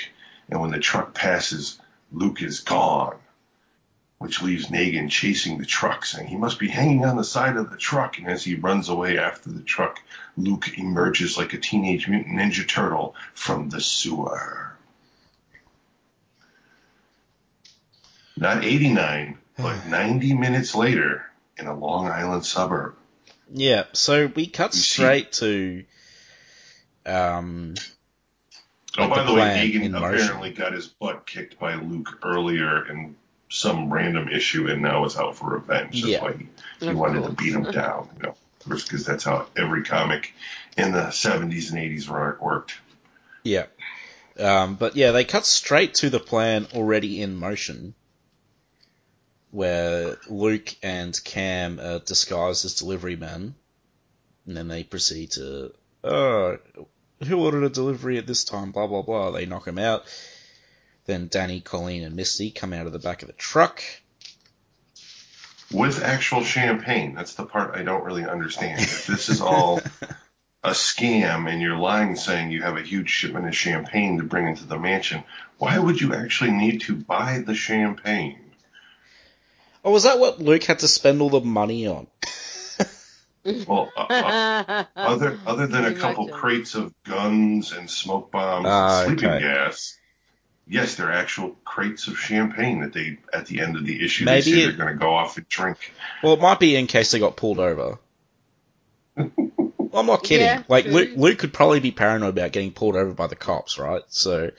and 0.50 0.60
when 0.62 0.72
the 0.72 0.80
truck 0.80 1.13
passes, 1.13 1.80
Luke 2.12 2.41
is 2.41 2.60
gone, 2.62 3.17
which 4.17 4.41
leaves 4.41 4.67
Nagan 4.67 5.10
chasing 5.10 5.58
the 5.58 5.65
truck, 5.65 6.06
saying 6.06 6.28
he 6.28 6.36
must 6.38 6.60
be 6.60 6.67
hanging 6.69 7.06
on 7.06 7.17
the 7.17 7.24
side 7.24 7.58
of 7.58 7.69
the 7.69 7.78
truck. 7.78 8.17
And 8.17 8.28
as 8.28 8.43
he 8.43 8.56
runs 8.56 8.89
away 8.89 9.17
after 9.17 9.50
the 9.50 9.62
truck, 9.62 10.00
Luke 10.38 10.78
emerges 10.78 11.38
like 11.38 11.54
a 11.54 11.58
teenage 11.60 12.08
mutant 12.08 12.38
ninja 12.38 12.67
turtle 12.67 13.15
from 13.34 13.69
the 13.69 13.82
sewer. 13.82 14.76
Not 18.38 18.64
89, 18.64 19.38
but 19.57 19.86
90 19.88 20.34
minutes 20.34 20.74
later 20.76 21.26
in 21.57 21.68
a 21.68 21.78
Long 21.78 22.07
Island 22.07 22.45
suburb. 22.45 22.95
Yeah, 23.51 23.84
so 23.93 24.28
we 24.28 24.47
cut 24.47 24.74
see- 24.74 24.80
straight 24.82 25.32
to 25.34 25.84
um 27.05 27.76
Oh, 28.98 29.02
Like 29.02 29.10
by 29.12 29.20
the 29.24 29.28
the, 29.28 29.34
way, 29.34 29.41
plan 29.41 29.58
Nagan 29.72 29.84
in 29.84 29.91
motion. 29.94 30.20
apparently 30.22 30.52
got 30.52 30.74
his 30.74 30.88
butt 30.88 31.26
kicked 31.26 31.60
by 31.60 31.76
Luke 31.76 32.20
earlier 32.24 32.88
in 32.89 33.16
some 33.50 33.91
random 33.94 34.30
issue 34.30 34.68
and 34.70 34.82
now 34.82 35.06
is 35.06 35.16
out 35.18 35.36
for 35.36 35.50
revenge. 35.56 36.02
That's 36.02 36.08
Yeah. 36.12 36.22
why 36.24 36.34
he, 36.34 36.48
he 36.80 36.88
Of 36.89 36.98
wanted 36.98 37.24
to 37.24 37.32
beat 37.32 37.54
him 37.54 37.64
down, 37.64 38.10
you 38.18 38.24
know, 38.24 38.36
because 38.68 39.06
that's 39.06 39.24
how 39.24 39.48
every 39.58 39.84
comic 39.84 40.34
in 40.78 40.91
the 40.91 41.12
70s 41.12 41.70
and 41.72 41.80
80s 41.80 42.08
wor- 42.10 42.38
worked. 42.41 42.78
yeah. 43.44 43.66
Um 44.39 44.76
but 44.76 44.96
yeah, 44.96 45.12
they 45.12 45.26
cut 45.26 45.46
straight 45.46 45.94
to 45.96 46.10
the 46.10 46.20
plan 46.20 46.68
already 46.74 47.22
in 47.22 47.36
motion. 47.36 47.94
where 49.52 50.18
Luke 50.28 50.76
and 50.82 51.20
Cam 51.24 51.80
are 51.80 52.00
disguised 52.00 52.66
as 52.66 52.76
delivery 52.76 53.16
men, 53.16 53.54
and 54.48 54.58
then 54.58 54.68
they 54.68 54.84
proceed 54.84 55.32
to, 55.34 55.72
oh, 56.04 56.58
who 57.26 57.43
ordered 57.43 57.63
a 57.63 57.69
delivery 57.69 58.17
at 58.17 58.28
this 58.28 58.43
time? 58.43 58.71
Blah 58.71 58.88
blah 58.88 59.01
blah. 59.01 59.32
They 59.32 59.45
knock 59.45 59.67
him 59.67 59.80
out. 59.80 60.03
Then 61.05 61.28
Danny, 61.28 61.59
Colleen, 61.59 62.03
and 62.03 62.15
Misty 62.15 62.51
come 62.51 62.74
out 62.74 62.86
of 62.86 62.93
the 62.93 62.99
back 62.99 63.21
of 63.21 63.28
the 63.28 63.34
truck. 63.34 63.84
With 65.71 66.03
actual 66.03 66.43
champagne. 66.43 67.15
That's 67.15 67.34
the 67.34 67.45
part 67.45 67.76
I 67.76 67.84
don't 67.84 68.03
really 68.03 68.26
understand. 68.26 68.80
If 68.80 69.07
this 69.07 69.28
is 69.28 69.41
all 69.41 69.82
a 70.63 70.69
scam 70.69 71.51
and 71.51 71.61
you're 71.61 71.78
lying 71.78 72.15
saying 72.15 72.51
you 72.51 72.61
have 72.61 72.78
a 72.78 72.84
huge 72.84 73.09
shipment 73.09 73.47
of 73.47 73.55
champagne 73.55 74.17
to 74.17 74.24
bring 74.24 74.47
into 74.47 74.65
the 74.65 74.80
mansion, 74.80 75.24
why 75.57 75.78
would 75.78 75.99
you 75.99 76.13
actually 76.13 76.51
need 76.51 76.82
to 76.82 76.95
buy 76.95 77.43
the 77.45 77.55
champagne? 77.55 78.39
Oh, 79.84 79.91
was 79.91 80.03
that 80.03 80.19
what 80.19 80.39
Luke 80.39 80.63
had 80.63 80.80
to 80.80 80.88
spend 80.88 81.21
all 81.21 81.30
the 81.30 81.41
money 81.41 81.88
on? 81.88 82.07
Well, 83.68 83.91
uh, 83.98 84.02
uh, 84.10 84.84
other 84.96 85.39
other 85.46 85.68
than 85.68 85.86
a 85.86 85.94
couple 85.94 86.24
imagine? 86.26 86.39
crates 86.39 86.76
of 86.76 86.94
guns 87.04 87.72
and 87.74 87.89
smoke 87.89 88.32
bombs 88.32 88.68
Ah, 88.70 89.02
and 89.02 89.08
sleeping 89.20 89.30
okay. 89.36 89.44
gas, 89.44 89.98
yes, 90.68 90.96
they're 90.96 91.12
actual 91.12 91.56
crates 91.66 92.08
of 92.08 92.18
champagne 92.18 92.82
that 92.82 92.94
they 92.94 93.18
at 93.34 93.46
the 93.48 93.60
end 93.62 93.76
of 93.76 93.86
the 93.86 94.04
issue 94.04 94.26
Maybe 94.26 94.52
they 94.52 94.52
say 94.52 94.62
it- 94.64 94.68
they're 94.68 94.86
going 94.86 94.94
to 94.94 95.00
go 95.00 95.14
off 95.14 95.38
and 95.38 95.48
drink. 95.50 95.94
Well, 96.24 96.34
it 96.34 96.39
might 96.41 96.60
be 96.60 96.76
in 96.76 96.88
case 96.88 97.12
they 97.12 97.20
got 97.20 97.36
pulled 97.36 97.60
over. 97.60 98.00
I'm 99.18 100.08
not 100.08 100.24
kidding. 100.24 100.48
Yeah, 100.48 100.64
like 100.70 100.86
true. 100.86 100.94
Luke, 100.94 101.10
Luke 101.18 101.38
could 101.38 101.54
probably 101.54 101.80
be 101.80 101.91
paranoid 101.91 102.30
about 102.30 102.52
getting 102.52 102.72
pulled 102.72 102.96
over 102.96 103.14
by 103.14 103.28
the 103.28 103.36
cops, 103.36 103.78
right? 103.78 104.02
So, 104.08 104.50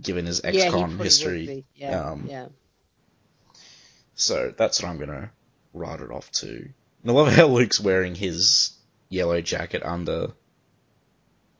given 0.00 0.24
his 0.26 0.42
ex-con 0.44 0.70
probably 0.70 0.96
would 0.96 1.04
history. 1.04 1.64
Yeah, 1.74 2.10
um, 2.10 2.26
yeah. 2.26 2.46
so 4.14 4.54
that's 4.56 4.82
what 4.82 4.88
I'm 4.88 4.98
gonna 4.98 5.30
write 5.74 6.00
it 6.00 6.10
off 6.10 6.30
to. 6.32 6.68
And 7.06 7.16
I 7.16 7.20
love 7.20 7.32
how 7.32 7.46
Luke's 7.46 7.78
wearing 7.78 8.16
his 8.16 8.72
yellow 9.08 9.40
jacket 9.40 9.82
under, 9.84 10.24
Of 10.24 10.34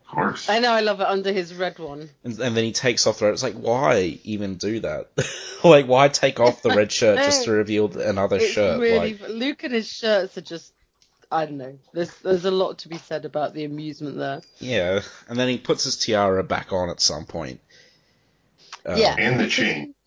course. 0.08 0.48
I 0.50 0.58
know. 0.58 0.72
I 0.72 0.80
love 0.80 1.00
it 1.00 1.06
under 1.06 1.32
his 1.32 1.54
red 1.54 1.78
one. 1.78 2.10
and, 2.24 2.36
and 2.40 2.56
then 2.56 2.64
he 2.64 2.72
takes 2.72 3.06
off 3.06 3.20
the. 3.20 3.28
It's 3.28 3.44
like, 3.44 3.54
why 3.54 4.18
even 4.24 4.56
do 4.56 4.80
that? 4.80 5.10
like, 5.62 5.86
why 5.86 6.08
take 6.08 6.40
off 6.40 6.62
the 6.62 6.70
red 6.70 6.90
shirt 6.90 7.18
just 7.18 7.44
to 7.44 7.52
reveal 7.62 7.96
another 7.96 8.38
It's 8.38 8.48
shirt? 8.50 8.80
really 8.80 9.14
like, 9.18 9.28
Luke 9.28 9.62
and 9.62 9.72
his 9.72 9.88
shirts 9.88 10.36
are 10.36 10.40
just. 10.40 10.72
I 11.30 11.46
don't 11.46 11.58
know. 11.58 11.78
There's 11.92 12.10
there's 12.22 12.44
a 12.44 12.50
lot 12.50 12.78
to 12.78 12.88
be 12.88 12.98
said 12.98 13.24
about 13.24 13.54
the 13.54 13.64
amusement 13.64 14.16
there. 14.16 14.40
yeah. 14.58 15.00
And 15.28 15.38
then 15.38 15.48
he 15.48 15.58
puts 15.58 15.84
his 15.84 15.96
tiara 15.96 16.42
back 16.42 16.72
on 16.72 16.90
at 16.90 17.00
some 17.00 17.24
point. 17.24 17.60
Um, 18.84 18.96
yeah, 18.98 19.14
and 19.16 19.38
the 19.38 19.46
chain. 19.48 19.92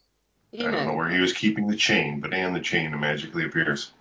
You 0.51 0.67
I 0.67 0.71
don't 0.71 0.87
know 0.87 0.95
where 0.95 1.09
he 1.11 1.19
was 1.19 1.31
keeping 1.31 1.67
the 1.67 1.75
chain, 1.77 2.21
but 2.21 2.33
and 2.33 2.55
the 2.55 2.59
chain 2.59 2.99
magically 2.99 3.45
appears. 3.45 3.91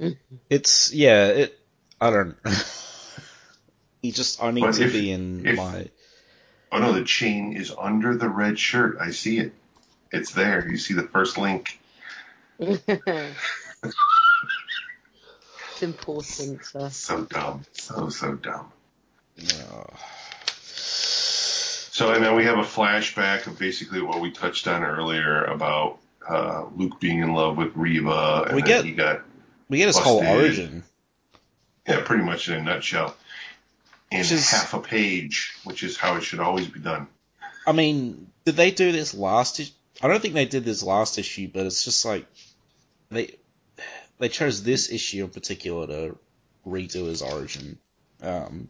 It's 0.50 0.92
yeah, 0.92 1.26
it. 1.28 1.58
I 2.00 2.10
don't. 2.10 2.36
he 4.02 4.10
just. 4.12 4.42
I 4.42 4.50
need 4.50 4.62
But 4.62 4.74
to 4.74 4.84
if- 4.86 4.92
be 4.92 5.10
in 5.12 5.46
if- 5.46 5.56
my. 5.56 5.88
Oh 6.72 6.78
no, 6.78 6.92
the 6.92 7.04
chain 7.04 7.52
is 7.56 7.72
under 7.76 8.16
the 8.16 8.28
red 8.28 8.58
shirt. 8.58 8.96
I 9.00 9.10
see 9.10 9.38
it. 9.38 9.52
It's 10.12 10.32
there. 10.32 10.68
You 10.68 10.76
see 10.78 10.94
the 10.94 11.02
first 11.02 11.36
link. 11.38 11.78
it's 12.58 12.82
important. 15.82 16.60
Uh, 16.74 16.88
So 16.90 17.24
dumb. 17.24 17.62
So 17.72 18.08
so 18.08 18.34
dumb. 18.34 18.72
Uh, 19.42 19.84
So 21.92 22.12
and 22.14 22.24
then 22.24 22.34
we 22.34 22.44
have 22.44 22.56
a 22.58 22.62
flashback 22.62 23.46
of 23.46 23.58
basically 23.58 24.00
what 24.00 24.20
we 24.22 24.30
touched 24.30 24.66
on 24.66 24.82
earlier 24.82 25.44
about 25.44 25.98
uh, 26.26 26.64
Luke 26.74 26.98
being 26.98 27.18
in 27.18 27.34
love 27.34 27.58
with 27.58 27.76
Reva, 27.76 28.44
and 28.46 28.56
We 28.56 28.62
then 28.62 28.68
get- 28.68 28.84
he 28.86 28.92
got 28.92 29.20
we 29.70 29.78
get 29.78 29.86
his 29.86 29.96
whole 29.98 30.20
Busted. 30.20 30.36
origin. 30.36 30.84
yeah, 31.88 32.02
pretty 32.04 32.24
much 32.24 32.48
in 32.48 32.54
a 32.56 32.62
nutshell, 32.62 33.16
in 34.10 34.18
Which 34.18 34.32
is- 34.32 34.50
half 34.50 34.74
a 34.74 34.80
page, 34.80 35.54
which 35.64 35.82
is 35.82 35.96
how 35.96 36.16
it 36.16 36.22
should 36.22 36.40
always 36.40 36.66
be 36.68 36.80
done. 36.80 37.06
I 37.66 37.72
mean, 37.72 38.30
did 38.44 38.56
they 38.56 38.70
do 38.70 38.92
this 38.92 39.14
last? 39.14 39.60
Is- 39.60 39.72
I 40.02 40.08
don't 40.08 40.20
think 40.20 40.34
they 40.34 40.44
did 40.46 40.64
this 40.64 40.82
last 40.82 41.18
issue, 41.18 41.48
but 41.52 41.64
it's 41.66 41.84
just 41.84 42.04
like 42.04 42.26
they 43.10 43.36
they 44.18 44.28
chose 44.28 44.62
this 44.62 44.90
issue 44.90 45.24
in 45.24 45.30
particular 45.30 45.86
to 45.86 46.18
redo 46.66 47.06
his 47.06 47.22
origin. 47.22 47.78
Um, 48.22 48.68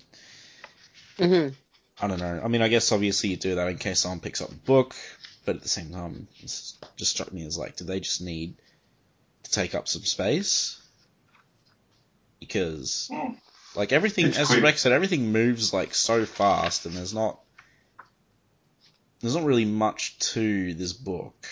mhm. 1.18 1.54
I 2.00 2.06
don't 2.06 2.18
know. 2.20 2.40
I 2.44 2.48
mean, 2.48 2.62
I 2.62 2.68
guess 2.68 2.92
obviously 2.92 3.30
you 3.30 3.36
do 3.36 3.56
that 3.56 3.68
in 3.68 3.78
case 3.78 4.00
someone 4.00 4.20
picks 4.20 4.40
up 4.40 4.48
the 4.50 4.54
book, 4.56 4.94
but 5.44 5.56
at 5.56 5.62
the 5.62 5.68
same 5.68 5.90
time, 5.92 6.28
it's 6.40 6.76
just 6.96 7.10
struck 7.12 7.32
me 7.32 7.44
as 7.44 7.58
like, 7.58 7.76
do 7.76 7.84
they 7.84 8.00
just 8.00 8.20
need 8.22 8.54
to 9.44 9.50
take 9.50 9.74
up 9.74 9.86
some 9.88 10.02
space? 10.02 10.79
Because, 12.40 13.08
Hmm. 13.12 13.34
like 13.76 13.92
everything, 13.92 14.26
It's 14.26 14.38
as 14.38 14.48
quick. 14.48 14.62
Rex 14.62 14.80
said, 14.80 14.92
everything 14.92 15.30
moves 15.32 15.72
like 15.72 15.94
so 15.94 16.24
fast, 16.26 16.86
and 16.86 16.94
there's 16.96 17.14
not, 17.14 17.38
there's 19.20 19.36
not 19.36 19.44
really 19.44 19.66
much 19.66 20.18
to 20.32 20.74
this 20.74 20.92
book. 20.92 21.46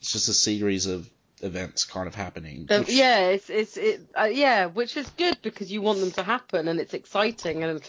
It's 0.00 0.12
just 0.12 0.28
a 0.28 0.34
series 0.34 0.86
of 0.86 1.08
events 1.42 1.84
kind 1.84 2.06
of 2.06 2.14
happening. 2.14 2.66
Which- 2.68 2.88
yeah, 2.88 3.28
it's 3.30 3.50
it's 3.50 3.76
it 3.76 4.00
uh, 4.18 4.24
yeah, 4.24 4.66
which 4.66 4.96
is 4.96 5.08
good 5.10 5.38
because 5.42 5.70
you 5.70 5.82
want 5.82 6.00
them 6.00 6.10
to 6.12 6.22
happen 6.22 6.68
and 6.68 6.80
it's 6.80 6.94
exciting 6.94 7.62
and 7.64 7.80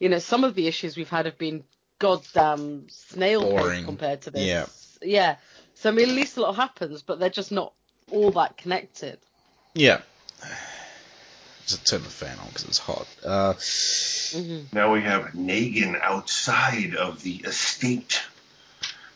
you 0.00 0.08
know 0.08 0.18
some 0.18 0.44
of 0.44 0.54
the 0.54 0.66
issues 0.66 0.96
we've 0.96 1.08
had 1.08 1.26
have 1.26 1.38
been 1.38 1.64
goddamn 1.98 2.86
snail 2.88 3.42
Boring. 3.42 3.78
pace 3.80 3.84
compared 3.84 4.22
to 4.22 4.30
this. 4.30 4.46
Yeah. 4.46 4.66
Yeah. 5.02 5.36
So 5.74 5.90
I 5.90 5.92
mean, 5.92 6.08
at 6.08 6.14
least 6.14 6.36
a 6.38 6.40
lot 6.40 6.56
happens, 6.56 7.02
but 7.02 7.18
they're 7.20 7.30
just 7.30 7.52
not 7.52 7.72
all 8.10 8.30
that 8.32 8.56
connected. 8.56 9.18
yeah. 9.74 10.00
Just 11.66 11.86
turn 11.86 12.02
the 12.02 12.08
fan 12.08 12.38
on 12.38 12.46
because 12.48 12.64
it's 12.64 12.78
hot. 12.78 13.06
Uh, 13.24 13.52
hmm 14.32 14.60
Now 14.72 14.92
we 14.92 15.02
have 15.02 15.34
Nagan 15.34 16.00
outside 16.00 16.94
of 16.94 17.22
the 17.22 17.36
estate, 17.36 18.22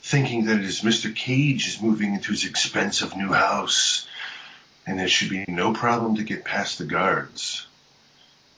thinking 0.02 0.46
that 0.46 0.58
it 0.58 0.64
is 0.64 0.82
Mr. 0.82 1.14
Cage 1.14 1.66
is 1.66 1.80
moving 1.80 2.14
into 2.14 2.32
his 2.32 2.44
expensive 2.44 3.16
new 3.16 3.32
house, 3.32 4.06
and 4.86 4.98
there 4.98 5.08
should 5.08 5.30
be 5.30 5.44
no 5.48 5.72
problem 5.72 6.16
to 6.16 6.24
get 6.24 6.44
past 6.44 6.78
the 6.78 6.84
guards. 6.84 7.66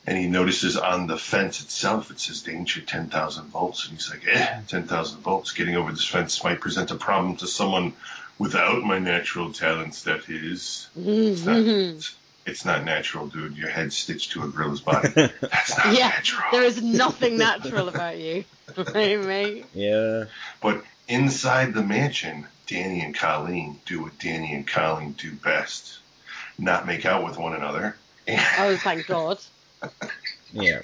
And 0.07 0.17
he 0.17 0.27
notices 0.27 0.77
on 0.77 1.07
the 1.07 1.17
fence 1.17 1.61
itself 1.61 2.11
it 2.11 2.19
says 2.19 2.41
danger 2.43 2.81
10,000 2.81 3.45
volts, 3.45 3.87
and 3.87 3.93
he's 3.97 4.09
like, 4.09 4.27
eh, 4.27 4.59
10,000 4.67 5.21
volts. 5.21 5.51
Getting 5.53 5.75
over 5.77 5.91
this 5.91 6.05
fence 6.05 6.43
might 6.43 6.59
present 6.59 6.91
a 6.91 6.95
problem 6.95 7.37
to 7.37 7.47
someone 7.47 7.93
without 8.37 8.83
my 8.83 8.99
natural 8.99 9.53
talents, 9.53 10.03
that 10.03 10.29
is. 10.29 10.87
It's 10.95 11.45
not, 11.45 12.11
it's, 12.45 12.59
it's 12.59 12.65
not 12.65 12.83
natural, 12.83 13.27
dude. 13.27 13.57
Your 13.57 13.69
head's 13.69 13.95
stitched 13.97 14.31
to 14.31 14.43
a 14.43 14.47
gorilla's 14.47 14.81
body. 14.81 15.09
That's 15.09 15.77
not 15.77 15.93
Yeah, 15.93 16.09
natural. 16.09 16.51
there 16.51 16.63
is 16.63 16.81
nothing 16.81 17.37
natural 17.39 17.89
about 17.89 18.17
you, 18.17 18.45
right, 18.77 19.19
mate? 19.19 19.65
yeah. 19.73 20.25
But 20.61 20.83
inside 21.07 21.73
the 21.73 21.83
mansion, 21.83 22.45
Danny 22.67 23.01
and 23.01 23.15
Colleen 23.15 23.79
do 23.85 24.01
what 24.03 24.17
Danny 24.19 24.53
and 24.53 24.65
Colleen 24.67 25.13
do 25.13 25.31
best 25.33 25.99
not 26.57 26.87
make 26.87 27.05
out 27.05 27.23
with 27.25 27.37
one 27.37 27.53
another. 27.53 27.95
Oh, 28.57 28.77
thank 28.77 29.05
God. 29.07 29.39
Yeah. 30.53 30.79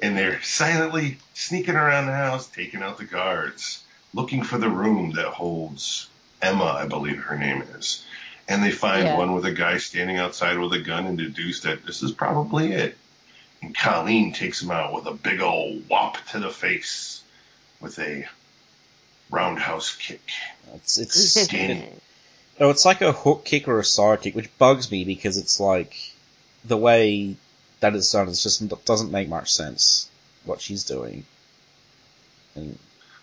And 0.00 0.16
they're 0.16 0.40
silently 0.42 1.18
sneaking 1.34 1.74
around 1.76 2.06
the 2.06 2.12
house, 2.14 2.46
taking 2.48 2.82
out 2.82 2.98
the 2.98 3.04
guards, 3.04 3.82
looking 4.14 4.42
for 4.44 4.58
the 4.58 4.68
room 4.70 5.12
that 5.12 5.26
holds 5.26 6.08
Emma, 6.40 6.64
I 6.64 6.86
believe 6.86 7.18
her 7.18 7.36
name 7.36 7.62
is. 7.76 8.04
And 8.48 8.62
they 8.64 8.70
find 8.70 9.04
Yeah. 9.04 9.16
one 9.18 9.34
with 9.34 9.44
a 9.44 9.52
guy 9.52 9.76
standing 9.78 10.16
outside 10.16 10.58
with 10.58 10.72
a 10.72 10.78
gun 10.80 11.06
and 11.06 11.18
deduce 11.18 11.60
that 11.60 11.84
this 11.84 12.02
is 12.02 12.12
probably 12.12 12.72
it. 12.72 12.96
And 13.60 13.76
Colleen 13.76 14.32
takes 14.32 14.62
him 14.62 14.70
out 14.70 14.92
with 14.94 15.06
a 15.06 15.12
big 15.12 15.40
old 15.40 15.82
whop 15.88 16.16
to 16.30 16.38
the 16.40 16.50
face 16.50 17.20
with 17.80 17.98
a 17.98 18.26
roundhouse 19.30 19.94
kick. 19.96 20.22
It's 20.74 20.96
it's 20.98 21.46
Danny. 21.48 21.88
no, 22.58 22.70
it's 22.70 22.84
like 22.84 23.02
a 23.02 23.12
hook 23.12 23.44
kick 23.44 23.68
or 23.68 23.78
a 23.80 23.84
side 23.84 24.22
kick, 24.22 24.34
which 24.34 24.56
bugs 24.58 24.90
me 24.90 25.04
because 25.04 25.36
it's 25.36 25.60
like 25.60 25.94
the 26.64 26.76
way 26.76 27.36
that 27.80 27.94
it's 27.94 28.10
done. 28.12 28.28
It 28.28 28.34
just 28.34 28.84
doesn't 28.86 29.12
make 29.12 29.28
much 29.28 29.52
sense 29.52 30.08
what 30.44 30.60
she's 30.60 30.84
doing. 30.84 31.24
And 32.54 32.78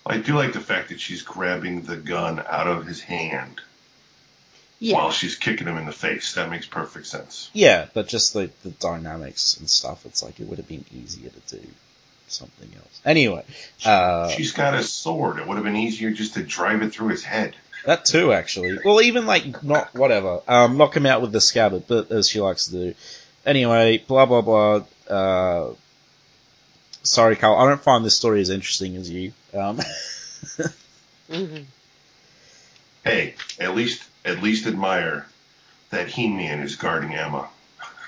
I 0.06 0.18
do 0.18 0.36
like 0.36 0.54
the 0.54 0.60
fact 0.62 0.90
that 0.90 1.00
she's 1.00 1.24
grabbing 1.24 1.82
the 1.82 1.98
gun 1.98 2.44
out 2.48 2.68
of 2.68 2.86
his 2.86 3.02
hand 3.02 3.62
Yeah. 4.86 4.98
while 4.98 5.12
she's 5.12 5.36
kicking 5.36 5.66
him 5.66 5.78
in 5.78 5.86
the 5.88 5.92
face. 5.92 6.36
That 6.36 6.50
makes 6.52 6.68
perfect 6.68 7.08
sense. 7.08 7.50
yeah, 7.54 7.88
but 7.96 8.08
just 8.08 8.34
the 8.34 8.52
the 8.64 8.70
dynamics 8.70 9.58
and 9.58 9.68
stuff. 9.68 10.06
It's 10.06 10.22
like 10.22 10.40
it 10.40 10.48
would 10.48 10.60
have 10.60 10.68
been 10.68 10.86
easier 10.96 11.32
to 11.32 11.58
do 11.58 11.68
something 12.28 12.70
else. 12.76 13.02
Anyway, 13.04 13.44
uh, 13.84 14.30
she's 14.30 14.52
got 14.52 14.76
a 14.76 14.84
sword. 14.84 15.40
It 15.40 15.48
would 15.48 15.56
have 15.56 15.64
been 15.64 15.76
easier 15.76 16.12
just 16.12 16.36
to 16.36 16.44
drive 16.44 16.84
it 16.84 16.92
through 16.94 17.08
his 17.10 17.24
head. 17.24 17.56
that 17.86 18.06
too 18.06 18.32
actually. 18.32 18.78
Well, 18.86 19.02
even 19.02 19.26
like 19.26 19.64
not 19.64 19.94
whatever. 19.96 20.42
Um, 20.48 20.78
knock 20.78 20.96
him 20.96 21.08
out 21.08 21.22
with 21.22 21.32
the 21.32 21.42
scabbard, 21.42 21.86
but 21.88 22.12
as 22.12 22.30
she 22.30 22.40
likes 22.40 22.68
to 22.68 22.72
do. 22.72 22.96
Anyway, 23.44 24.04
blah 24.08 24.28
blah 24.28 24.42
blah. 24.42 24.84
Uh, 25.10 25.74
sorry, 27.02 27.36
Carl. 27.36 27.58
I 27.58 27.68
don't 27.70 27.82
find 27.82 28.06
this 28.06 28.16
story 28.16 28.42
as 28.42 28.52
interesting 28.52 28.96
as 28.98 29.10
you. 29.10 29.34
Um, 29.54 29.80
hmm 31.32 31.58
Hey, 33.04 33.36
at 33.60 33.76
least 33.76 34.04
at 34.26 34.42
least 34.42 34.68
admire 34.68 35.26
that 35.92 36.08
He-Man 36.10 36.62
is 36.62 36.76
guarding 36.76 37.14
Emma. 37.14 37.48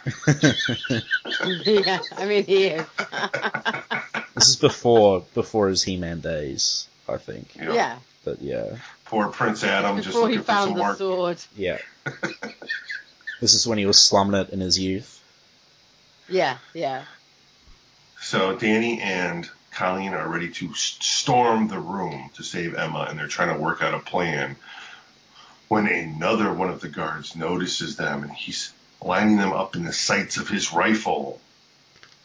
yeah, 1.66 2.00
I 2.12 2.26
mean 2.26 2.44
he 2.46 2.66
is. 2.68 2.86
This 4.36 4.50
is 4.50 4.56
before 4.56 5.26
before 5.34 5.68
his 5.68 5.84
He-Man 5.84 6.20
days, 6.22 6.88
I 7.08 7.18
think. 7.18 7.56
You 7.56 7.74
yeah, 7.74 8.00
But 8.24 8.42
yeah, 8.42 8.78
Poor 9.06 9.28
Prince 9.30 9.64
Adam 9.64 9.98
just 9.98 10.08
before 10.08 10.30
he 10.30 10.38
looking 10.38 10.46
for 10.46 10.52
some 10.54 10.68
found 10.68 10.78
the 10.78 10.82
work. 10.82 10.98
sword. 10.98 11.38
yeah. 11.56 11.78
this 13.40 13.54
is 13.54 13.68
when 13.68 13.78
he 13.78 13.86
was 13.86 13.98
slumming 13.98 14.40
it 14.40 14.50
in 14.50 14.60
his 14.60 14.80
youth. 14.80 15.22
Yeah, 16.30 16.58
yeah. 16.74 17.04
So 18.20 18.56
Danny 18.56 19.00
and 19.02 19.50
Colleen 19.72 20.14
are 20.14 20.28
ready 20.28 20.50
to 20.50 20.74
storm 20.74 21.68
the 21.68 21.80
room 21.80 22.30
to 22.36 22.44
save 22.44 22.76
Emma, 22.76 23.08
and 23.10 23.18
they're 23.20 23.28
trying 23.28 23.56
to 23.56 23.62
work 23.62 23.82
out 23.82 23.94
a 23.94 24.00
plan. 24.00 24.56
When 25.70 25.88
another 25.88 26.54
one 26.54 26.70
of 26.70 26.80
the 26.80 26.88
guards 26.88 27.36
notices 27.36 27.98
them, 27.98 28.24
and 28.24 28.32
he's 28.32 28.72
lining 29.02 29.36
them 29.36 29.52
up 29.52 29.76
in 29.76 29.84
the 29.84 29.92
sights 29.92 30.38
of 30.38 30.48
his 30.48 30.72
rifle. 30.72 31.42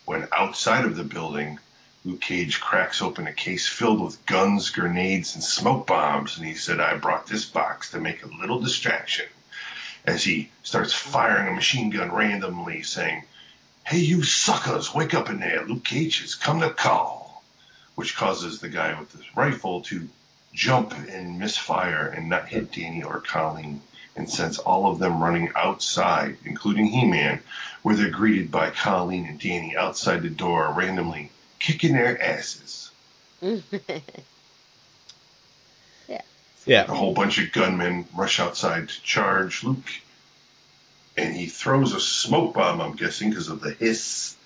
When 0.04 0.28
outside 0.30 0.84
of 0.84 0.96
the 0.96 1.02
building, 1.02 1.58
Luke 2.04 2.20
Cage 2.20 2.60
cracks 2.60 3.02
open 3.02 3.26
a 3.26 3.32
case 3.32 3.66
filled 3.68 4.00
with 4.00 4.24
guns, 4.26 4.70
grenades, 4.70 5.34
and 5.34 5.42
smoke 5.42 5.88
bombs, 5.88 6.38
and 6.38 6.46
he 6.46 6.54
said, 6.54 6.80
"I 6.80 6.94
brought 6.94 7.26
this 7.26 7.44
box 7.44 7.90
to 7.90 8.00
make 8.00 8.22
a 8.22 8.28
little 8.28 8.60
distraction." 8.60 9.26
As 10.04 10.22
he 10.22 10.50
starts 10.62 10.92
firing 10.92 11.48
a 11.48 11.52
machine 11.52 11.90
gun 11.90 12.12
randomly, 12.12 12.84
saying, 12.84 13.24
Hey, 13.84 13.98
you 13.98 14.22
suckers, 14.22 14.94
wake 14.94 15.14
up 15.14 15.28
in 15.28 15.40
there. 15.40 15.64
Luke 15.66 15.84
Cage 15.84 16.20
has 16.20 16.36
come 16.36 16.60
to 16.60 16.70
call. 16.70 17.42
Which 17.96 18.14
causes 18.16 18.60
the 18.60 18.68
guy 18.68 18.98
with 18.98 19.10
the 19.12 19.24
rifle 19.34 19.82
to 19.82 20.08
jump 20.52 20.92
and 21.08 21.38
misfire 21.38 22.06
and 22.06 22.28
not 22.28 22.48
hit 22.48 22.72
Danny 22.72 23.02
or 23.02 23.20
Colleen 23.20 23.80
and 24.14 24.28
sends 24.28 24.58
all 24.58 24.90
of 24.90 24.98
them 24.98 25.22
running 25.22 25.50
outside, 25.56 26.36
including 26.44 26.86
He 26.86 27.06
Man, 27.06 27.40
where 27.82 27.96
they're 27.96 28.10
greeted 28.10 28.50
by 28.50 28.70
Colleen 28.70 29.26
and 29.26 29.40
Danny 29.40 29.76
outside 29.76 30.22
the 30.22 30.28
door, 30.28 30.72
randomly 30.76 31.30
kicking 31.58 31.94
their 31.94 32.20
asses. 32.20 32.90
Yeah. 36.08 36.22
Yeah. 36.66 36.82
A 36.82 36.94
whole 36.94 37.14
bunch 37.14 37.38
of 37.38 37.52
gunmen 37.52 38.06
rush 38.14 38.38
outside 38.38 38.88
to 38.88 39.02
charge 39.02 39.64
Luke, 39.64 39.90
and 41.16 41.34
he 41.34 41.46
throws 41.46 41.94
a 41.94 42.00
smoke 42.00 42.54
bomb, 42.54 42.80
I'm 42.80 42.96
guessing, 42.96 43.30
because 43.30 43.48
of 43.48 43.60
the 43.60 43.72
hiss. 43.72 44.36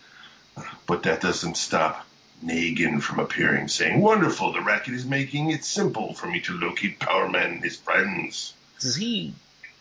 But 0.87 1.03
that 1.05 1.23
doesn't 1.23 1.57
stop 1.57 2.06
Nagan 2.45 3.01
from 3.01 3.19
appearing, 3.19 3.69
saying, 3.69 4.01
Wonderful, 4.01 4.53
the 4.53 4.61
racket 4.61 4.95
is 4.95 5.05
making 5.05 5.51
it 5.51 5.65
simple 5.65 6.15
for 6.15 6.27
me 6.27 6.41
to 6.41 6.53
locate 6.53 6.99
Power 6.99 7.29
Man 7.29 7.53
and 7.53 7.65
his 7.65 7.77
friends. 7.77 8.53
Does 8.81 8.97
he 8.97 9.35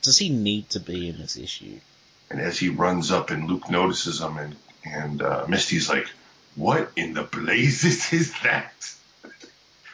does 0.06 0.20
he 0.20 0.30
need 0.30 0.70
to 0.70 0.80
be 0.80 1.10
in 1.10 1.18
this 1.18 1.36
issue? 1.36 1.80
And 2.30 2.40
as 2.40 2.60
he 2.60 2.70
runs 2.70 3.12
up 3.12 3.32
and 3.32 3.48
Luke 3.48 3.70
notices 3.72 4.22
him, 4.22 4.38
and, 4.38 4.56
and 4.86 5.22
uh, 5.22 5.46
Misty's 5.48 5.90
like, 5.90 6.08
What 6.56 6.92
in 6.96 7.14
the 7.14 7.24
blazes 7.24 8.14
is 8.14 8.32
that? 8.44 8.94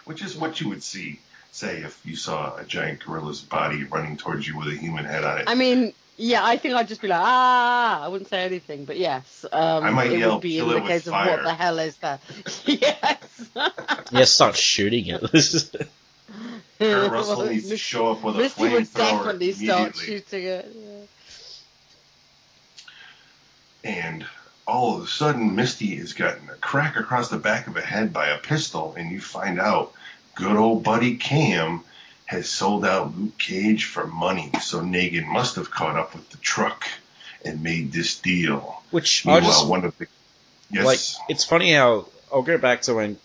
Which 0.03 0.22
is 0.22 0.36
what 0.36 0.59
you 0.59 0.68
would 0.68 0.84
see, 0.84 1.22
say, 1.51 1.78
if 1.78 1.99
you 2.05 2.18
saw 2.18 2.57
a 2.57 2.66
giant 2.66 3.05
gorilla's 3.05 3.41
body 3.41 3.86
running 3.86 4.18
towards 4.18 4.45
you 4.45 4.57
with 4.57 4.68
a 4.68 4.76
human 4.76 5.05
head 5.05 5.24
on 5.24 5.39
it. 5.39 5.45
I 5.47 5.55
mean, 5.55 5.93
yeah, 6.22 6.45
I 6.45 6.57
think 6.57 6.76
I'd 6.76 6.88
just 6.88 7.01
be 7.01 7.07
like, 7.07 7.19
ah, 7.22 8.03
I 8.03 8.07
wouldn't 8.07 8.30
say 8.30 8.43
anything, 8.43 8.86
but 8.86 8.97
yes, 8.97 9.43
um, 9.51 9.84
I 9.84 9.89
might 9.89 10.11
it 10.11 10.19
yell, 10.19 10.34
would 10.34 10.41
be 10.41 10.55
"Kill 10.55 10.69
in 10.69 10.72
it 10.72 10.74
the 10.76 10.82
with 10.82 10.89
case 10.91 11.07
of 11.07 11.11
fire." 11.13 11.32
what 11.38 11.43
the 11.43 11.53
hell 11.53 11.80
is 11.80 11.97
that? 11.97 12.22
yes. 12.65 13.49
Yeah, 14.11 14.24
start 14.26 14.55
shooting 14.55 15.07
it. 15.07 15.32
This 15.32 15.72
Kurt 16.80 17.11
Russell 17.11 17.45
needs 17.47 17.69
to 17.69 17.78
show 17.78 18.11
up 18.11 18.24
with 18.24 18.36
a 18.36 18.39
Misty 18.39 18.69
would 18.69 18.93
definitely 18.93 19.51
start 19.53 19.95
shooting 19.95 20.43
it. 20.43 20.72
yeah. 20.76 21.05
And 23.84 24.26
all 24.67 24.97
of 24.97 25.03
a 25.03 25.07
sudden, 25.07 25.55
Misty 25.55 25.95
has 25.95 26.13
gotten 26.13 26.49
a 26.49 26.55
crack 26.55 26.97
across 26.97 27.30
the 27.30 27.38
back 27.38 27.65
of 27.65 27.74
the 27.74 27.82
head 27.82 28.13
by 28.13 28.28
a 28.28 28.38
pistol, 28.38 28.93
and 28.95 29.11
you 29.11 29.19
find 29.19 29.59
out 29.59 29.93
good 30.36 30.55
old 30.55 30.84
buddy 30.84 31.17
Cam 31.17 31.84
has 32.32 32.49
sold 32.49 32.86
out 32.86 33.13
Luke 33.17 33.38
Cage 33.38 33.84
for 33.84 34.07
money. 34.07 34.51
So 34.61 34.79
Nagan 34.79 35.27
must 35.27 35.57
have 35.57 35.69
caught 35.69 35.97
up 35.97 36.13
with 36.13 36.29
the 36.29 36.38
truck 36.38 36.88
and 37.43 37.61
made 37.61 37.91
this 37.91 38.21
deal. 38.21 38.82
which 38.89 39.27
I 39.27 39.34
Meanwhile, 39.34 39.51
just 39.51 39.67
one 39.67 39.84
of 39.84 39.97
the 39.97 40.07
yes, 40.69 40.86
like. 40.86 40.99
It's 41.29 41.43
funny 41.43 41.73
how 41.73 42.07
I'll 42.32 42.41
go 42.41 42.57
back 42.57 42.84
to 42.84 42.93
when 42.93 43.17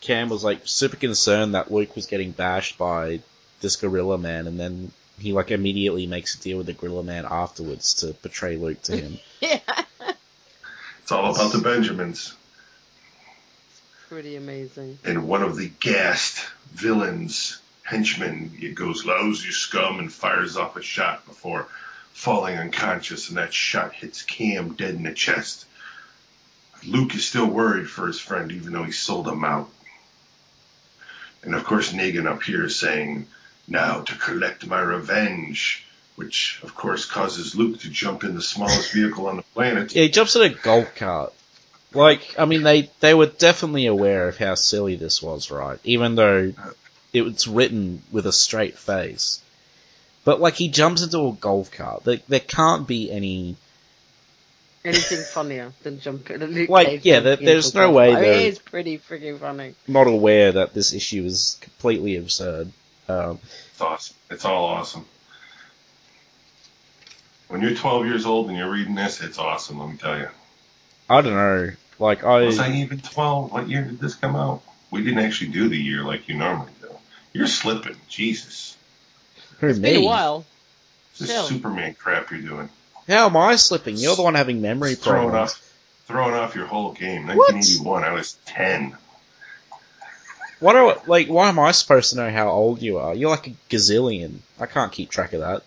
Cam 0.00 0.28
was 0.28 0.44
like 0.44 0.60
super 0.62 0.96
concerned 0.96 1.56
that 1.56 1.72
Luke 1.72 1.96
was 1.96 2.06
getting 2.06 2.30
bashed 2.30 2.78
by 2.78 3.20
this 3.60 3.74
Gorilla 3.74 4.16
Man, 4.16 4.46
and 4.46 4.60
then 4.60 4.92
he 5.18 5.32
like 5.32 5.50
immediately 5.50 6.06
makes 6.06 6.36
a 6.36 6.40
deal 6.40 6.58
with 6.58 6.66
the 6.66 6.72
Gorilla 6.72 7.02
Man 7.02 7.26
afterwards 7.28 7.94
to 7.94 8.12
betray 8.22 8.56
Luke 8.56 8.80
to 8.82 8.96
him. 8.96 9.18
Yeah. 9.40 9.58
it's 11.02 11.10
all 11.10 11.34
about 11.34 11.50
the 11.52 11.58
Benjamins. 11.58 12.32
Pretty 14.08 14.36
amazing. 14.36 15.00
and 15.04 15.26
one 15.26 15.42
of 15.42 15.56
the 15.56 15.68
gassed 15.80 16.38
villains 16.70 17.58
henchmen 17.84 18.52
it 18.60 18.74
goes 18.74 19.04
lousy 19.04 19.50
scum 19.50 19.98
and 19.98 20.12
fires 20.12 20.56
off 20.56 20.76
a 20.76 20.82
shot 20.82 21.24
before 21.26 21.66
falling 22.12 22.56
unconscious 22.56 23.28
and 23.28 23.38
that 23.38 23.52
shot 23.52 23.92
hits 23.92 24.22
cam 24.22 24.74
dead 24.74 24.94
in 24.94 25.02
the 25.02 25.12
chest 25.12 25.66
luke 26.86 27.14
is 27.14 27.26
still 27.26 27.46
worried 27.46 27.88
for 27.88 28.06
his 28.06 28.20
friend 28.20 28.52
even 28.52 28.72
though 28.72 28.84
he 28.84 28.92
sold 28.92 29.26
him 29.26 29.44
out 29.44 29.68
and 31.42 31.54
of 31.54 31.64
course 31.64 31.92
nagan 31.92 32.26
up 32.26 32.42
here 32.42 32.64
is 32.64 32.78
saying 32.78 33.26
now 33.66 34.00
to 34.00 34.14
collect 34.16 34.66
my 34.66 34.80
revenge 34.80 35.86
which 36.16 36.60
of 36.62 36.74
course 36.74 37.04
causes 37.04 37.56
luke 37.56 37.80
to 37.80 37.88
jump 37.88 38.22
in 38.22 38.34
the 38.34 38.42
smallest 38.42 38.92
vehicle 38.92 39.26
on 39.26 39.36
the 39.36 39.42
planet 39.54 39.94
Yeah, 39.94 40.02
he 40.02 40.08
jumps 40.08 40.36
in 40.36 40.42
a 40.42 40.48
golf 40.50 40.94
cart. 40.94 41.32
Like, 41.94 42.34
I 42.38 42.46
mean, 42.46 42.62
they 42.62 42.90
they 43.00 43.12
were 43.12 43.26
definitely 43.26 43.86
aware 43.86 44.28
of 44.28 44.38
how 44.38 44.54
silly 44.54 44.96
this 44.96 45.20
was, 45.22 45.50
right? 45.50 45.78
Even 45.84 46.14
though 46.14 46.52
it 47.12 47.22
was 47.22 47.46
written 47.46 48.02
with 48.10 48.26
a 48.26 48.32
straight 48.32 48.78
face. 48.78 49.40
But 50.24 50.40
like, 50.40 50.54
he 50.54 50.68
jumps 50.68 51.02
into 51.02 51.18
a 51.26 51.32
golf 51.32 51.70
cart. 51.70 52.04
There, 52.04 52.20
there 52.28 52.40
can't 52.40 52.86
be 52.86 53.10
any. 53.10 53.56
Anything 54.84 55.20
funnier 55.22 55.72
than 55.84 56.00
jumping 56.00 56.42
a 56.42 56.46
Luke 56.46 56.68
Like, 56.68 56.88
Cage 56.88 57.04
yeah, 57.04 57.20
there- 57.20 57.36
there's 57.36 57.72
no 57.72 57.92
way 57.92 58.12
cart. 58.12 58.24
I 58.24 58.28
It 58.28 58.46
is 58.46 58.58
pretty 58.58 58.98
freaking 58.98 59.38
funny. 59.38 59.74
Not 59.86 60.08
aware 60.08 60.50
that 60.52 60.74
this 60.74 60.92
issue 60.92 61.24
is 61.24 61.56
completely 61.60 62.16
absurd. 62.16 62.72
Um, 63.08 63.38
It's 63.72 63.80
awesome. 63.80 64.16
It's 64.30 64.44
all 64.44 64.64
awesome. 64.64 65.04
When 67.46 67.60
you're 67.60 67.74
12 67.74 68.06
years 68.06 68.26
old 68.26 68.48
and 68.48 68.56
you're 68.56 68.70
reading 68.70 68.94
this, 68.94 69.20
it's 69.20 69.38
awesome. 69.38 69.78
Let 69.78 69.90
me 69.90 69.96
tell 69.98 70.18
you. 70.18 70.28
I 71.08 71.20
don't 71.20 71.34
know. 71.34 71.70
Like, 71.98 72.24
I 72.24 72.40
Was 72.42 72.58
I 72.58 72.72
even 72.72 72.98
12? 73.00 73.52
What 73.52 73.68
year 73.68 73.84
did 73.84 74.00
this 74.00 74.14
come 74.16 74.34
out? 74.34 74.62
We 74.90 75.04
didn't 75.04 75.20
actually 75.20 75.50
do 75.50 75.68
the 75.68 75.76
year 75.78 76.02
like 76.02 76.28
you 76.28 76.34
normally 76.36 76.72
do. 76.80 76.81
You're 77.32 77.46
slipping, 77.46 77.96
Jesus. 78.08 78.76
who 79.60 79.68
It's 79.68 79.78
me? 79.78 79.90
been 79.94 80.02
a 80.02 80.06
while. 80.06 80.44
This 81.18 81.28
Still. 81.30 81.44
Superman 81.44 81.94
crap 81.94 82.30
you're 82.30 82.40
doing. 82.40 82.68
How 83.08 83.26
am 83.26 83.36
I 83.36 83.56
slipping? 83.56 83.96
You're 83.96 84.16
the 84.16 84.22
one 84.22 84.34
having 84.34 84.60
memory 84.62 84.90
Just 84.90 85.02
throwing 85.02 85.28
problems. 85.30 85.52
off, 85.52 85.74
throwing 86.06 86.34
off 86.34 86.54
your 86.54 86.66
whole 86.66 86.92
game. 86.92 87.26
What? 87.26 87.52
1981. 87.52 88.04
I 88.04 88.12
was 88.12 88.34
10. 88.46 88.96
What 90.60 90.72
do 90.74 90.88
I, 90.90 90.96
like? 91.06 91.28
Why 91.28 91.48
am 91.48 91.58
I 91.58 91.72
supposed 91.72 92.10
to 92.10 92.16
know 92.16 92.30
how 92.30 92.48
old 92.48 92.80
you 92.82 92.98
are? 92.98 93.14
You're 93.14 93.30
like 93.30 93.48
a 93.48 93.54
gazillion. 93.68 94.38
I 94.60 94.66
can't 94.66 94.92
keep 94.92 95.10
track 95.10 95.32
of 95.32 95.40
that. 95.40 95.62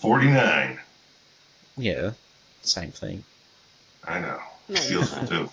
49. 0.00 0.78
Yeah, 1.76 2.10
same 2.62 2.90
thing. 2.90 3.24
I 4.06 4.18
know. 4.20 4.40
No, 4.68 4.80
Feels 4.80 5.16
it 5.16 5.28
too. 5.28 5.48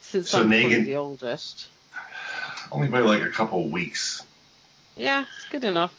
Since 0.00 0.30
So 0.30 0.40
I'm 0.40 0.50
Negan- 0.50 0.84
the 0.86 0.96
oldest. 0.96 1.66
Only 2.72 2.88
by 2.88 3.00
like 3.00 3.22
a 3.22 3.30
couple 3.30 3.68
weeks. 3.68 4.24
Yeah, 4.96 5.24
it's 5.36 5.48
good 5.48 5.64
enough. 5.64 5.94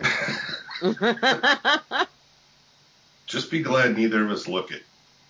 Just 3.26 3.50
be 3.50 3.62
glad 3.62 3.96
neither 3.96 4.24
of 4.24 4.30
us 4.30 4.48
look 4.48 4.70
it. 4.70 4.82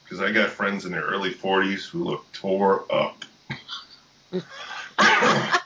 Because 0.03 0.21
I 0.21 0.33
got 0.33 0.51
friends 0.51 0.85
in 0.85 0.93
their 0.93 1.03
early 1.03 1.33
40s 1.33 1.89
who 1.89 2.05
look 2.05 2.31
tore 2.33 2.85
up. 2.93 3.25
I'm 4.99 5.61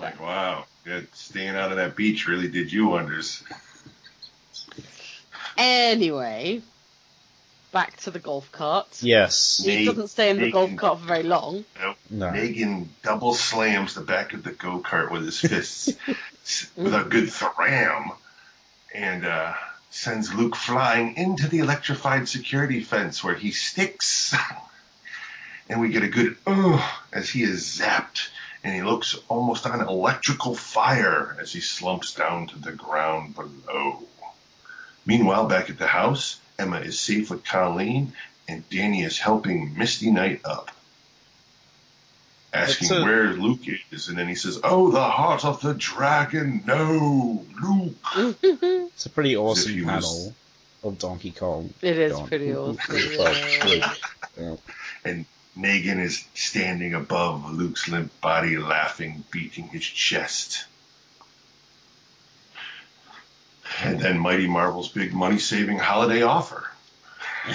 like, 0.00 0.20
wow, 0.20 0.64
good. 0.84 1.06
staying 1.14 1.54
out 1.54 1.70
of 1.70 1.76
that 1.76 1.96
beach 1.96 2.26
really 2.26 2.48
did 2.48 2.72
you 2.72 2.88
wonders. 2.88 3.44
anyway, 5.56 6.62
back 7.74 7.98
to 7.98 8.10
the 8.10 8.20
golf 8.20 8.50
cart. 8.52 8.86
Yes. 9.02 9.60
He 9.62 9.74
Nate- 9.76 9.86
doesn't 9.88 10.08
stay 10.08 10.30
in 10.30 10.36
the 10.36 10.44
Nate 10.44 10.52
golf 10.54 10.76
cart 10.76 11.00
for 11.00 11.04
very 11.06 11.24
long. 11.24 11.64
No. 12.08 12.30
Nagan 12.30 12.86
double 13.02 13.34
slams 13.34 13.94
the 13.94 14.00
back 14.00 14.32
of 14.32 14.44
the 14.44 14.52
go 14.52 14.78
kart 14.78 15.10
with 15.10 15.24
his 15.26 15.40
fists 15.40 15.92
with 16.76 16.94
a 16.94 17.04
good 17.04 17.30
thram 17.30 18.12
and 18.94 19.26
uh, 19.26 19.52
sends 19.90 20.32
Luke 20.32 20.56
flying 20.56 21.16
into 21.16 21.48
the 21.48 21.58
electrified 21.58 22.28
security 22.28 22.80
fence 22.80 23.22
where 23.24 23.34
he 23.34 23.50
sticks. 23.50 24.34
and 25.68 25.80
we 25.80 25.88
get 25.88 26.04
a 26.04 26.08
good 26.08 26.36
uh 26.46 26.96
as 27.12 27.28
he 27.28 27.42
is 27.42 27.62
zapped 27.64 28.28
and 28.62 28.74
he 28.74 28.82
looks 28.82 29.18
almost 29.28 29.66
on 29.66 29.80
electrical 29.80 30.54
fire 30.54 31.36
as 31.40 31.52
he 31.52 31.60
slumps 31.60 32.14
down 32.14 32.46
to 32.46 32.58
the 32.58 32.72
ground 32.72 33.34
below. 33.34 34.02
Meanwhile, 35.06 35.46
back 35.46 35.70
at 35.70 35.78
the 35.78 35.86
house, 35.86 36.38
Emma 36.58 36.78
is 36.80 36.98
safe 36.98 37.30
with 37.30 37.44
Colleen, 37.44 38.12
and 38.48 38.68
Danny 38.70 39.02
is 39.02 39.18
helping 39.18 39.76
Misty 39.76 40.10
Knight 40.10 40.40
up. 40.44 40.70
Asking 42.52 42.92
a- 42.92 43.02
where 43.04 43.32
Luke 43.32 43.60
is, 43.90 44.08
and 44.08 44.16
then 44.16 44.28
he 44.28 44.36
says, 44.36 44.60
Oh, 44.62 44.90
the 44.90 45.02
heart 45.02 45.44
of 45.44 45.60
the 45.60 45.74
dragon, 45.74 46.62
no, 46.66 47.44
Luke. 47.60 48.36
It's 48.94 49.06
a 49.06 49.10
pretty 49.10 49.30
he 49.30 49.36
awesome 49.36 49.74
was- 49.76 49.84
panel 49.84 50.34
of 50.84 50.98
Donkey 50.98 51.32
Kong. 51.32 51.72
It 51.82 51.98
is 51.98 52.12
Don- 52.12 52.28
pretty 52.28 52.54
awesome. 52.54 52.96
Yeah. 53.66 53.94
yeah. 54.38 54.56
And 55.04 55.24
Nagan 55.58 55.98
is 56.00 56.24
standing 56.34 56.94
above 56.94 57.50
Luke's 57.52 57.88
limp 57.88 58.12
body, 58.20 58.56
laughing, 58.58 59.24
beating 59.32 59.68
his 59.68 59.84
chest. 59.84 60.64
And 63.82 64.00
then 64.00 64.18
Mighty 64.18 64.46
Marvel's 64.46 64.88
big 64.88 65.12
money 65.12 65.38
saving 65.38 65.78
holiday 65.78 66.22
offer. 66.22 66.68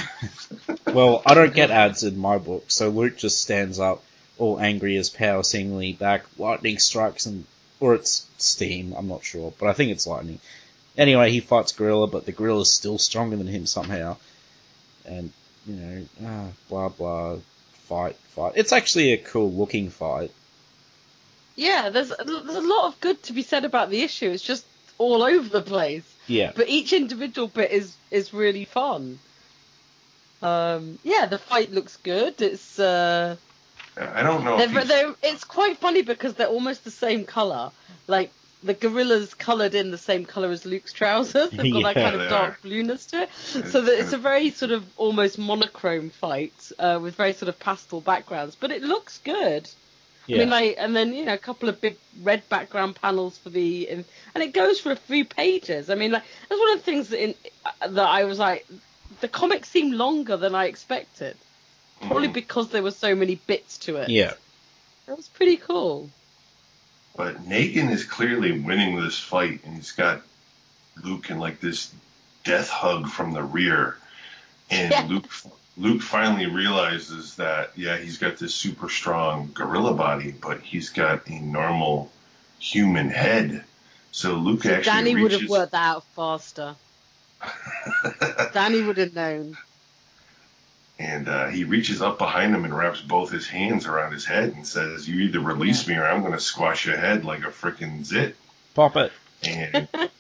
Well, 0.94 1.22
I 1.26 1.36
don't 1.36 1.54
get 1.54 1.70
ads 1.70 2.04
in 2.04 2.18
my 2.18 2.40
book, 2.40 2.66
so 2.68 2.90
Luke 2.90 3.18
just 3.18 3.42
stands 3.42 3.80
up, 3.80 4.04
all 4.40 4.60
angry 4.60 4.98
as 4.98 5.10
power 5.10 5.44
seemingly 5.44 5.94
back, 5.94 6.26
lightning 6.38 6.80
strikes 6.80 7.28
and 7.28 7.46
or 7.80 7.96
it's 7.96 8.26
steam, 8.38 8.94
I'm 8.98 9.08
not 9.08 9.24
sure, 9.24 9.54
but 9.60 9.70
I 9.70 9.74
think 9.74 9.92
it's 9.92 10.08
lightning. 10.08 10.40
Anyway, 10.98 11.32
he 11.32 11.40
fights 11.40 11.72
Gorilla, 11.72 12.08
but 12.08 12.26
the 12.26 12.32
Gorilla's 12.32 12.72
still 12.72 12.98
stronger 12.98 13.38
than 13.38 13.48
him 13.48 13.66
somehow. 13.66 14.18
And, 15.06 15.32
you 15.66 15.76
know, 15.76 16.06
ah, 16.26 16.48
blah 16.68 16.90
blah, 16.90 17.38
fight, 17.88 18.16
fight. 18.36 18.54
It's 18.56 18.74
actually 18.74 19.14
a 19.14 19.18
cool 19.18 19.52
looking 19.52 19.90
fight. 19.90 20.32
Yeah, 21.56 21.90
there's 21.90 22.10
there's 22.10 22.56
a 22.56 22.62
lot 22.62 22.88
of 22.88 23.00
good 23.00 23.22
to 23.24 23.34
be 23.34 23.44
said 23.44 23.66
about 23.66 23.90
the 23.90 24.02
issue. 24.02 24.30
It's 24.30 24.44
just 24.44 24.66
all 25.00 25.24
over 25.24 25.50
the 25.50 25.62
place. 25.64 26.04
Yeah. 26.28 26.52
But 26.56 26.70
each 26.70 26.94
individual 26.94 27.48
bit 27.48 27.72
is 27.72 27.96
is 28.12 28.32
really 28.34 28.66
fun. 28.66 29.18
Um, 30.42 31.00
yeah, 31.04 31.26
the 31.26 31.38
fight 31.38 31.72
looks 31.72 31.98
good. 31.98 32.42
It's 32.42 32.80
uh, 32.80 33.36
I 33.98 34.22
don't 34.24 34.44
know 34.46 34.58
they're, 34.58 34.70
he's- 34.70 34.88
they're, 34.88 35.16
it's 35.24 35.44
quite 35.44 35.78
funny 35.78 36.02
because 36.04 36.36
they're 36.36 36.48
almost 36.48 36.84
the 36.84 36.92
same 36.92 37.26
color. 37.26 37.72
Like 38.08 38.32
the 38.64 38.74
gorilla's 38.74 39.34
coloured 39.34 39.74
in 39.76 39.92
the 39.92 39.98
same 39.98 40.26
color 40.26 40.50
as 40.52 40.66
Luke's 40.66 40.94
trousers. 40.94 41.50
They've 41.52 41.74
got 41.74 41.94
that 41.94 41.96
kind 41.96 42.16
of 42.22 42.30
dark 42.30 42.54
are. 42.54 42.58
blueness 42.62 43.06
to 43.08 43.24
it. 43.24 43.30
So 43.68 43.82
that 43.82 44.00
it's 44.00 44.14
a 44.14 44.18
very 44.18 44.52
sort 44.52 44.72
of 44.72 44.86
almost 44.98 45.38
monochrome 45.38 46.10
fight 46.10 46.72
uh, 46.78 47.00
with 47.02 47.16
very 47.16 47.34
sort 47.34 47.50
of 47.50 47.60
pastel 47.60 48.02
backgrounds, 48.02 48.56
but 48.56 48.72
it 48.72 48.82
looks 48.84 49.18
good. 49.20 49.70
Yeah. 50.30 50.36
I 50.38 50.40
mean, 50.42 50.50
like, 50.52 50.76
and 50.78 50.96
then 50.96 51.14
you 51.14 51.26
know, 51.26 51.34
a 51.34 51.38
couple 51.40 51.70
of 51.70 51.82
big 51.82 51.98
red 52.22 52.48
background 52.50 52.96
panels 52.96 53.38
for 53.38 53.50
the, 53.50 53.90
and, 53.90 54.06
and 54.36 54.44
it 54.44 54.54
goes 54.54 54.80
for 54.80 54.92
a 54.92 54.96
few 54.96 55.26
pages. 55.26 55.90
I 55.90 55.96
mean, 55.96 56.12
like, 56.12 56.24
that's 56.48 56.60
one 56.60 56.72
of 56.74 56.78
the 56.80 56.84
things 56.86 57.10
that 57.10 57.24
in 57.24 57.36
that 57.82 58.08
I 58.08 58.26
was 58.26 58.38
like, 58.38 58.68
the 59.22 59.28
comic 59.28 59.66
seemed 59.66 59.94
longer 59.96 60.38
than 60.38 60.54
I 60.54 60.66
expected, 60.66 61.36
probably 62.02 62.28
Mhm. 62.28 62.34
because 62.34 62.70
there 62.70 62.84
were 62.84 62.92
so 62.92 63.16
many 63.16 63.36
bits 63.36 63.78
to 63.80 63.98
it. 63.98 64.10
yeah. 64.10 64.34
that 65.08 65.18
was 65.18 65.28
pretty 65.28 65.58
cool. 65.58 66.10
But 67.18 67.50
Nagan 67.50 67.90
is 67.90 68.04
clearly 68.04 68.52
winning 68.60 69.02
this 69.02 69.18
fight, 69.20 69.62
and 69.66 69.76
he's 69.76 69.92
got 69.94 70.22
Luke 71.04 71.32
in 71.32 71.40
like 71.40 71.60
this 71.60 71.92
death 72.44 72.70
hug 72.70 73.10
from 73.10 73.34
the 73.34 73.42
rear. 73.44 73.98
And 74.70 74.92
Yeah. 74.92 75.06
Luke 75.08 75.28
Luke 75.80 76.02
finally 76.02 76.46
realizes 76.46 77.36
that 77.36 77.72
yeah, 77.76 77.98
he's 77.98 78.18
got 78.18 78.38
this 78.38 78.54
super 78.54 78.90
strong 78.90 79.50
gorilla 79.54 79.94
body, 79.94 80.32
but 80.32 80.60
he's 80.60 80.90
got 80.90 81.28
a 81.28 81.40
normal 81.40 82.12
human 82.60 83.10
head. 83.10 83.64
So 84.12 84.34
Luke 84.36 84.64
So 84.64 84.74
actually 84.74 84.92
Danny 84.92 85.22
would 85.22 85.32
have 85.32 85.50
worked 85.50 85.72
that 85.72 85.96
out 85.96 86.04
faster. 86.16 86.76
Danny 88.54 88.82
would 88.82 88.98
have 88.98 89.14
known. 89.14 89.58
and 91.00 91.30
uh, 91.30 91.48
he 91.48 91.64
reaches 91.64 92.02
up 92.02 92.18
behind 92.18 92.54
him 92.54 92.66
and 92.66 92.76
wraps 92.78 93.00
both 93.00 93.32
his 93.32 93.48
hands 93.48 93.86
around 93.86 94.12
his 94.12 94.26
head 94.26 94.50
and 94.54 94.68
says, 94.68 95.08
"You 95.08 95.22
either 95.22 95.40
release 95.40 95.88
me 95.88 95.96
or 95.96 96.06
I'm 96.06 96.20
going 96.22 96.34
to 96.34 96.40
squash 96.42 96.86
your 96.86 96.98
head 96.98 97.24
like 97.24 97.44
a 97.44 97.52
freaking 97.52 98.04
zit." 98.04 98.36
Pop 98.74 98.98
it. 98.98 99.14
and 99.44 99.88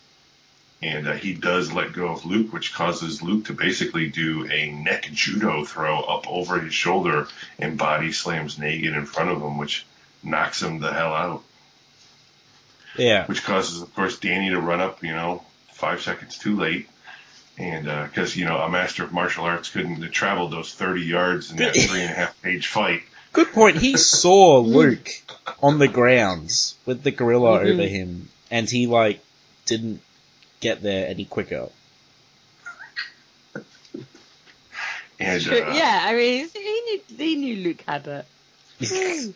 and 0.82 1.08
uh, 1.08 1.14
he 1.14 1.34
does 1.34 1.72
let 1.74 1.94
go 1.94 2.08
of 2.10 2.26
Luke, 2.26 2.54
which 2.54 2.74
causes 2.74 3.22
Luke 3.22 3.46
to 3.46 3.54
basically 3.54 4.08
do 4.10 4.48
a 4.50 4.72
neck 4.72 5.10
judo 5.14 5.66
throw 5.66 6.00
up 6.00 6.26
over 6.30 6.60
his 6.60 6.74
shoulder 6.74 7.28
and 7.58 7.78
body 7.78 8.12
slams 8.12 8.58
Nagan 8.58 8.96
in 8.96 9.06
front 9.06 9.30
of 9.30 9.42
him, 9.42 9.58
which 9.58 9.86
knocks 10.24 10.62
him 10.62 10.80
the 10.80 10.94
hell 10.94 11.14
out. 11.14 11.44
Yeah. 12.98 13.26
Which 13.28 13.44
causes, 13.44 13.82
of 13.82 13.94
course, 13.94 14.20
Danny 14.20 14.50
to 14.50 14.60
run 14.60 14.80
up, 14.82 15.04
you 15.04 15.14
know, 15.14 15.44
five 15.74 16.02
seconds 16.02 16.38
too 16.38 16.56
late. 16.58 16.88
And 17.58 17.86
because 18.10 18.38
you 18.38 18.46
know 18.46 18.58
a 18.58 18.70
master 18.70 19.04
of 19.04 19.12
martial 19.12 19.44
arts 19.44 19.70
couldn't 19.70 20.02
have 20.02 20.12
traveled 20.12 20.52
those 20.52 20.74
30 20.74 21.02
yards 21.02 21.52
in 21.52 21.58
that 21.58 21.74
three 21.76 22.02
and 22.02 22.12
a 22.12 22.14
half 22.16 22.42
page 22.42 22.68
fight, 22.68 23.04
Good 23.32 23.52
point. 23.52 23.78
He 23.78 23.96
saw 23.98 24.60
Luke 24.60 25.10
on 25.62 25.78
the 25.78 25.88
grounds 25.90 26.76
with 26.86 27.04
the 27.04 27.12
gorilla 27.12 27.60
Mhm. 27.60 27.74
over 27.74 27.84
him, 27.84 28.30
and 28.50 28.68
he 28.70 28.88
like 28.88 29.20
didn't 29.66 30.02
get 30.60 30.82
there 30.82 31.08
any 31.08 31.26
quicker. 31.26 31.70
and 35.20 35.48
uh, 35.48 35.72
yeah, 35.74 36.02
I 36.06 36.16
mean, 36.16 36.50
he 36.54 36.82
knew, 36.86 37.02
he 37.18 37.36
knew 37.36 37.56
Luke 37.64 37.82
had 37.88 38.08
it. 38.08 38.26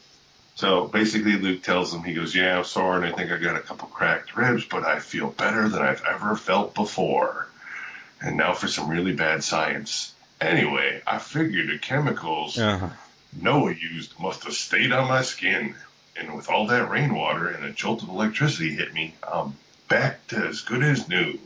So 0.56 0.88
basically, 0.88 1.34
Luke 1.34 1.64
tells 1.64 1.94
him, 1.94 2.04
he 2.04 2.14
goes, 2.14 2.36
Yeah, 2.36 2.60
I'm 2.60 2.64
sore 2.64 2.96
and 2.96 3.06
I 3.06 3.12
think 3.12 3.32
I 3.32 3.38
got 3.38 3.56
a 3.56 3.62
couple 3.62 3.88
cracked 3.88 4.36
ribs, 4.36 4.66
but 4.66 4.86
I 4.86 5.00
feel 5.00 5.30
better 5.32 5.68
than 5.68 5.82
I've 5.82 6.04
ever 6.06 6.36
felt 6.36 6.76
before. 6.76 7.48
And 8.22 8.38
now 8.38 8.54
for 8.54 8.68
some 8.68 8.88
really 8.90 9.16
bad 9.16 9.44
science. 9.44 10.14
Anyway, 10.40 11.02
I 11.08 11.18
figured 11.18 11.70
the 11.70 11.80
chemicals 11.80 12.58
Uh-huh. 12.60 12.90
Noah 13.42 13.74
used 13.74 14.18
must 14.20 14.44
have 14.44 14.54
stayed 14.54 14.92
on 14.92 15.08
my 15.08 15.24
skin. 15.24 15.76
And 16.16 16.36
with 16.36 16.50
all 16.50 16.68
that 16.68 16.90
rainwater 16.90 17.48
and 17.48 17.66
a 17.66 17.72
jolt 17.72 18.04
of 18.04 18.10
electricity 18.10 18.76
hit 18.76 18.94
me, 18.94 19.16
I'm 19.24 19.56
back 19.94 20.26
to 20.28 20.38
as 20.48 20.62
good 20.62 20.84
as 20.84 21.08
new. 21.08 21.38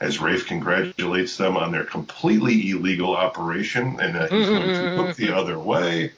As 0.00 0.18
Rafe 0.18 0.46
congratulates 0.46 1.36
them 1.36 1.56
on 1.58 1.72
their 1.72 1.84
completely 1.84 2.70
illegal 2.70 3.14
operation 3.14 3.98
and 4.00 4.14
that 4.14 4.30
he's 4.32 4.48
going 4.48 4.68
to 4.68 4.94
look 5.02 5.16
the 5.16 5.36
other 5.36 5.58
way. 5.58 6.12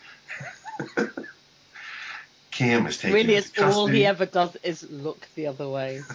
Cam 2.53 2.87
is 2.87 2.99
taking 2.99 3.15
really, 3.15 3.35
it's 3.35 3.59
all 3.59 3.87
he 3.89 4.07
ever 4.07 4.27
does 4.27 4.55
is 4.63 4.89
look 4.89 5.27
the 5.35 5.47
other 5.49 5.69
way. 5.69 6.03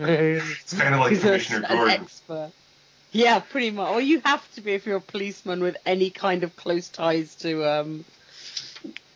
It's 0.00 0.74
kind 0.74 0.94
of 0.94 1.00
like 1.00 1.10
He's 1.10 1.18
a- 1.24 1.26
Commissioner 1.26 1.66
an 1.68 1.76
Gordon. 1.76 2.02
expert. 2.02 2.52
Yeah, 3.10 3.40
pretty 3.40 3.72
much. 3.72 3.88
Or 3.90 4.00
you 4.00 4.20
have 4.20 4.48
to 4.54 4.60
be 4.60 4.74
if 4.74 4.86
you're 4.86 4.98
a 4.98 5.00
policeman 5.00 5.60
with 5.60 5.76
any 5.84 6.10
kind 6.10 6.44
of 6.44 6.54
close 6.54 6.88
ties 6.88 7.34
to 7.36 7.64
um 7.68 8.04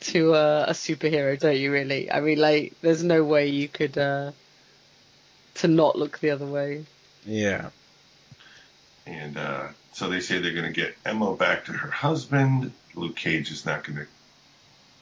to 0.02 0.34
uh, 0.34 0.66
a 0.68 0.72
superhero, 0.72 1.38
don't 1.38 1.56
you? 1.56 1.72
Really? 1.72 2.10
I 2.10 2.20
mean, 2.20 2.38
like, 2.38 2.74
there's 2.82 3.02
no 3.02 3.24
way 3.24 3.48
you 3.48 3.68
could 3.68 3.96
uh 3.98 4.32
to 5.54 5.68
not 5.68 5.98
look 5.98 6.18
the 6.18 6.30
other 6.30 6.46
way. 6.46 6.84
Yeah. 7.26 7.70
And 9.06 9.36
uh, 9.36 9.68
so 9.92 10.08
they 10.08 10.20
say 10.20 10.38
they're 10.38 10.52
going 10.52 10.72
to 10.72 10.80
get 10.80 10.96
Emma 11.04 11.34
back 11.34 11.66
to 11.66 11.72
her 11.72 11.90
husband. 11.90 12.72
Luke 12.94 13.16
Cage 13.16 13.50
is 13.50 13.66
not 13.66 13.84
going 13.84 13.98
to 13.98 14.06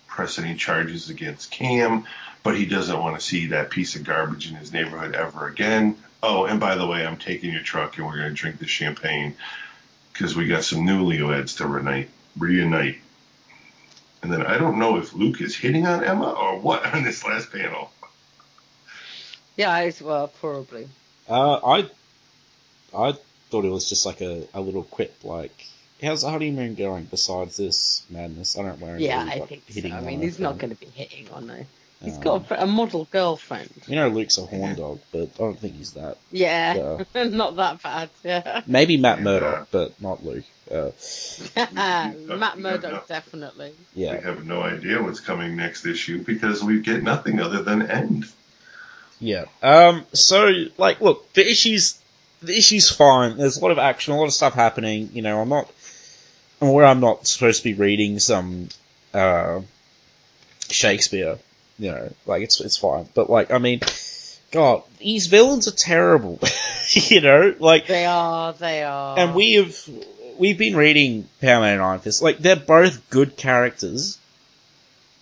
press 0.06 0.38
any 0.38 0.56
charges 0.56 1.10
against 1.10 1.50
Cam, 1.50 2.04
but 2.42 2.56
he 2.56 2.66
doesn't 2.66 2.98
want 2.98 3.18
to 3.18 3.24
see 3.24 3.48
that 3.48 3.70
piece 3.70 3.94
of 3.96 4.04
garbage 4.04 4.50
in 4.50 4.56
his 4.56 4.72
neighborhood 4.72 5.14
ever 5.14 5.46
again. 5.46 5.96
Oh, 6.22 6.44
and 6.44 6.60
by 6.60 6.74
the 6.74 6.86
way, 6.86 7.06
I'm 7.06 7.16
taking 7.16 7.52
your 7.52 7.62
truck 7.62 7.96
and 7.96 8.06
we're 8.06 8.18
going 8.18 8.30
to 8.30 8.34
drink 8.34 8.58
the 8.58 8.66
champagne 8.66 9.34
because 10.12 10.36
we 10.36 10.46
got 10.48 10.64
some 10.64 10.80
newlyweds 10.80 11.56
to 11.58 11.66
reunite. 11.66 12.10
reunite. 12.36 12.98
And 14.22 14.32
then 14.32 14.44
I 14.44 14.58
don't 14.58 14.78
know 14.78 14.96
if 14.98 15.14
Luke 15.14 15.40
is 15.40 15.56
hitting 15.56 15.86
on 15.86 16.04
Emma 16.04 16.30
or 16.30 16.58
what 16.58 16.84
on 16.94 17.04
this 17.04 17.24
last 17.24 17.50
panel. 17.52 17.90
Yeah, 19.56 19.70
I, 19.70 19.92
well, 20.00 20.28
probably. 20.28 20.88
Uh, 21.28 21.56
I, 21.56 21.90
I 22.96 23.14
thought 23.50 23.64
it 23.64 23.70
was 23.70 23.88
just 23.88 24.06
like 24.06 24.20
a, 24.20 24.46
a 24.54 24.60
little 24.60 24.84
quip, 24.84 25.14
like, 25.22 25.66
how's 26.02 26.22
the 26.22 26.30
honeymoon 26.30 26.74
going 26.74 27.04
besides 27.04 27.56
this 27.56 28.04
madness? 28.10 28.58
I 28.58 28.62
don't 28.62 28.80
worry. 28.80 29.04
Yeah, 29.04 29.22
I 29.22 29.40
think 29.40 29.62
so. 29.68 29.88
I 29.88 30.00
mean, 30.00 30.22
he's 30.22 30.38
not 30.38 30.58
going 30.58 30.74
to 30.74 30.80
be 30.80 30.86
hitting 30.86 31.28
on 31.30 31.48
her. 31.48 31.66
He's 32.02 32.16
Um, 32.16 32.20
got 32.22 32.50
a, 32.50 32.62
a 32.62 32.66
model 32.66 33.06
girlfriend. 33.10 33.70
You 33.86 33.96
know, 33.96 34.08
Luke's 34.08 34.38
a 34.38 34.46
horn 34.46 34.74
dog, 34.74 35.00
but 35.12 35.20
I 35.20 35.38
don't 35.38 35.58
think 35.58 35.76
he's 35.76 35.92
that. 35.92 36.16
Yeah, 36.32 37.02
not 37.14 37.56
that 37.56 37.82
bad. 37.82 38.08
Yeah, 38.24 38.62
Maybe 38.66 38.96
Matt 38.96 39.20
Murdock, 39.20 39.68
but 39.70 40.00
not 40.00 40.24
Luke. 40.24 40.44
Uh, 40.70 40.90
Matt 41.74 42.58
Murdock 42.58 42.80
don't 42.90 43.08
definitely. 43.08 43.72
yeah. 43.94 44.16
We 44.16 44.22
have 44.22 44.46
no 44.46 44.62
idea 44.62 45.02
what's 45.02 45.20
coming 45.20 45.56
next 45.56 45.84
issue 45.84 46.22
because 46.24 46.62
we 46.64 46.80
get 46.80 47.02
nothing 47.02 47.40
other 47.40 47.62
than 47.62 47.82
end. 47.90 48.24
Yeah. 49.18 49.44
Um. 49.62 50.06
So, 50.14 50.50
like, 50.78 51.02
look, 51.02 51.30
the 51.34 51.46
issues, 51.46 51.98
the 52.40 52.56
issue's 52.56 52.88
fine. 52.90 53.36
There's 53.36 53.58
a 53.58 53.60
lot 53.60 53.72
of 53.72 53.78
action, 53.78 54.14
a 54.14 54.16
lot 54.16 54.24
of 54.26 54.32
stuff 54.32 54.54
happening. 54.54 55.10
You 55.12 55.20
know, 55.20 55.42
I'm 55.42 55.50
not, 55.50 55.70
I'm 56.62 56.68
aware 56.68 56.86
I'm 56.86 57.00
not 57.00 57.26
supposed 57.26 57.62
to 57.62 57.64
be 57.64 57.74
reading 57.74 58.18
some, 58.20 58.68
uh, 59.12 59.60
Shakespeare. 60.70 61.38
You 61.80 61.92
know, 61.92 62.12
like 62.26 62.42
it's 62.42 62.60
it's 62.60 62.76
fine. 62.76 63.08
But 63.14 63.30
like, 63.30 63.50
I 63.50 63.58
mean, 63.58 63.80
God, 64.52 64.82
these 64.98 65.26
villains 65.28 65.66
are 65.66 65.72
terrible. 65.72 66.38
you 66.92 67.20
know, 67.22 67.54
like 67.58 67.86
They 67.86 68.04
are. 68.04 68.52
They 68.52 68.82
are. 68.84 69.18
and 69.18 69.34
we 69.34 69.54
have 69.54 69.76
we've 70.38 70.58
been 70.58 70.76
reading 70.76 71.26
Power 71.40 71.60
Man 71.60 71.74
and 71.74 71.82
Iron 71.82 72.00
Fist. 72.00 72.22
Like 72.22 72.38
they're 72.38 72.54
both 72.56 73.08
good 73.08 73.36
characters, 73.36 74.18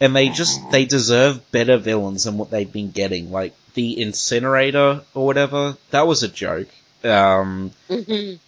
and 0.00 0.16
they 0.16 0.30
just 0.30 0.70
they 0.72 0.84
deserve 0.84 1.48
better 1.52 1.76
villains 1.78 2.24
than 2.24 2.36
what 2.38 2.50
they've 2.50 2.70
been 2.72 2.90
getting. 2.90 3.30
Like 3.30 3.54
the 3.74 4.02
Incinerator 4.02 5.02
or 5.14 5.26
whatever, 5.26 5.76
that 5.92 6.08
was 6.08 6.24
a 6.24 6.28
joke. 6.28 6.68
Um, 7.04 7.70
Mhm. 7.88 8.40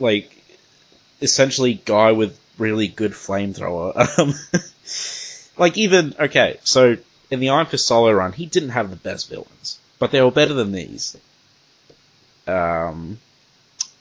like 0.00 0.30
essentially 1.20 1.74
guy 1.74 2.12
with 2.12 2.38
really 2.56 2.88
good 2.88 3.12
flamethrower. 3.12 3.92
Um, 4.18 4.34
like 5.58 5.76
even 5.76 6.14
okay, 6.18 6.58
so 6.64 6.96
in 7.30 7.40
the 7.40 7.50
Iron 7.50 7.66
Fist 7.66 7.86
solo 7.86 8.12
run, 8.12 8.32
he 8.32 8.46
didn't 8.46 8.70
have 8.70 8.90
the 8.90 8.96
best 8.96 9.28
villains, 9.28 9.78
but 9.98 10.10
they 10.10 10.20
were 10.20 10.30
better 10.30 10.54
than 10.54 10.72
these. 10.72 11.16
Um. 12.46 13.18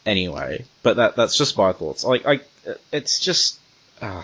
Anyway, 0.06 0.66
but 0.82 0.98
that 0.98 1.16
that's 1.16 1.38
just 1.38 1.58
my 1.58 1.72
thoughts. 1.72 2.04
Like 2.04 2.26
I, 2.26 2.42
it's 2.92 3.20
just 3.20 3.58
uh, 4.02 4.24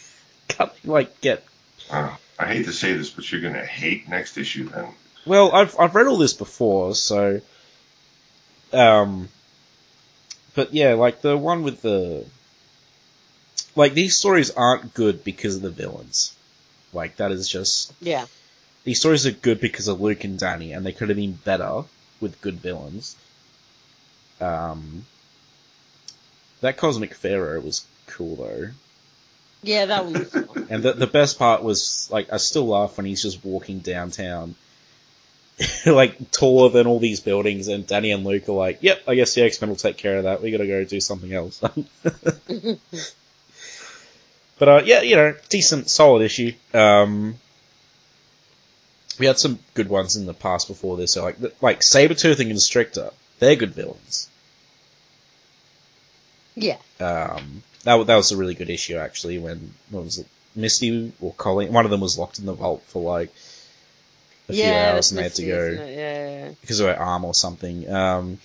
can't 0.48 0.72
like 0.84 1.20
get. 1.20 1.44
Uh, 1.88 2.16
I 2.38 2.46
hate 2.46 2.64
to 2.66 2.72
say 2.72 2.94
this, 2.94 3.10
but 3.10 3.30
you're 3.30 3.40
gonna 3.40 3.64
hate 3.64 4.08
next 4.08 4.36
issue 4.36 4.68
then. 4.68 4.88
Well, 5.24 5.52
I've 5.52 5.78
I've 5.78 5.94
read 5.94 6.08
all 6.08 6.16
this 6.18 6.32
before, 6.34 6.94
so. 6.94 7.40
Um. 8.72 9.28
But 10.56 10.74
yeah, 10.74 10.94
like 10.94 11.20
the 11.22 11.36
one 11.36 11.62
with 11.62 11.82
the. 11.82 12.26
Like 13.76 13.94
these 13.94 14.16
stories 14.16 14.50
aren't 14.50 14.94
good 14.94 15.22
because 15.22 15.54
of 15.54 15.62
the 15.62 15.70
villains. 15.70 16.34
Like 16.92 17.16
that 17.16 17.30
is 17.30 17.48
just 17.48 17.92
Yeah. 18.00 18.26
These 18.84 19.00
stories 19.00 19.26
are 19.26 19.32
good 19.32 19.60
because 19.60 19.88
of 19.88 20.00
Luke 20.00 20.24
and 20.24 20.38
Danny, 20.38 20.72
and 20.72 20.84
they 20.84 20.92
could 20.92 21.08
have 21.08 21.16
been 21.16 21.32
better 21.32 21.84
with 22.20 22.40
good 22.40 22.56
villains. 22.56 23.16
Um, 24.40 25.04
that 26.60 26.76
Cosmic 26.76 27.14
Pharaoh 27.14 27.60
was 27.60 27.84
cool 28.06 28.36
though, 28.36 28.70
Yeah, 29.62 29.86
that 29.86 30.04
one 30.04 30.14
was 30.14 30.30
fun. 30.30 30.66
and 30.70 30.82
the 30.82 30.92
the 30.92 31.06
best 31.06 31.38
part 31.38 31.62
was 31.62 32.08
like 32.10 32.32
I 32.32 32.38
still 32.38 32.66
laugh 32.66 32.96
when 32.96 33.06
he's 33.06 33.22
just 33.22 33.44
walking 33.44 33.80
downtown, 33.80 34.54
like 35.86 36.30
taller 36.30 36.70
than 36.70 36.86
all 36.86 36.98
these 36.98 37.20
buildings, 37.20 37.68
and 37.68 37.86
Danny 37.86 38.10
and 38.12 38.24
Luke 38.24 38.48
are 38.48 38.52
like, 38.52 38.78
"Yep, 38.80 39.02
I 39.06 39.14
guess 39.14 39.34
the 39.34 39.42
X 39.42 39.60
Men 39.60 39.70
will 39.70 39.76
take 39.76 39.98
care 39.98 40.16
of 40.18 40.24
that. 40.24 40.42
We 40.42 40.50
gotta 40.50 40.66
go 40.66 40.84
do 40.84 41.00
something 41.00 41.32
else." 41.32 41.60
but 44.58 44.68
uh, 44.68 44.82
yeah, 44.84 45.02
you 45.02 45.16
know, 45.16 45.34
decent, 45.50 45.90
solid 45.90 46.22
issue. 46.22 46.52
Um, 46.72 47.36
we 49.20 49.26
had 49.26 49.38
some 49.38 49.58
good 49.74 49.88
ones 49.88 50.16
in 50.16 50.26
the 50.26 50.34
past 50.34 50.66
before 50.66 50.96
this, 50.96 51.12
so 51.12 51.22
like 51.22 51.36
like 51.60 51.80
Sabretooth 51.80 52.40
and 52.40 52.48
Constrictor, 52.48 53.10
they're 53.38 53.56
good 53.56 53.74
villains. 53.74 54.28
yeah. 56.56 56.78
Um, 56.98 57.62
that 57.84 58.06
that 58.06 58.16
was 58.16 58.32
a 58.32 58.36
really 58.36 58.54
good 58.54 58.70
issue 58.70 58.96
actually. 58.96 59.38
When 59.38 59.74
what 59.90 60.04
was 60.04 60.18
it, 60.18 60.26
Misty 60.56 61.12
or 61.20 61.32
Colleen? 61.34 61.72
One 61.72 61.84
of 61.84 61.90
them 61.90 62.00
was 62.00 62.18
locked 62.18 62.38
in 62.38 62.46
the 62.46 62.54
vault 62.54 62.82
for 62.88 63.02
like 63.02 63.32
a 64.48 64.52
few 64.52 64.64
hours, 64.64 65.10
and 65.10 65.18
they 65.18 65.22
had 65.24 65.34
to 65.34 65.46
go? 65.46 65.70
Yeah. 65.70 66.48
because 66.60 66.80
of 66.80 66.88
her 66.88 66.98
arm 66.98 67.24
or 67.24 67.34
something. 67.34 67.88
Um, 67.90 68.38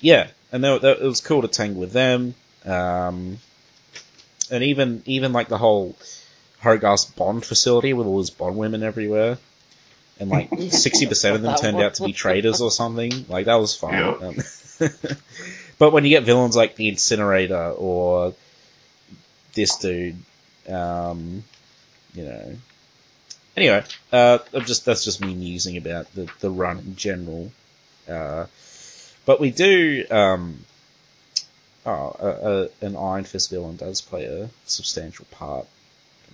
yeah, 0.00 0.28
and 0.50 0.64
that, 0.64 0.82
that, 0.82 1.00
it 1.00 1.06
was 1.06 1.20
cool 1.20 1.42
to 1.42 1.48
tangle 1.48 1.80
with 1.80 1.92
them. 1.92 2.34
Um, 2.64 3.38
and 4.50 4.64
even 4.64 5.02
even 5.06 5.32
like 5.32 5.48
the 5.48 5.58
whole 5.58 5.96
Hogarth 6.60 7.14
Bond 7.16 7.44
facility 7.44 7.92
with 7.92 8.06
all 8.06 8.18
his 8.18 8.30
Bond 8.30 8.56
women 8.56 8.82
everywhere. 8.82 9.38
And 10.20 10.28
like 10.30 10.50
sixty 10.70 11.06
percent 11.06 11.36
of 11.36 11.42
them 11.42 11.56
turned 11.56 11.76
one. 11.76 11.86
out 11.86 11.94
to 11.94 12.04
be 12.04 12.12
traitors 12.24 12.60
or 12.60 12.70
something. 12.70 13.24
Like 13.28 13.46
that 13.46 13.56
was 13.56 13.74
fun. 13.74 13.94
Yep. 13.94 14.22
Um, 14.22 14.90
but 15.78 15.92
when 15.92 16.04
you 16.04 16.10
get 16.10 16.24
villains 16.24 16.54
like 16.54 16.76
the 16.76 16.88
Incinerator 16.88 17.70
or 17.70 18.34
this 19.54 19.76
dude, 19.78 20.18
um, 20.68 21.42
you 22.14 22.24
know. 22.24 22.56
Anyway, 23.56 23.82
uh, 24.12 24.38
I'm 24.54 24.64
just 24.64 24.84
that's 24.84 25.04
just 25.04 25.20
me 25.20 25.34
musing 25.34 25.76
about 25.76 26.14
the 26.14 26.30
the 26.40 26.50
run 26.50 26.78
in 26.78 26.96
general. 26.96 27.50
Uh, 28.08 28.46
but 29.24 29.40
we 29.40 29.50
do. 29.50 30.04
Um, 30.10 30.64
oh, 31.86 32.16
a, 32.18 32.26
a, 32.82 32.86
an 32.86 32.96
Iron 32.96 33.24
Fist 33.24 33.50
villain 33.50 33.76
does 33.76 34.00
play 34.00 34.24
a 34.24 34.50
substantial 34.66 35.26
part 35.30 35.66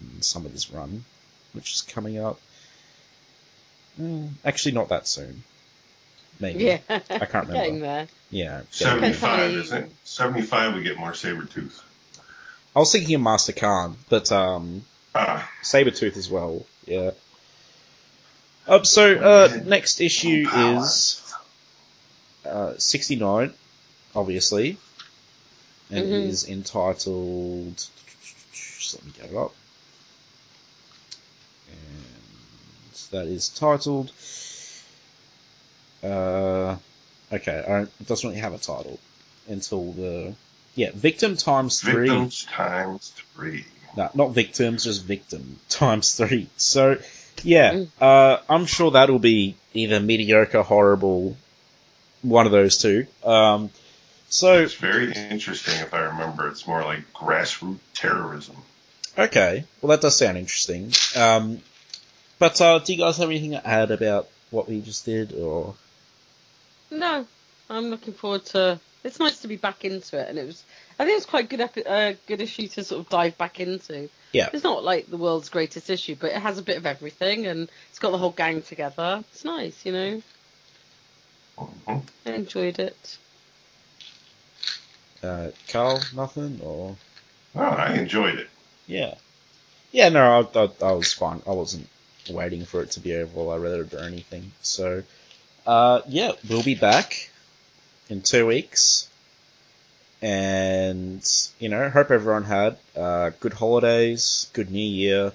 in 0.00 0.22
some 0.22 0.46
of 0.46 0.52
this 0.52 0.70
run, 0.70 1.04
which 1.52 1.72
is 1.72 1.82
coming 1.82 2.18
up. 2.18 2.40
Mm, 4.00 4.30
actually, 4.44 4.72
not 4.72 4.88
that 4.90 5.06
soon. 5.08 5.42
Maybe. 6.38 6.64
Yeah. 6.64 6.78
I 6.88 6.98
can't 6.98 7.08
remember. 7.48 7.52
Getting 7.54 7.80
there. 7.80 8.08
Yeah. 8.30 8.62
Seventy-five, 8.70 9.52
isn't 9.52 9.84
it? 9.84 9.92
Seventy-five, 10.04 10.74
we 10.74 10.82
get 10.82 10.98
more 10.98 11.12
Sabretooth. 11.12 11.80
I 12.74 12.78
was 12.80 12.92
thinking 12.92 13.14
of 13.14 13.22
Master 13.22 13.52
Khan, 13.52 13.96
but 14.10 14.30
um, 14.32 14.82
Ah, 15.14 15.50
Sabretooth 15.62 16.16
as 16.18 16.28
well. 16.28 16.66
Yeah. 16.86 17.12
Um, 18.68 18.84
so 18.84 19.14
uh, 19.14 19.60
next 19.64 20.00
issue 20.00 20.46
is 20.54 21.22
uh, 22.44 22.74
69, 22.76 23.54
obviously, 24.14 24.76
and 25.90 25.98
it 26.00 26.04
Mhm. 26.04 26.28
is 26.28 26.46
entitled. 26.48 27.76
Just 28.52 28.94
let 28.94 29.04
me 29.06 29.12
get 29.16 29.30
it 29.30 29.36
up. 29.36 29.54
And 31.70 32.04
that 33.12 33.26
is 33.26 33.48
titled. 33.48 34.10
Uh, 36.02 36.76
okay, 37.32 37.64
I 37.66 37.68
don't, 37.70 37.90
it 38.00 38.06
doesn't 38.06 38.28
really 38.28 38.40
have 38.40 38.52
a 38.54 38.58
title 38.58 38.98
until 39.48 39.92
the 39.92 40.34
yeah 40.74 40.90
victim 40.94 41.36
times 41.36 41.80
three. 41.80 42.08
victims 42.08 42.44
times 42.44 43.12
three. 43.34 43.64
No, 43.96 44.10
not 44.14 44.30
victims, 44.32 44.84
just 44.84 45.04
victim 45.04 45.58
times 45.70 46.14
three. 46.16 46.48
So, 46.58 46.98
yeah, 47.42 47.72
Mm. 47.72 47.88
uh, 48.00 48.38
I'm 48.48 48.66
sure 48.66 48.90
that'll 48.90 49.18
be 49.18 49.56
either 49.72 50.00
mediocre, 50.00 50.62
horrible, 50.62 51.36
one 52.22 52.44
of 52.46 52.52
those 52.52 52.76
two. 52.76 53.06
Um, 53.24 53.70
so, 54.28 54.60
It's 54.62 54.74
very 54.74 55.12
interesting. 55.12 55.74
If 55.80 55.94
I 55.94 56.00
remember, 56.00 56.48
it's 56.48 56.66
more 56.66 56.82
like 56.84 57.10
grassroots 57.14 57.78
terrorism. 57.94 58.56
okay, 59.16 59.64
well 59.80 59.90
that 59.90 60.02
does 60.02 60.16
sound 60.18 60.36
interesting. 60.36 60.92
Um, 61.16 61.62
but 62.38 62.60
uh, 62.60 62.78
do 62.78 62.92
you 62.92 62.98
guys 62.98 63.16
have 63.18 63.28
anything 63.30 63.52
to 63.52 63.66
add 63.66 63.90
about 63.90 64.28
what 64.50 64.68
we 64.68 64.80
just 64.80 65.04
did, 65.04 65.32
or 65.32 65.74
No, 66.90 67.26
I'm 67.70 67.86
looking 67.90 68.14
forward 68.14 68.44
to. 68.46 68.78
It's 69.04 69.20
nice 69.20 69.40
to 69.40 69.48
be 69.48 69.56
back 69.56 69.84
into 69.84 70.18
it, 70.18 70.28
and 70.28 70.38
it 70.38 70.46
was. 70.46 70.62
I 70.98 71.04
think 71.04 71.12
it 71.12 71.16
was 71.16 71.26
quite 71.26 71.44
a 71.44 71.48
good, 71.48 71.60
epi- 71.60 71.86
uh, 71.86 72.14
good 72.26 72.40
issue 72.40 72.66
to 72.68 72.82
sort 72.84 73.00
of 73.02 73.08
dive 73.08 73.36
back 73.38 73.60
into. 73.60 74.08
Yeah. 74.32 74.48
It's 74.52 74.64
not 74.64 74.82
like 74.82 75.06
the 75.08 75.16
world's 75.16 75.48
greatest 75.48 75.90
issue, 75.90 76.16
but 76.18 76.30
it 76.32 76.40
has 76.42 76.58
a 76.58 76.62
bit 76.62 76.76
of 76.78 76.86
everything, 76.86 77.46
and 77.46 77.68
it's 77.90 77.98
got 77.98 78.10
the 78.10 78.18
whole 78.18 78.30
gang 78.30 78.62
together. 78.62 79.22
It's 79.32 79.44
nice, 79.44 79.84
you 79.86 79.92
know. 79.92 80.22
I 81.86 82.00
enjoyed 82.26 82.78
it. 82.78 83.18
uh, 85.22 85.48
Carl, 85.68 86.00
nothing, 86.14 86.60
or 86.62 86.96
Oh, 87.54 87.60
I 87.60 87.94
enjoyed 87.94 88.38
it. 88.38 88.48
yeah, 88.86 89.14
yeah, 89.92 90.08
no, 90.10 90.48
I, 90.54 90.58
I, 90.60 90.68
I 90.82 90.92
was 90.92 91.12
fine. 91.14 91.40
I 91.46 91.52
wasn't 91.52 91.88
waiting 92.30 92.64
for 92.64 92.82
it 92.82 92.92
to 92.92 93.00
be 93.00 93.14
over 93.14 93.26
while 93.32 93.50
I 93.50 93.58
read 93.58 93.80
it 93.80 93.94
or 93.94 94.00
anything. 94.00 94.52
So, 94.62 95.02
uh, 95.66 96.00
yeah, 96.08 96.32
we'll 96.48 96.62
be 96.62 96.74
back 96.74 97.30
in 98.08 98.22
two 98.22 98.46
weeks. 98.46 99.08
And, 100.22 101.22
you 101.58 101.68
know, 101.68 101.88
hope 101.90 102.10
everyone 102.10 102.44
had, 102.44 102.78
uh, 102.96 103.30
good 103.40 103.52
holidays, 103.52 104.48
good 104.52 104.70
new 104.70 104.78
year, 104.80 105.32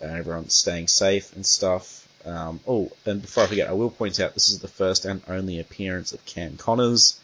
and 0.00 0.10
everyone's 0.12 0.54
staying 0.54 0.88
safe 0.88 1.34
and 1.34 1.46
stuff. 1.46 2.06
Um, 2.24 2.60
oh, 2.66 2.90
and 3.06 3.22
before 3.22 3.44
I 3.44 3.46
forget, 3.46 3.68
I 3.68 3.72
will 3.72 3.90
point 3.90 4.20
out 4.20 4.34
this 4.34 4.48
is 4.48 4.58
the 4.58 4.68
first 4.68 5.04
and 5.04 5.22
only 5.28 5.60
appearance 5.60 6.12
of 6.12 6.24
Cam 6.26 6.56
Connors, 6.56 7.18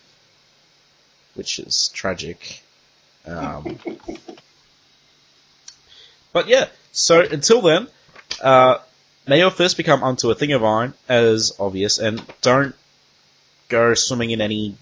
which 1.35 1.59
is 1.59 1.89
tragic. 1.89 2.63
Um, 3.27 3.79
but 6.33 6.49
yeah, 6.49 6.69
so 6.93 7.21
until 7.21 7.61
then, 7.61 7.89
uh, 8.41 8.79
may 9.27 9.39
your 9.39 9.51
first 9.51 9.77
become 9.77 10.03
unto 10.03 10.31
a 10.31 10.35
thing 10.35 10.53
of 10.53 10.65
iron, 10.65 10.95
as 11.09 11.53
obvious, 11.59 11.99
and 11.99 12.23
don't 12.43 12.75
go 13.69 13.95
swimming 13.95 14.31
in 14.31 14.41
any. 14.41 14.77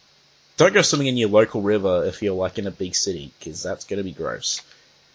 Don't 0.57 0.75
go 0.75 0.83
swimming 0.83 1.09
in 1.09 1.17
your 1.17 1.31
local 1.31 1.63
river 1.63 2.05
if 2.05 2.23
you're 2.23 2.35
like 2.35 2.59
in 2.59 2.67
a 2.67 2.71
big 2.71 2.95
city, 2.95 3.33
because 3.39 3.63
that's 3.63 3.85
going 3.85 3.99
to 3.99 4.05
be 4.05 4.13
gross. 4.13 4.61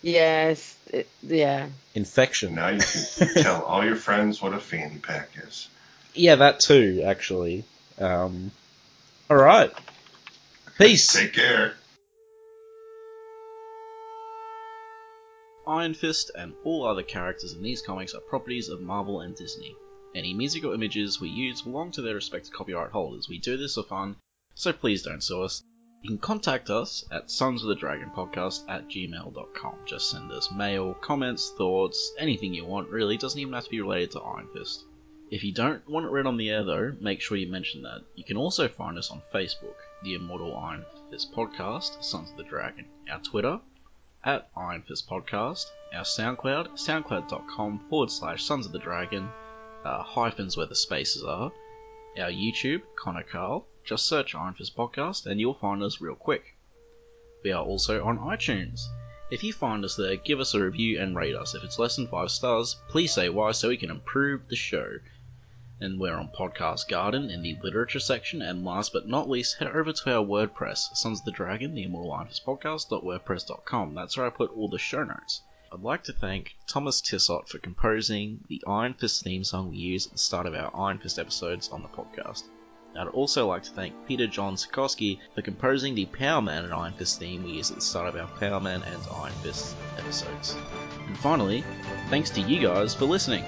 Yes. 0.02 0.76
It, 0.88 1.08
yeah. 1.24 1.68
Infection. 1.96 2.56
Now 2.56 2.70
you 2.70 2.82
can 2.82 3.44
tell 3.44 3.64
all 3.64 3.84
your 3.84 3.96
friends 3.96 4.42
what 4.42 4.54
a 4.54 4.60
fanny 4.60 4.98
pack 4.98 5.30
is. 5.48 5.68
Yeah, 6.14 6.36
that 6.36 6.60
too, 6.60 7.04
actually. 7.06 7.64
Um, 8.00 8.52
alright. 9.30 9.72
Peace. 10.78 11.14
Take 11.14 11.34
care. 11.34 11.74
Iron 15.68 15.94
Fist 15.94 16.32
and 16.34 16.54
all 16.64 16.86
other 16.86 17.04
characters 17.04 17.52
in 17.52 17.62
these 17.62 17.82
comics 17.82 18.14
are 18.14 18.22
properties 18.22 18.70
of 18.70 18.80
Marvel 18.80 19.20
and 19.20 19.36
Disney. 19.36 19.76
Any 20.16 20.34
music 20.34 20.64
or 20.64 20.74
images 20.74 21.20
we 21.20 21.28
use 21.28 21.62
belong 21.62 21.92
to 21.92 22.02
their 22.02 22.16
respective 22.16 22.54
copyright 22.54 22.92
holders. 22.92 23.28
We 23.28 23.38
do 23.38 23.58
this 23.58 23.76
for 23.76 23.84
fun, 23.84 24.16
so 24.56 24.72
please 24.72 25.04
don't 25.04 25.22
sue 25.22 25.42
us. 25.42 25.62
You 26.04 26.12
can 26.12 26.20
contact 26.20 26.70
us 26.70 27.04
at 27.12 27.30
Sons 27.30 27.64
of 27.64 27.68
the 27.68 27.76
Dragon 27.76 28.12
Podcast 28.12 28.64
at 28.70 28.88
gmail.com. 28.88 29.76
Just 29.86 30.10
send 30.10 30.32
us 30.32 30.50
mail, 30.54 30.94
comments, 31.02 31.52
thoughts, 31.58 32.14
anything 32.18 32.54
you 32.54 32.64
want, 32.64 32.88
really. 32.88 33.16
It 33.16 33.22
doesn't 33.22 33.40
even 33.40 33.54
have 33.54 33.66
to 33.66 33.70
be 33.70 33.82
related 33.82 34.12
to 34.12 34.22
Iron 34.22 34.48
Fist. 34.54 34.86
If 35.32 35.44
you 35.44 35.52
don't 35.52 35.86
want 35.90 36.06
it 36.06 36.12
read 36.12 36.28
on 36.28 36.38
the 36.38 36.50
air, 36.50 36.64
though, 36.64 36.96
make 37.02 37.20
sure 37.20 37.36
you 37.36 37.52
mention 37.52 37.82
that. 37.82 38.06
You 38.16 38.24
can 38.24 38.38
also 38.38 38.70
find 38.70 38.98
us 38.98 39.12
on 39.12 39.22
Facebook, 39.34 39.76
the 40.02 40.14
Immortal 40.14 40.56
Iron 40.56 40.86
Fist 41.12 41.34
Podcast, 41.34 42.02
Sons 42.06 42.32
of 42.32 42.38
the 42.38 42.46
Dragon, 42.46 42.86
our 43.12 43.20
Twitter, 43.20 43.60
at 44.24 44.50
Iron 44.56 44.82
Fist 44.82 45.10
Podcast, 45.10 45.66
our 45.94 46.04
SoundCloud, 46.04 46.72
soundcloud.com 46.74 47.88
forward 47.90 48.12
slash 48.12 48.44
Sons 48.44 48.66
of 48.66 48.72
the 48.72 48.80
Dragon, 48.80 49.30
uh, 49.86 50.04
hyphens 50.04 50.58
where 50.58 50.66
the 50.66 50.76
spaces 50.76 51.24
are, 51.24 51.52
our 52.20 52.30
YouTube, 52.32 52.82
Connor 52.96 53.24
Carl, 53.24 53.68
just 53.84 54.06
search 54.06 54.36
Iron 54.36 54.54
Fist 54.54 54.76
Podcast 54.76 55.26
and 55.26 55.40
you'll 55.40 55.54
find 55.54 55.84
us 55.84 56.02
real 56.02 56.16
quick. 56.16 56.56
We 57.44 57.52
are 57.52 57.64
also 57.64 58.04
on 58.04 58.18
iTunes. 58.20 58.82
If 59.30 59.44
you 59.44 59.54
find 59.54 59.86
us 59.86 59.96
there, 59.96 60.16
give 60.16 60.40
us 60.40 60.54
a 60.54 60.62
review 60.64 61.00
and 61.00 61.16
rate 61.16 61.36
us. 61.36 61.54
If 61.54 61.64
it's 61.64 61.80
less 61.80 61.96
than 61.96 62.08
5 62.08 62.32
stars, 62.32 62.76
please 62.90 63.14
say 63.14 63.30
why 63.30 63.52
so 63.52 63.70
we 63.70 63.78
can 63.78 63.92
improve 63.92 64.48
the 64.48 64.56
show. 64.56 65.00
And 65.80 66.00
we're 66.00 66.16
on 66.16 66.30
Podcast 66.30 66.88
Garden 66.88 67.30
in 67.30 67.44
the 67.44 67.56
literature 67.62 68.00
section. 68.00 68.42
And 68.42 68.66
last 68.66 68.94
but 68.94 69.08
not 69.08 69.30
least, 69.30 69.58
head 69.58 69.68
over 69.68 69.94
to 69.94 70.16
our 70.16 70.26
WordPress, 70.26 70.96
Sons 70.96 71.20
of 71.20 71.26
the 71.26 71.32
Dragon, 71.32 71.76
the 71.76 71.84
Immortal 71.84 72.14
Iron 72.14 72.28
Fist 72.28 72.46
Podcast.wordpress.com. 72.46 73.94
That's 73.94 74.18
where 74.18 74.26
I 74.26 74.32
put 74.32 74.56
all 74.56 74.70
the 74.70 74.80
show 74.80 75.04
notes. 75.04 75.42
I'd 75.72 75.82
like 75.82 76.04
to 76.06 76.14
thank 76.14 76.56
Thomas 76.66 77.02
Tissot 77.02 77.50
for 77.50 77.60
composing 77.60 78.44
the 78.48 78.64
Iron 78.66 78.94
Fist 78.94 79.24
theme 79.24 79.44
song 79.44 79.70
we 79.70 79.78
use 79.78 80.08
at 80.08 80.14
the 80.14 80.18
start 80.18 80.46
of 80.46 80.56
our 80.56 80.72
Iron 80.76 80.98
Fist 80.98 81.20
episodes 81.20 81.70
on 81.70 81.82
the 81.82 81.90
podcast. 81.90 82.44
I'd 82.98 83.10
also 83.10 83.48
like 83.48 83.64
to 83.64 83.72
thank 83.72 83.94
Peter 84.08 84.26
John 84.26 84.56
Sikorsky 84.56 85.20
for 85.36 85.44
composing 85.44 85.94
the 85.94 86.06
Power 86.06 86.42
Man 86.42 86.64
and 86.64 86.74
Iron 86.74 86.94
Fist 86.94 87.20
theme 87.20 87.44
we 87.44 87.52
use 87.52 87.70
at 87.70 87.76
the 87.76 87.82
start 87.82 88.08
of 88.08 88.16
our 88.16 88.28
Power 88.40 88.60
Man 88.60 88.82
and 88.82 89.02
Iron 89.14 89.34
Fist 89.44 89.76
episodes. 90.00 90.56
And 91.06 91.18
finally, 91.18 91.64
thanks 92.10 92.32
to 92.32 92.42
you 92.42 92.62
guys 92.62 92.96
for 92.96 93.06
listening. 93.06 93.44